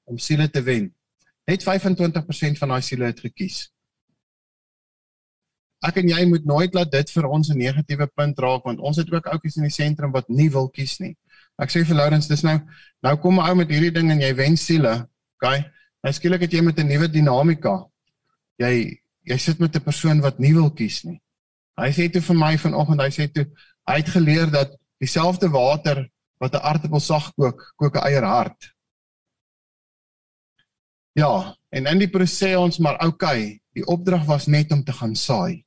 om 0.05 0.19
siele 0.19 0.47
te 0.51 0.61
wen. 0.63 0.91
Net 1.45 1.63
25% 1.63 2.59
van 2.61 2.73
daai 2.73 2.81
siele 2.81 3.05
het 3.05 3.19
gekies. 3.19 3.69
Ek 5.85 5.99
en 6.01 6.09
jy 6.09 6.23
moet 6.25 6.45
nooit 6.49 6.73
laat 6.73 6.91
dit 6.91 7.11
vir 7.13 7.27
ons 7.27 7.49
'n 7.49 7.57
negatiewe 7.57 8.07
punt 8.07 8.39
raak 8.39 8.63
want 8.65 8.79
ons 8.79 8.97
het 8.97 9.11
ook 9.13 9.27
ouppies 9.27 9.57
in 9.57 9.63
die 9.63 9.73
sentrum 9.73 10.11
wat 10.11 10.29
nie 10.29 10.49
wil 10.49 10.69
kies 10.69 10.99
nie. 10.99 11.15
Ek 11.59 11.69
sê 11.69 11.85
vir 11.85 11.95
Lawrence 11.95 12.27
dis 12.27 12.43
nou 12.43 12.59
nou 13.03 13.15
kom 13.17 13.39
'n 13.39 13.49
ou 13.49 13.55
met 13.55 13.69
hierdie 13.69 13.93
ding 13.93 14.11
en 14.11 14.21
jy 14.21 14.33
wen 14.35 14.57
siele. 14.57 15.07
OK. 15.35 15.65
Nou 16.03 16.13
skielik 16.13 16.41
het 16.41 16.51
jy 16.51 16.61
met 16.61 16.79
'n 16.79 16.87
nuwe 16.87 17.07
dinamika. 17.07 17.85
Jy 18.57 18.99
jy 19.23 19.37
sit 19.37 19.59
met 19.59 19.75
'n 19.75 19.83
persoon 19.83 20.21
wat 20.21 20.39
nie 20.39 20.53
wil 20.53 20.71
kies 20.71 21.03
nie. 21.03 21.21
Hy 21.77 21.91
sê 21.91 22.11
toe 22.11 22.21
vir 22.21 22.35
my 22.35 22.57
vanoggend, 22.57 23.01
hy 23.01 23.09
sê 23.09 23.31
toe 23.31 23.45
Hy 23.85 24.01
het 24.01 24.09
geleer 24.09 24.49
dat 24.49 24.73
dieselfde 24.97 25.49
water 25.49 26.09
wat 26.41 26.53
'n 26.53 26.65
aardappel 26.69 26.99
sag 26.99 27.33
kook, 27.33 27.73
kook 27.75 27.95
'n 27.95 28.05
eier 28.07 28.23
hard. 28.23 28.74
Ja, 31.15 31.55
en 31.71 31.85
in 31.87 32.01
die 32.01 32.11
proses 32.11 32.57
ons 32.59 32.77
maar 32.83 32.99
okay, 33.05 33.61
die 33.75 33.85
opdrag 33.87 34.25
was 34.27 34.49
net 34.51 34.71
om 34.75 34.83
te 34.83 34.91
gaan 34.91 35.15
saai. 35.15 35.63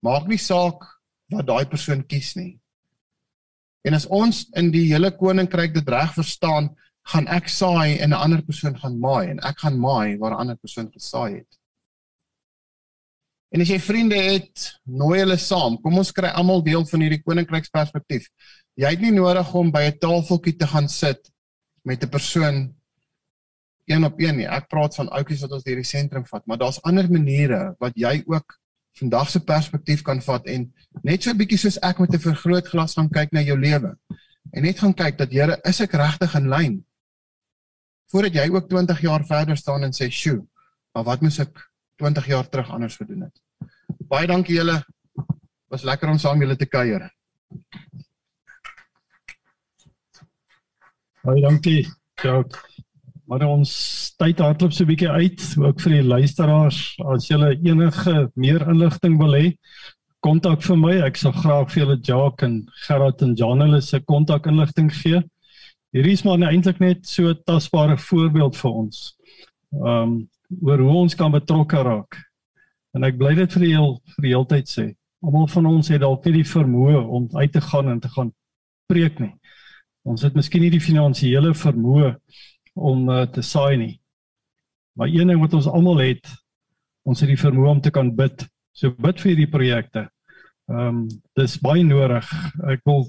Maak 0.00 0.30
nie 0.32 0.40
saak 0.40 0.86
wat 1.30 1.46
daai 1.48 1.68
persoon 1.68 2.00
kies 2.08 2.32
nie. 2.38 2.54
En 3.84 3.96
as 3.96 4.06
ons 4.08 4.46
in 4.56 4.70
die 4.72 4.86
hele 4.88 5.10
koninkryk 5.16 5.74
dit 5.76 5.92
reg 5.92 6.14
verstaan, 6.16 6.70
gaan 7.12 7.28
ek 7.28 7.48
saai 7.52 7.98
en 8.00 8.10
'n 8.10 8.22
ander 8.24 8.42
persoon 8.42 8.76
gaan 8.80 8.98
maai 9.00 9.30
en 9.30 9.40
ek 9.44 9.60
gaan 9.60 9.78
maai 9.78 10.16
waar 10.18 10.32
'n 10.32 10.40
ander 10.40 10.56
persoon 10.56 10.88
gesaai 10.92 11.36
het. 11.36 11.60
En 13.52 13.60
as 13.60 13.68
jy 13.68 13.78
vriende 13.78 14.16
het, 14.16 14.80
nooi 14.86 15.18
hulle 15.18 15.36
saam. 15.36 15.76
Kom 15.82 15.98
ons 15.98 16.12
kry 16.12 16.28
almal 16.28 16.62
deel 16.62 16.86
van 16.86 17.00
hierdie 17.00 17.22
koninkryksperspektief. 17.22 18.28
Jy 18.78 18.88
het 18.88 19.00
nie 19.00 19.12
nodig 19.12 19.54
om 19.54 19.70
by 19.70 19.82
'n 19.90 19.98
tafeltjie 19.98 20.56
te 20.56 20.66
gaan 20.66 20.88
sit 20.88 21.30
met 21.84 22.04
'n 22.04 22.08
persoon 22.08 22.79
een 23.90 24.06
op 24.06 24.20
een 24.20 24.36
nie. 24.40 24.48
Ek 24.48 24.68
praat 24.70 24.94
van 24.94 25.10
ouppies 25.18 25.42
wat 25.44 25.52
ons 25.58 25.66
deur 25.66 25.80
die 25.80 25.86
sentrum 25.86 26.24
vat, 26.26 26.46
maar 26.46 26.58
daar's 26.58 26.80
ander 26.86 27.10
maniere 27.10 27.74
wat 27.82 27.96
jy 27.98 28.22
ook 28.26 28.56
vandag 28.98 29.30
se 29.30 29.40
perspektief 29.44 30.02
kan 30.06 30.20
vat 30.22 30.46
en 30.46 30.66
net 31.02 31.22
so 31.22 31.30
'n 31.30 31.38
bietjie 31.38 31.58
soos 31.58 31.78
ek 31.78 31.98
met 31.98 32.14
'n 32.14 32.18
vergrootglas 32.18 32.94
gaan 32.94 33.10
kyk 33.10 33.32
na 33.32 33.40
jou 33.40 33.58
lewe. 33.58 33.96
En 34.52 34.62
net 34.62 34.78
gaan 34.78 34.94
kyk 34.94 35.18
dat 35.18 35.32
Here, 35.32 35.60
is 35.64 35.80
ek 35.80 35.92
regtig 35.92 36.34
in 36.34 36.48
lyn? 36.48 36.84
Voordat 38.10 38.34
jy 38.34 38.48
ook 38.50 38.68
20 38.68 39.00
jaar 39.00 39.24
verder 39.24 39.56
staan 39.56 39.82
en 39.82 39.92
sê, 39.92 40.10
"Sjoe, 40.10 40.46
maar 40.94 41.04
wat 41.04 41.20
moes 41.20 41.38
ek 41.38 41.70
20 41.96 42.26
jaar 42.26 42.48
terug 42.48 42.70
anders 42.70 42.96
gedoen 42.96 43.20
het?" 43.20 43.40
Baie 44.08 44.26
dankie 44.26 44.56
julle. 44.56 44.84
Was 45.68 45.82
lekker 45.82 46.08
om 46.08 46.18
saam 46.18 46.40
julle 46.40 46.56
te 46.56 46.66
kuier. 46.66 47.10
Baie 51.22 51.40
dankie. 51.40 51.86
Ja, 52.22 52.44
Maar 53.30 53.44
ons 53.46 53.72
tyd 54.18 54.40
hardloop 54.42 54.72
so 54.74 54.82
'n 54.82 54.88
bietjie 54.90 55.08
uit, 55.08 55.42
ook 55.62 55.80
vir 55.80 55.92
die 55.92 56.02
luisteraars, 56.02 56.78
as 57.14 57.28
julle 57.28 57.52
enige 57.62 58.30
meer 58.34 58.64
inligting 58.68 59.18
wil 59.18 59.36
hê, 59.38 59.52
kontak 60.26 60.64
vir 60.66 60.76
my. 60.76 60.94
Ek 61.06 61.16
sal 61.16 61.32
graag 61.32 61.70
vir 61.70 61.84
julle 61.84 61.98
Jacques 62.02 62.48
en 62.48 62.66
Gerard 62.86 63.22
en 63.22 63.36
Jan 63.36 63.62
hulle 63.62 63.80
se 63.80 64.00
kontak 64.00 64.46
inligting 64.50 64.90
gee. 64.90 65.22
Hierdie 65.94 66.16
is 66.18 66.24
maar 66.24 66.42
eintlik 66.42 66.80
net 66.80 67.06
so 67.06 67.30
'n 67.30 67.38
tasbare 67.46 67.96
voorbeeld 67.96 68.56
vir 68.56 68.70
ons. 68.70 69.14
Um 69.72 70.28
oor 70.62 70.78
hoe 70.78 70.90
ons 70.90 71.14
kan 71.14 71.30
betrokke 71.30 71.82
raak. 71.82 72.18
En 72.94 73.04
ek 73.04 73.16
bly 73.16 73.34
dit 73.34 73.52
vir 73.52 73.62
heel 73.62 74.00
vir 74.16 74.22
die 74.22 74.34
heeltyd 74.34 74.66
sê. 74.66 74.94
Almal 75.22 75.46
van 75.46 75.66
ons 75.66 75.88
het 75.88 76.00
dalk 76.00 76.24
nie 76.24 76.42
die 76.42 76.50
vermoë 76.50 77.06
om 77.06 77.28
uit 77.32 77.52
te 77.52 77.60
gaan 77.60 77.88
en 77.88 78.00
te 78.00 78.08
gaan 78.08 78.32
preek 78.88 79.20
nie. 79.20 79.34
Ons 80.04 80.22
het 80.22 80.34
miskien 80.34 80.62
nie 80.62 80.70
die 80.70 80.80
finansiële 80.80 81.54
vermoë 81.54 82.16
om 82.80 83.08
uh, 83.08 83.24
te 83.28 83.42
saai 83.44 83.76
nie. 83.76 83.94
Maar 84.98 85.12
een 85.12 85.30
ding 85.32 85.40
wat 85.40 85.54
ons 85.54 85.68
almal 85.68 86.00
het, 86.02 86.26
ons 87.08 87.20
het 87.20 87.30
die 87.30 87.40
vermoë 87.40 87.74
om 87.76 87.82
te 87.84 87.92
kan 87.94 88.10
bid. 88.16 88.46
So 88.76 88.94
bid 88.96 89.20
vir 89.20 89.32
hierdie 89.34 89.50
projekte. 89.52 90.08
Ehm 90.70 90.86
um, 90.86 91.04
dis 91.38 91.58
baie 91.60 91.84
nodig. 91.84 92.26
Ek 92.70 92.84
wil 92.86 93.06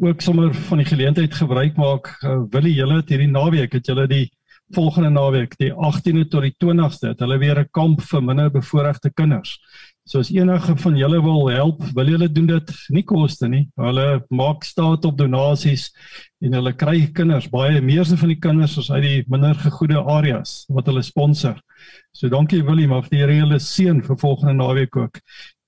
ook 0.00 0.20
sommer 0.24 0.54
van 0.68 0.80
die 0.82 0.88
geleentheid 0.88 1.34
gebruik 1.34 1.76
maak. 1.76 2.14
Uh, 2.22 2.42
wil 2.52 2.68
julle 2.68 3.02
hierdie 3.06 3.30
naweek 3.30 3.78
het 3.78 3.88
julle 3.88 4.06
die 4.10 4.26
volgende 4.72 5.10
naweek, 5.12 5.56
die 5.60 5.72
18de 5.72 6.28
tot 6.32 6.46
die 6.46 6.54
20ste, 6.64 7.12
het 7.12 7.20
hulle 7.20 7.38
weer 7.38 7.60
'n 7.60 7.68
kamp 7.70 8.00
vir 8.00 8.22
minder 8.22 8.50
bevoorregte 8.50 9.10
kinders. 9.10 9.58
So 10.04 10.18
as 10.18 10.32
enige 10.34 10.74
van 10.82 10.96
julle 10.98 11.20
wil 11.22 11.48
help, 11.48 11.82
wil 11.94 12.08
julle 12.10 12.26
doen 12.32 12.48
dit 12.48 12.70
nie 12.90 13.04
koste 13.06 13.46
nie. 13.48 13.68
Hulle 13.78 14.24
maak 14.34 14.64
staat 14.66 15.04
op 15.06 15.14
donasies 15.18 15.92
en 16.42 16.56
hulle 16.58 16.72
kry 16.74 17.06
kinders, 17.14 17.46
baie 17.52 17.78
meeste 17.80 18.18
van 18.18 18.32
die 18.32 18.40
kinders 18.42 18.74
is 18.82 18.90
uit 18.90 19.02
die 19.04 19.20
minder 19.30 19.54
gegoede 19.54 20.02
areas 20.02 20.64
wat 20.74 20.90
hulle 20.90 21.04
sponsor. 21.06 21.60
So 22.10 22.28
dankie 22.32 22.64
Willie, 22.66 22.88
vir 22.90 23.08
die 23.14 23.24
reële 23.30 23.60
seën 23.62 24.02
vir 24.02 24.18
volgende 24.18 24.58
naweek 24.58 24.98
ook. 24.98 25.22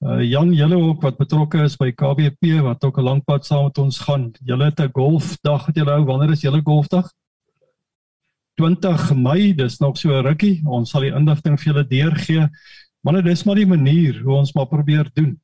Uh 0.05 0.21
Jan, 0.27 0.51
julle 0.53 0.77
ook 0.83 1.07
wat 1.07 1.17
betrokke 1.23 1.63
is 1.65 1.79
by 1.79 1.93
KBP 1.95 2.59
wat 2.67 2.85
ook 2.85 2.99
'n 2.99 3.07
lank 3.07 3.25
pad 3.25 3.47
saam 3.47 3.71
met 3.71 3.79
ons 3.79 3.99
gaan. 3.99 4.33
Julle 4.43 4.65
het 4.65 4.81
'n 4.81 4.91
golfdag 4.93 5.67
wat 5.67 5.77
julle 5.77 5.91
hou. 5.91 6.05
Wanneer 6.05 6.33
is 6.33 6.43
julle 6.43 6.61
golfdag? 6.61 7.09
20 8.61 9.15
Mei, 9.15 9.55
dis 9.55 9.79
nog 9.79 9.97
so 9.97 10.11
'n 10.11 10.27
rukkie. 10.27 10.63
Ons 10.67 10.91
sal 10.91 11.01
die 11.01 11.15
inligting 11.15 11.59
vir 11.59 11.73
julle 11.73 11.87
deurgee. 11.87 12.49
Maar 13.05 13.21
dit 13.21 13.33
is 13.35 13.43
maar 13.45 13.59
die 13.61 13.69
manier 13.69 14.23
hoe 14.25 14.39
ons 14.41 14.53
maar 14.57 14.67
probeer 14.67 15.11
doen. 15.13 15.35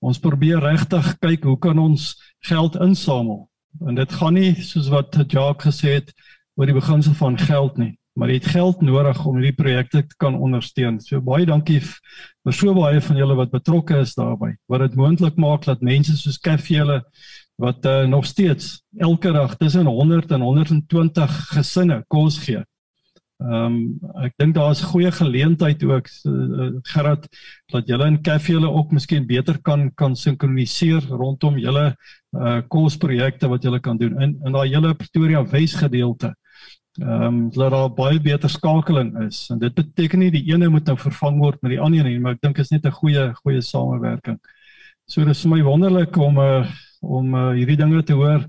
Ons 0.00 0.20
probeer 0.20 0.62
regtig 0.64 1.10
kyk 1.20 1.44
hoe 1.44 1.58
kan 1.60 1.78
ons 1.78 2.14
geld 2.48 2.78
insamel. 2.80 3.44
En 3.84 3.96
dit 3.98 4.12
gaan 4.12 4.36
nie 4.38 4.54
soos 4.64 4.88
wat 4.92 5.16
Jacques 5.28 5.66
gesê 5.68 5.98
het 5.98 6.14
oor 6.56 6.70
die 6.70 6.76
beginsel 6.76 7.16
van 7.18 7.36
geld 7.38 7.76
nie, 7.80 7.90
maar 8.14 8.30
jy 8.30 8.38
het 8.38 8.52
geld 8.54 8.82
nodig 8.86 9.20
om 9.26 9.36
hierdie 9.36 9.56
projekte 9.58 10.04
te 10.06 10.16
kan 10.22 10.36
ondersteun. 10.38 11.00
So 11.02 11.20
baie 11.20 11.44
dankie 11.48 11.80
vir 11.84 12.54
so 12.56 12.74
baie 12.76 13.00
van 13.04 13.20
julle 13.20 13.36
wat 13.36 13.52
betrokke 13.52 14.00
is 14.00 14.14
daarbey. 14.16 14.54
Wat 14.70 14.86
dit 14.86 14.96
moontlik 14.96 15.36
maak 15.36 15.66
dat 15.68 15.84
mense 15.84 16.16
soos 16.16 16.38
Kaffiele 16.40 17.02
wat 17.60 17.84
uh, 17.86 18.04
nog 18.08 18.24
steeds 18.26 18.80
elke 18.98 19.32
dag 19.32 19.56
tussen 19.56 19.86
100 19.86 20.30
en 20.30 20.40
120 20.40 21.36
gesinne 21.52 22.04
kos 22.08 22.38
gee. 22.46 22.64
Ehm 23.42 23.64
um, 23.66 24.12
ek 24.22 24.36
dink 24.38 24.54
daar 24.54 24.70
is 24.70 24.80
goeie 24.86 25.10
geleentheid 25.10 25.80
ook 25.82 26.06
uh, 26.06 26.68
Gerard 26.86 27.24
dat 27.72 27.88
julle 27.90 28.06
in 28.06 28.20
Kaffiele 28.22 28.68
ook 28.70 28.92
miskien 28.94 29.26
beter 29.26 29.58
kan 29.58 29.88
kan 29.94 30.14
sinkroniseer 30.16 31.02
rondom 31.10 31.58
julle 31.58 31.96
uh 32.38 32.60
kosprojekte 32.68 33.50
wat 33.50 33.66
julle 33.66 33.80
kan 33.80 33.98
doen 33.98 34.14
in 34.22 34.36
in 34.46 34.54
daai 34.54 34.68
hele 34.70 34.94
Pretoria 34.94 35.42
Wes 35.50 35.74
gedeelte. 35.74 36.30
Ehm 37.02 37.22
um, 37.22 37.50
dat 37.50 37.74
daar 37.74 37.90
baie 37.90 38.20
beter 38.20 38.48
skakeling 38.48 39.10
is 39.26 39.48
en 39.50 39.58
dit 39.58 39.74
beteken 39.74 40.18
nie 40.18 40.30
die 40.30 40.44
ene 40.52 40.68
moet 40.68 40.86
nou 40.86 40.96
vervang 40.96 41.40
word 41.42 41.58
met 41.62 41.74
die 41.74 41.80
ander 41.80 42.04
nie, 42.04 42.20
maar 42.20 42.38
ek 42.38 42.42
dink 42.46 42.58
is 42.58 42.70
net 42.70 42.86
'n 42.86 42.98
goeie 43.00 43.32
goeie 43.42 43.60
samewerking. 43.60 44.38
So 45.06 45.24
dis 45.24 45.42
vir 45.42 45.50
my 45.56 45.62
wonderlik 45.62 46.16
om 46.16 46.38
uh 46.38 46.64
om 47.02 47.34
uh, 47.34 47.50
hierdie 47.52 47.76
dinge 47.76 48.02
te 48.02 48.14
hoor. 48.14 48.46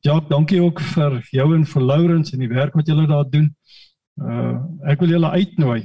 Jacques, 0.00 0.30
dankie 0.30 0.62
ook 0.62 0.80
vir 0.80 1.20
jou 1.32 1.54
en 1.54 1.66
vir 1.66 1.82
Lourens 1.82 2.32
en 2.32 2.38
die 2.38 2.48
werk 2.48 2.74
wat 2.74 2.86
julle 2.86 3.06
daar 3.06 3.26
doen. 3.30 3.50
Uh 3.50 3.87
ek 4.88 5.00
wil 5.00 5.14
julle 5.14 5.30
uitnooi. 5.30 5.80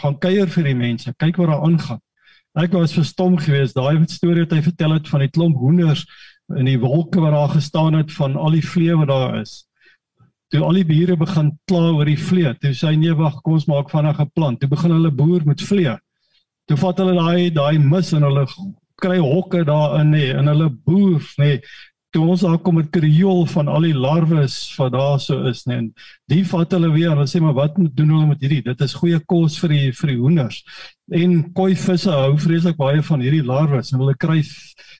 Gaan 0.00 0.18
kuier 0.18 0.48
vir 0.48 0.64
die 0.64 0.76
mense. 0.76 1.12
Kyk 1.18 1.36
wat 1.40 1.52
daar 1.52 1.64
aangaan. 1.66 2.00
Ek 2.60 2.74
was 2.76 2.92
verstom 2.92 3.38
geweest 3.40 3.76
daai 3.78 4.04
storie 4.12 4.44
wat 4.44 4.52
hy 4.52 4.62
vertel 4.62 4.92
het 4.98 5.08
van 5.08 5.24
die 5.24 5.32
klomp 5.32 5.56
hoenders 5.56 6.04
in 6.58 6.68
die 6.68 6.78
wolke 6.80 7.20
wat 7.22 7.32
daar 7.32 7.54
gestaan 7.54 7.96
het 7.96 8.12
van 8.12 8.36
al 8.36 8.58
die 8.58 8.66
vlee 8.66 8.96
wat 8.96 9.08
daar 9.08 9.38
is. 9.40 9.62
Toe 10.52 10.60
al 10.60 10.76
die 10.82 10.84
bure 10.84 11.16
begin 11.16 11.48
kla 11.70 11.94
oor 11.94 12.04
die 12.04 12.18
vlee. 12.20 12.52
Toe 12.60 12.74
sê 12.76 12.90
hy 12.90 12.98
nee 13.00 13.14
wag, 13.16 13.38
kom 13.40 13.56
ons 13.56 13.68
maak 13.70 13.88
vinnig 13.88 14.20
'n 14.20 14.30
plan. 14.34 14.56
Toe 14.56 14.68
begin 14.68 14.92
hulle 14.92 15.10
boer 15.10 15.46
met 15.48 15.62
vlee. 15.64 15.96
Toe 16.68 16.76
vat 16.76 16.98
hulle 16.98 17.14
daai 17.16 17.50
daai 17.50 17.78
mis 17.78 18.12
en 18.12 18.22
hulle 18.28 18.44
kry 19.00 19.18
hokke 19.18 19.64
daarin 19.64 20.12
nê 20.12 20.34
en 20.36 20.46
hulle 20.52 20.68
boer 20.68 21.24
nê 21.40 21.60
toe 22.12 22.22
ons 22.28 22.42
daar 22.44 22.58
kom 22.60 22.76
met 22.76 22.90
kriool 22.92 23.46
van 23.48 23.68
al 23.72 23.86
die 23.86 23.96
larwes 23.96 24.56
wat 24.76 24.92
daar 24.92 25.20
so 25.20 25.48
is 25.48 25.62
nê 25.68 25.78
en 25.80 25.86
die 26.28 26.42
vat 26.48 26.74
hulle 26.76 26.90
weer 26.92 27.12
en 27.16 27.28
sê 27.28 27.40
maar 27.40 27.56
wat 27.56 27.78
doen 27.80 28.12
hulle 28.12 28.28
met 28.28 28.42
hierdie? 28.44 28.62
Dit 28.66 28.80
is 28.84 28.94
goeie 28.98 29.20
kos 29.32 29.56
vir 29.62 29.72
die 29.72 29.86
vir 29.96 30.12
die 30.12 30.18
hoenders. 30.20 30.60
En 31.12 31.38
koi 31.56 31.72
visse 31.76 32.12
hou 32.12 32.36
vreeslik 32.40 32.76
baie 32.80 33.00
van 33.04 33.24
hierdie 33.24 33.44
larwes 33.44 33.92
en 33.92 34.00
hulle 34.04 34.16
kry 34.20 34.42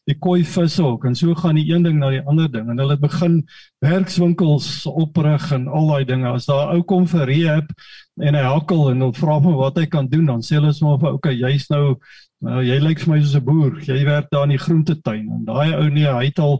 die 0.08 0.16
koi 0.18 0.40
visse 0.44 0.82
ook. 0.82 1.04
En 1.08 1.14
so 1.18 1.36
gaan 1.38 1.60
die 1.60 1.68
een 1.68 1.84
ding 1.84 2.00
na 2.00 2.10
die 2.14 2.24
ander 2.28 2.48
ding 2.52 2.72
en 2.72 2.80
hulle 2.80 2.96
begin 3.00 3.42
werkswinkels 3.84 4.70
oprig 4.88 5.50
en 5.52 5.68
al 5.68 5.92
daai 5.92 6.08
dinge. 6.08 6.32
As 6.32 6.48
daar 6.48 6.72
ou 6.72 6.80
kom 6.82 7.06
vir 7.12 7.28
rehab 7.28 7.76
en 8.20 8.36
hy 8.40 8.44
hakkel 8.48 8.88
en 8.90 9.04
hulle 9.06 9.20
vra 9.20 9.38
hom 9.38 9.60
wat 9.60 9.80
hy 9.80 9.86
kan 9.92 10.08
doen 10.08 10.32
dan 10.32 10.44
sê 10.44 10.58
hulle 10.58 10.72
sommer 10.76 11.12
okay 11.12 11.36
jy's 11.36 11.68
nou 11.72 11.98
Nou 12.42 12.58
jy 12.66 12.74
lyk 12.82 12.98
vir 13.04 13.10
my 13.12 13.16
soos 13.22 13.36
'n 13.38 13.44
boer. 13.46 13.74
Jy 13.86 14.04
werk 14.04 14.30
daar 14.32 14.48
in 14.48 14.56
die 14.56 14.58
groentetuin 14.58 15.28
en 15.30 15.44
daai 15.46 15.76
ou 15.78 15.88
nee, 15.94 16.10
hy 16.10 16.24
het 16.26 16.40
al 16.42 16.56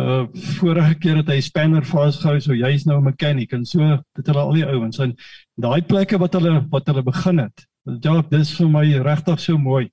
uh 0.00 0.24
vorige 0.56 0.94
keer 1.02 1.18
het 1.20 1.28
hy 1.28 1.40
spanner 1.44 1.84
vasgehou, 1.84 2.40
so 2.40 2.56
jy's 2.56 2.86
nou 2.86 2.96
'n 2.98 3.04
mechanic 3.04 3.52
en 3.52 3.64
so 3.64 3.98
dit 4.16 4.26
hulle 4.26 4.40
al 4.40 4.54
die 4.56 4.64
ouens 4.64 4.98
en 4.98 5.12
daai 5.60 5.82
plekke 5.82 6.18
wat 6.18 6.32
hulle 6.40 6.64
wat 6.72 6.88
hulle 6.88 7.02
begin 7.02 7.38
het. 7.38 7.66
Ja, 7.84 8.22
dis 8.22 8.54
vir 8.56 8.68
my 8.68 8.86
regtig 9.04 9.40
so 9.40 9.58
mooi. 9.58 9.90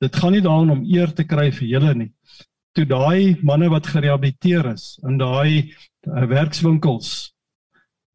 Dit 0.00 0.16
gaan 0.16 0.32
nie 0.32 0.42
daaroor 0.42 0.70
om 0.70 0.84
eer 0.84 1.14
te 1.14 1.24
kry 1.24 1.50
vir 1.52 1.68
julle 1.68 1.94
nie. 1.94 2.12
Toe 2.74 2.84
daai 2.84 3.38
manne 3.42 3.70
wat 3.70 3.86
gerehabiliteer 3.86 4.72
is 4.74 4.98
in 5.06 5.18
daai 5.18 5.70
uh, 6.08 6.26
werkswinkels 6.26 7.32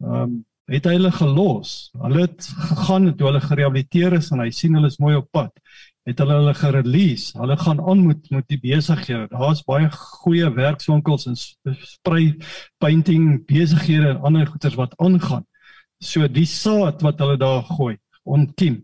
ehm 0.03 0.21
um, 0.23 0.45
het 0.67 0.86
hy 0.86 0.95
hulle 0.97 1.11
gelos. 1.11 1.91
Hulle 1.93 2.21
het 2.26 2.41
gegaan 2.41 3.15
toe 3.15 3.28
hulle 3.28 3.39
gerehabiliteer 3.39 4.13
is 4.17 4.32
en 4.32 4.39
hy 4.39 4.49
sien 4.49 4.73
hulle 4.73 4.88
is 4.88 4.99
mooi 4.99 5.15
op 5.15 5.30
pad 5.32 5.53
het 6.06 6.22
hulle 6.22 6.38
hulle 6.38 6.53
gerelease. 6.53 7.34
Hulle 7.38 7.58
gaan 7.58 7.82
aan 7.82 8.06
met 8.06 8.30
met 8.30 8.47
die 8.47 8.60
besighede. 8.62 9.28
Daar's 9.32 9.64
baie 9.66 9.89
goeie 9.91 10.49
werkswinkels 10.53 11.26
en 11.26 11.38
spray 11.38 12.36
painting 12.78 13.45
besighede 13.49 14.14
en 14.14 14.22
ander 14.22 14.47
goeders 14.47 14.78
wat 14.78 14.93
aangaan. 15.01 15.45
So 15.99 16.28
die 16.28 16.45
saad 16.45 17.01
wat 17.01 17.20
hulle 17.20 17.38
daar 17.41 17.64
gooi, 17.64 17.97
ontkiem. 18.24 18.84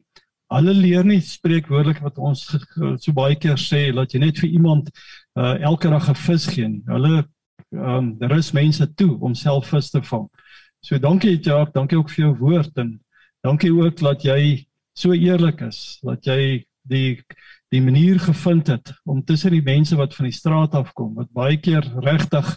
Hulle 0.51 0.73
leer 0.73 1.05
nie 1.05 1.21
spreekwoordelik 1.23 2.01
wat 2.03 2.17
ons 2.17 2.47
so 2.75 3.13
baie 3.15 3.37
keer 3.39 3.59
sê 3.59 3.91
dat 3.95 4.13
jy 4.13 4.23
net 4.25 4.41
vir 4.41 4.49
iemand 4.49 4.89
uh, 5.37 5.61
elke 5.61 5.89
dag 5.89 6.09
'n 6.09 6.15
vis 6.25 6.47
gee 6.47 6.67
nie. 6.67 6.83
Hulle 6.87 7.23
ehm 7.71 7.97
um, 7.97 8.17
daar 8.19 8.37
is 8.37 8.51
mense 8.51 8.93
toe 8.99 9.17
om 9.19 9.35
self 9.35 9.69
vis 9.71 9.89
te 9.89 10.01
vang. 10.03 10.27
So 10.81 10.97
dankie 10.97 11.37
Jacques, 11.37 11.73
dankie 11.73 11.97
ook 11.97 12.09
vir 12.09 12.25
jou 12.25 12.35
woord 12.37 12.77
en 12.77 12.99
dankie 13.45 13.71
ook 13.71 13.97
dat 14.01 14.23
jy 14.23 14.65
so 14.93 15.13
eerlik 15.13 15.61
is 15.61 15.99
dat 16.01 16.25
jy 16.25 16.65
die 16.81 17.21
die 17.71 17.81
manier 17.81 18.19
gevind 18.19 18.67
het 18.67 18.93
om 19.05 19.23
tussen 19.23 19.51
die 19.51 19.63
mense 19.63 19.95
wat 19.95 20.15
van 20.15 20.27
die 20.27 20.35
straat 20.35 20.75
af 20.75 20.93
kom 20.93 21.13
wat 21.15 21.31
baie 21.31 21.57
keer 21.57 21.85
regtig 22.03 22.47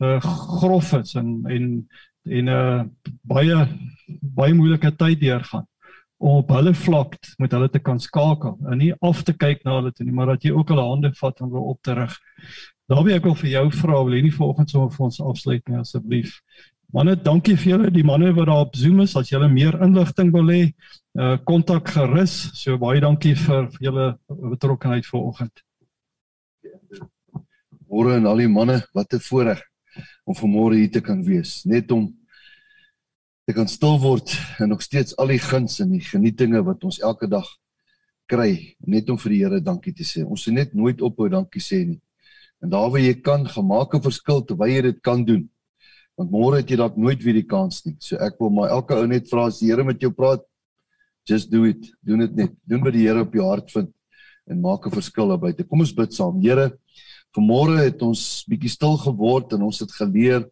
uh, 0.00 0.20
grof 0.60 0.92
is 1.00 1.14
en 1.14 1.42
en 1.44 1.70
en 2.24 2.44
'n 2.44 2.48
uh, 2.48 2.84
baie 3.22 3.68
baie 4.20 4.54
moeilike 4.54 4.96
tyd 4.96 5.20
deurgaan 5.20 5.66
om 6.24 6.40
op 6.40 6.52
hulle 6.56 6.74
vlak 6.74 7.16
met 7.38 7.52
hulle 7.52 7.68
te 7.68 7.78
kan 7.78 8.00
skakel 8.00 8.56
en 8.70 8.78
nie 8.78 8.92
af 9.04 9.22
te 9.22 9.34
kyk 9.36 9.64
na 9.64 9.78
hulle 9.78 9.92
toe 9.92 10.06
nie, 10.06 10.14
maar 10.14 10.32
dat 10.32 10.44
jy 10.44 10.54
ook 10.54 10.70
hulle 10.72 10.86
hande 10.86 11.10
vat 11.18 11.40
en 11.40 11.50
wil 11.52 11.72
opterug. 11.74 12.14
Daarby 12.88 13.16
ek 13.16 13.26
wil 13.28 13.36
vir 13.40 13.50
jou 13.50 13.64
vra, 13.80 13.98
wil 14.04 14.16
jy 14.16 14.22
nie 14.26 14.32
vanoggend 14.32 14.70
sommer 14.70 14.92
vir 14.94 15.04
ons 15.08 15.20
afsluit 15.20 15.68
nie 15.68 15.80
asseblief? 15.80 16.38
Manne, 16.94 17.16
dankie 17.18 17.56
vir 17.58 17.72
julle, 17.72 17.90
die 17.90 18.06
manne 18.06 18.30
wat 18.36 18.48
daar 18.48 18.68
op 18.68 18.76
Zoom 18.78 19.02
is, 19.04 19.16
as 19.18 19.32
julle 19.32 19.48
meer 19.50 19.76
inligting 19.84 20.30
wil 20.32 20.52
hê, 20.52 20.62
uh 21.14 21.36
kontak 21.46 21.88
gerus. 21.94 22.50
So 22.58 22.78
baie 22.78 23.00
dankie 23.00 23.34
vir 23.38 23.70
julle 23.80 24.18
betrokkeheid 24.28 25.06
vanoggend. 25.06 25.62
Môre 27.86 28.16
en 28.18 28.26
al 28.26 28.42
die 28.42 28.50
manne, 28.50 28.82
wat 28.94 29.14
'n 29.14 29.20
voorreg 29.20 29.62
om 30.26 30.34
vanmôre 30.34 30.74
hier 30.74 30.90
te 30.90 31.00
kan 31.00 31.22
wees, 31.22 31.64
net 31.64 31.90
om 31.90 32.08
te 33.46 33.52
kan 33.52 33.68
stil 33.68 34.00
word 34.00 34.32
en 34.58 34.68
nog 34.68 34.82
steeds 34.82 35.16
al 35.16 35.28
die 35.28 35.38
guns 35.38 35.80
en 35.80 35.92
die 35.92 36.00
genietinge 36.00 36.62
wat 36.64 36.84
ons 36.84 37.00
elke 37.00 37.28
dag 37.28 37.46
kry, 38.26 38.74
net 38.80 39.10
om 39.10 39.18
vir 39.20 39.30
die 39.30 39.42
Here 39.44 39.60
dankie 39.60 39.92
te 39.92 40.04
sê. 40.04 40.24
Ons 40.24 40.46
sê 40.46 40.52
net 40.52 40.74
nooit 40.74 41.00
ophou 41.04 41.28
dankie 41.28 41.60
sê 41.60 41.84
nie. 41.84 42.00
En 42.62 42.70
daar 42.70 42.90
waar 42.90 43.00
jy 43.00 43.14
kan, 43.20 43.44
gemaak 43.46 43.94
'n 43.94 44.02
verskil 44.02 44.42
terwyl 44.42 44.70
jy 44.70 44.82
dit 44.82 45.02
kan 45.02 45.24
doen. 45.24 45.48
Want 46.16 46.30
môre 46.30 46.56
het 46.56 46.70
jy 46.70 46.76
dalk 46.76 46.96
nooit 46.96 47.22
weer 47.22 47.34
die 47.34 47.46
kans 47.46 47.84
nie. 47.84 47.96
So 48.00 48.16
ek 48.16 48.40
wil 48.40 48.50
maar 48.50 48.70
elke 48.70 48.94
ou 48.94 49.06
net 49.06 49.28
vra 49.28 49.46
as 49.46 49.60
die 49.60 49.68
Here 49.68 49.84
met 49.84 50.00
jou 50.00 50.10
praat, 50.10 50.40
just 51.24 51.50
do 51.50 51.64
it. 51.64 51.90
Doen 52.00 52.24
dit 52.24 52.34
net. 52.34 52.52
Doen 52.68 52.84
wat 52.84 52.94
die 52.96 53.06
Here 53.06 53.24
op 53.24 53.34
jou 53.34 53.46
hart 53.48 53.70
vind 53.72 53.90
en 54.46 54.60
maak 54.60 54.86
'n 54.86 54.92
verskil 54.92 55.28
daar 55.28 55.40
buite. 55.40 55.64
Kom 55.64 55.80
ons 55.80 55.94
bid 55.94 56.12
saam. 56.12 56.40
Here, 56.42 56.78
vanmôre 57.32 57.78
het 57.80 58.02
ons 58.02 58.44
bietjie 58.48 58.70
stil 58.70 58.96
geword 58.96 59.52
en 59.52 59.62
ons 59.62 59.78
het 59.78 59.92
geleer 59.92 60.50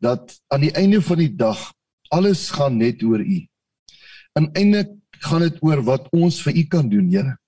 dat 0.00 0.40
aan 0.48 0.60
die 0.60 0.74
einde 0.74 1.00
van 1.00 1.18
die 1.18 1.34
dag 1.36 1.72
alles 2.10 2.50
gaan 2.50 2.76
net 2.76 3.02
oor 3.02 3.20
U. 3.20 3.38
En 4.34 4.50
eintlik 4.52 4.90
gaan 5.22 5.40
dit 5.40 5.62
oor 5.62 5.82
wat 5.82 6.08
ons 6.12 6.42
vir 6.42 6.56
U 6.56 6.64
kan 6.64 6.88
doen, 6.88 7.10
Here. 7.10 7.38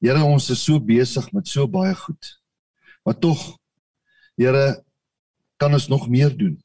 Here, 0.00 0.22
ons 0.24 0.50
is 0.50 0.62
so 0.62 0.78
besig 0.80 1.32
met 1.32 1.48
so 1.48 1.66
baie 1.66 1.94
goed. 1.94 2.40
Maar 3.04 3.18
tog, 3.18 3.58
Here, 4.36 4.84
kan 5.56 5.72
ons 5.72 5.88
nog 5.88 6.08
meer 6.08 6.36
doen. 6.36 6.62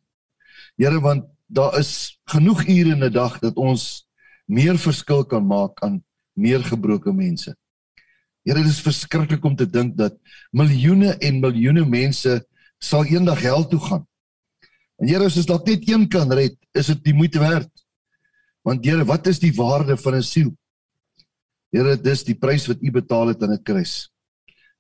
Here, 0.78 1.00
want 1.02 1.26
daar 1.48 1.80
is 1.80 2.20
genoeg 2.30 2.64
ure 2.68 2.94
in 2.94 3.04
'n 3.04 3.12
dag 3.12 3.40
dat 3.40 3.58
ons 3.58 4.08
meer 4.54 4.78
verskil 4.78 5.26
kan 5.26 5.46
maak 5.46 5.82
aan 5.86 6.00
meer 6.38 6.64
gebroke 6.66 7.14
mense. 7.14 7.54
Here, 8.44 8.60
dit 8.60 8.72
is 8.72 8.82
verskriklik 8.84 9.44
om 9.48 9.56
te 9.56 9.68
dink 9.70 9.96
dat 9.98 10.18
miljoene 10.52 11.16
en 11.24 11.40
miljoene 11.44 11.86
mense 11.88 12.42
sal 12.84 13.08
eendag 13.08 13.42
hel 13.46 13.64
toe 13.72 13.80
gaan. 13.80 14.04
En 15.00 15.08
Here, 15.08 15.30
as 15.30 15.38
ons 15.40 15.48
dalk 15.50 15.68
net 15.68 15.88
een 15.88 16.06
kan 16.12 16.32
red, 16.32 16.58
is 16.76 16.92
dit 16.92 17.06
die 17.08 17.16
moeite 17.16 17.40
werd. 17.42 17.72
Want 18.68 18.84
Here, 18.86 19.06
wat 19.08 19.28
is 19.32 19.40
die 19.40 19.54
waarde 19.56 19.98
van 19.98 20.16
'n 20.16 20.24
siel? 20.24 20.52
Here, 21.72 21.96
dis 21.98 22.24
die 22.24 22.36
prys 22.36 22.68
wat 22.68 22.84
U 22.84 22.92
betaal 22.92 23.34
het 23.34 23.44
aan 23.44 23.56
'n 23.56 23.64
kruis. 23.64 24.12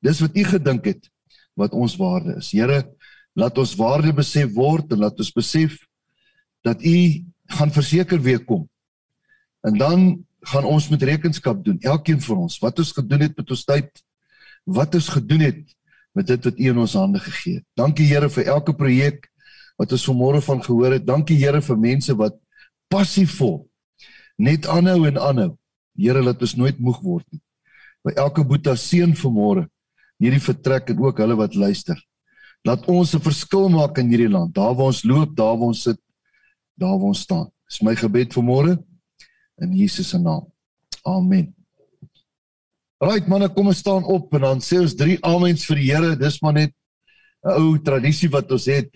Dis 0.01 0.19
wat 0.19 0.35
U 0.35 0.43
gedink 0.43 0.85
het 0.85 1.09
wat 1.55 1.73
ons 1.73 1.95
waarde 1.95 2.35
is. 2.37 2.51
Here, 2.51 2.83
laat 3.33 3.57
ons 3.57 3.75
waarde 3.75 4.13
besef 4.13 4.51
word 4.53 4.91
en 4.91 4.99
laat 4.99 5.17
ons 5.17 5.31
besef 5.31 5.77
dat 6.61 6.83
U 6.83 7.25
gaan 7.47 7.71
verseker 7.71 8.21
weer 8.21 8.43
kom. 8.43 8.69
En 9.63 9.77
dan 9.79 10.25
gaan 10.51 10.65
ons 10.67 10.89
met 10.91 11.03
rekenskap 11.03 11.63
doen, 11.63 11.79
elkeen 11.79 12.21
van 12.21 12.43
ons, 12.45 12.59
wat 12.59 12.79
ons 12.79 12.91
gedoen 12.91 13.23
het 13.23 13.37
met 13.37 13.49
ons 13.55 13.63
tyd, 13.63 14.03
wat 14.63 14.95
ons 14.95 15.07
gedoen 15.15 15.39
het 15.39 15.61
met 16.13 16.27
dit 16.27 16.45
wat 16.45 16.59
U 16.59 16.69
in 16.69 16.81
ons 16.83 16.95
hande 16.99 17.19
gegee 17.23 17.61
het. 17.61 17.65
Dankie 17.79 18.05
Here 18.05 18.29
vir 18.29 18.49
elke 18.53 18.75
projek 18.77 19.29
wat 19.79 19.95
ons 19.95 20.05
vanmôre 20.05 20.43
van 20.45 20.61
gehoor 20.61 20.97
het. 20.97 21.05
Dankie 21.07 21.39
Here 21.39 21.61
vir 21.63 21.79
mense 21.79 22.13
wat 22.19 22.37
passievol 22.91 23.63
net 24.37 24.67
aanhou 24.69 25.07
en 25.09 25.17
aanhou. 25.17 25.51
Here 25.97 26.21
laat 26.21 26.41
ons 26.43 26.55
nooit 26.59 26.77
moeg 26.79 26.99
word 27.01 27.25
nie. 27.31 27.41
By 28.03 28.13
elke 28.19 28.43
boeta 28.45 28.75
seën 28.77 29.15
vanmôre 29.17 29.67
hierdie 30.21 30.43
vertrek 30.43 30.91
en 30.93 31.01
ook 31.03 31.19
hulle 31.23 31.35
wat 31.39 31.55
luister. 31.55 31.97
Laat 32.63 32.85
ons 32.87 33.15
'n 33.15 33.19
verskil 33.19 33.69
maak 33.69 33.97
in 33.97 34.09
hierdie 34.09 34.29
land. 34.29 34.53
Daar 34.53 34.75
waar 34.75 34.91
ons 34.91 35.03
loop, 35.03 35.35
daar 35.35 35.57
waar 35.57 35.73
ons 35.73 35.81
sit, 35.81 35.99
daar 36.77 36.97
waar 36.99 37.11
ons 37.11 37.21
staan. 37.21 37.49
Dis 37.69 37.81
my 37.81 37.95
gebed 37.95 38.33
vanmôre 38.33 38.77
in 39.61 39.73
Jesus 39.73 40.09
se 40.09 40.19
naam. 40.19 40.47
Amen. 41.05 41.53
Right 43.03 43.27
manne, 43.27 43.49
kom 43.51 43.67
ons 43.67 43.81
staan 43.83 44.05
op 44.07 44.33
en 44.33 44.45
dan 44.45 44.61
sê 44.63 44.79
ons 44.79 44.95
drie 44.95 45.17
amens 45.27 45.65
vir 45.67 45.81
die 45.81 45.89
Here. 45.91 46.15
Dis 46.15 46.39
maar 46.41 46.53
net 46.53 46.73
'n 47.43 47.57
ou 47.59 47.77
tradisie 47.77 48.29
wat 48.29 48.51
ons 48.51 48.65
het. 48.65 48.91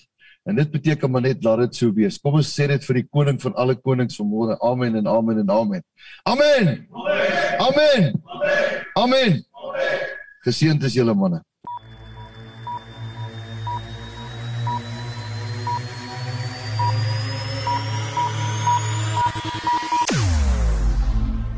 En 0.48 0.56
dit 0.56 0.72
beteken 0.72 1.12
maar 1.12 1.22
net 1.22 1.44
laat 1.44 1.60
dit 1.60 1.76
so 1.76 1.92
wees. 1.92 2.18
Kom 2.18 2.36
ons 2.40 2.60
sê 2.60 2.68
dit 2.68 2.84
vir 2.84 3.02
die 3.02 3.08
koning 3.12 3.42
van 3.42 3.54
alle 3.56 3.76
konings 3.76 4.16
vanmôre. 4.16 4.58
Amen 4.64 4.96
en 4.96 5.08
amen 5.08 5.40
en 5.40 5.50
amen. 5.50 5.84
Amen. 6.24 6.88
Amen. 7.60 8.24
Amen. 8.32 8.86
Amen. 8.96 9.44
Geseënd 10.46 10.84
is 10.84 10.94
julle 10.94 11.14
manne. 11.14 11.42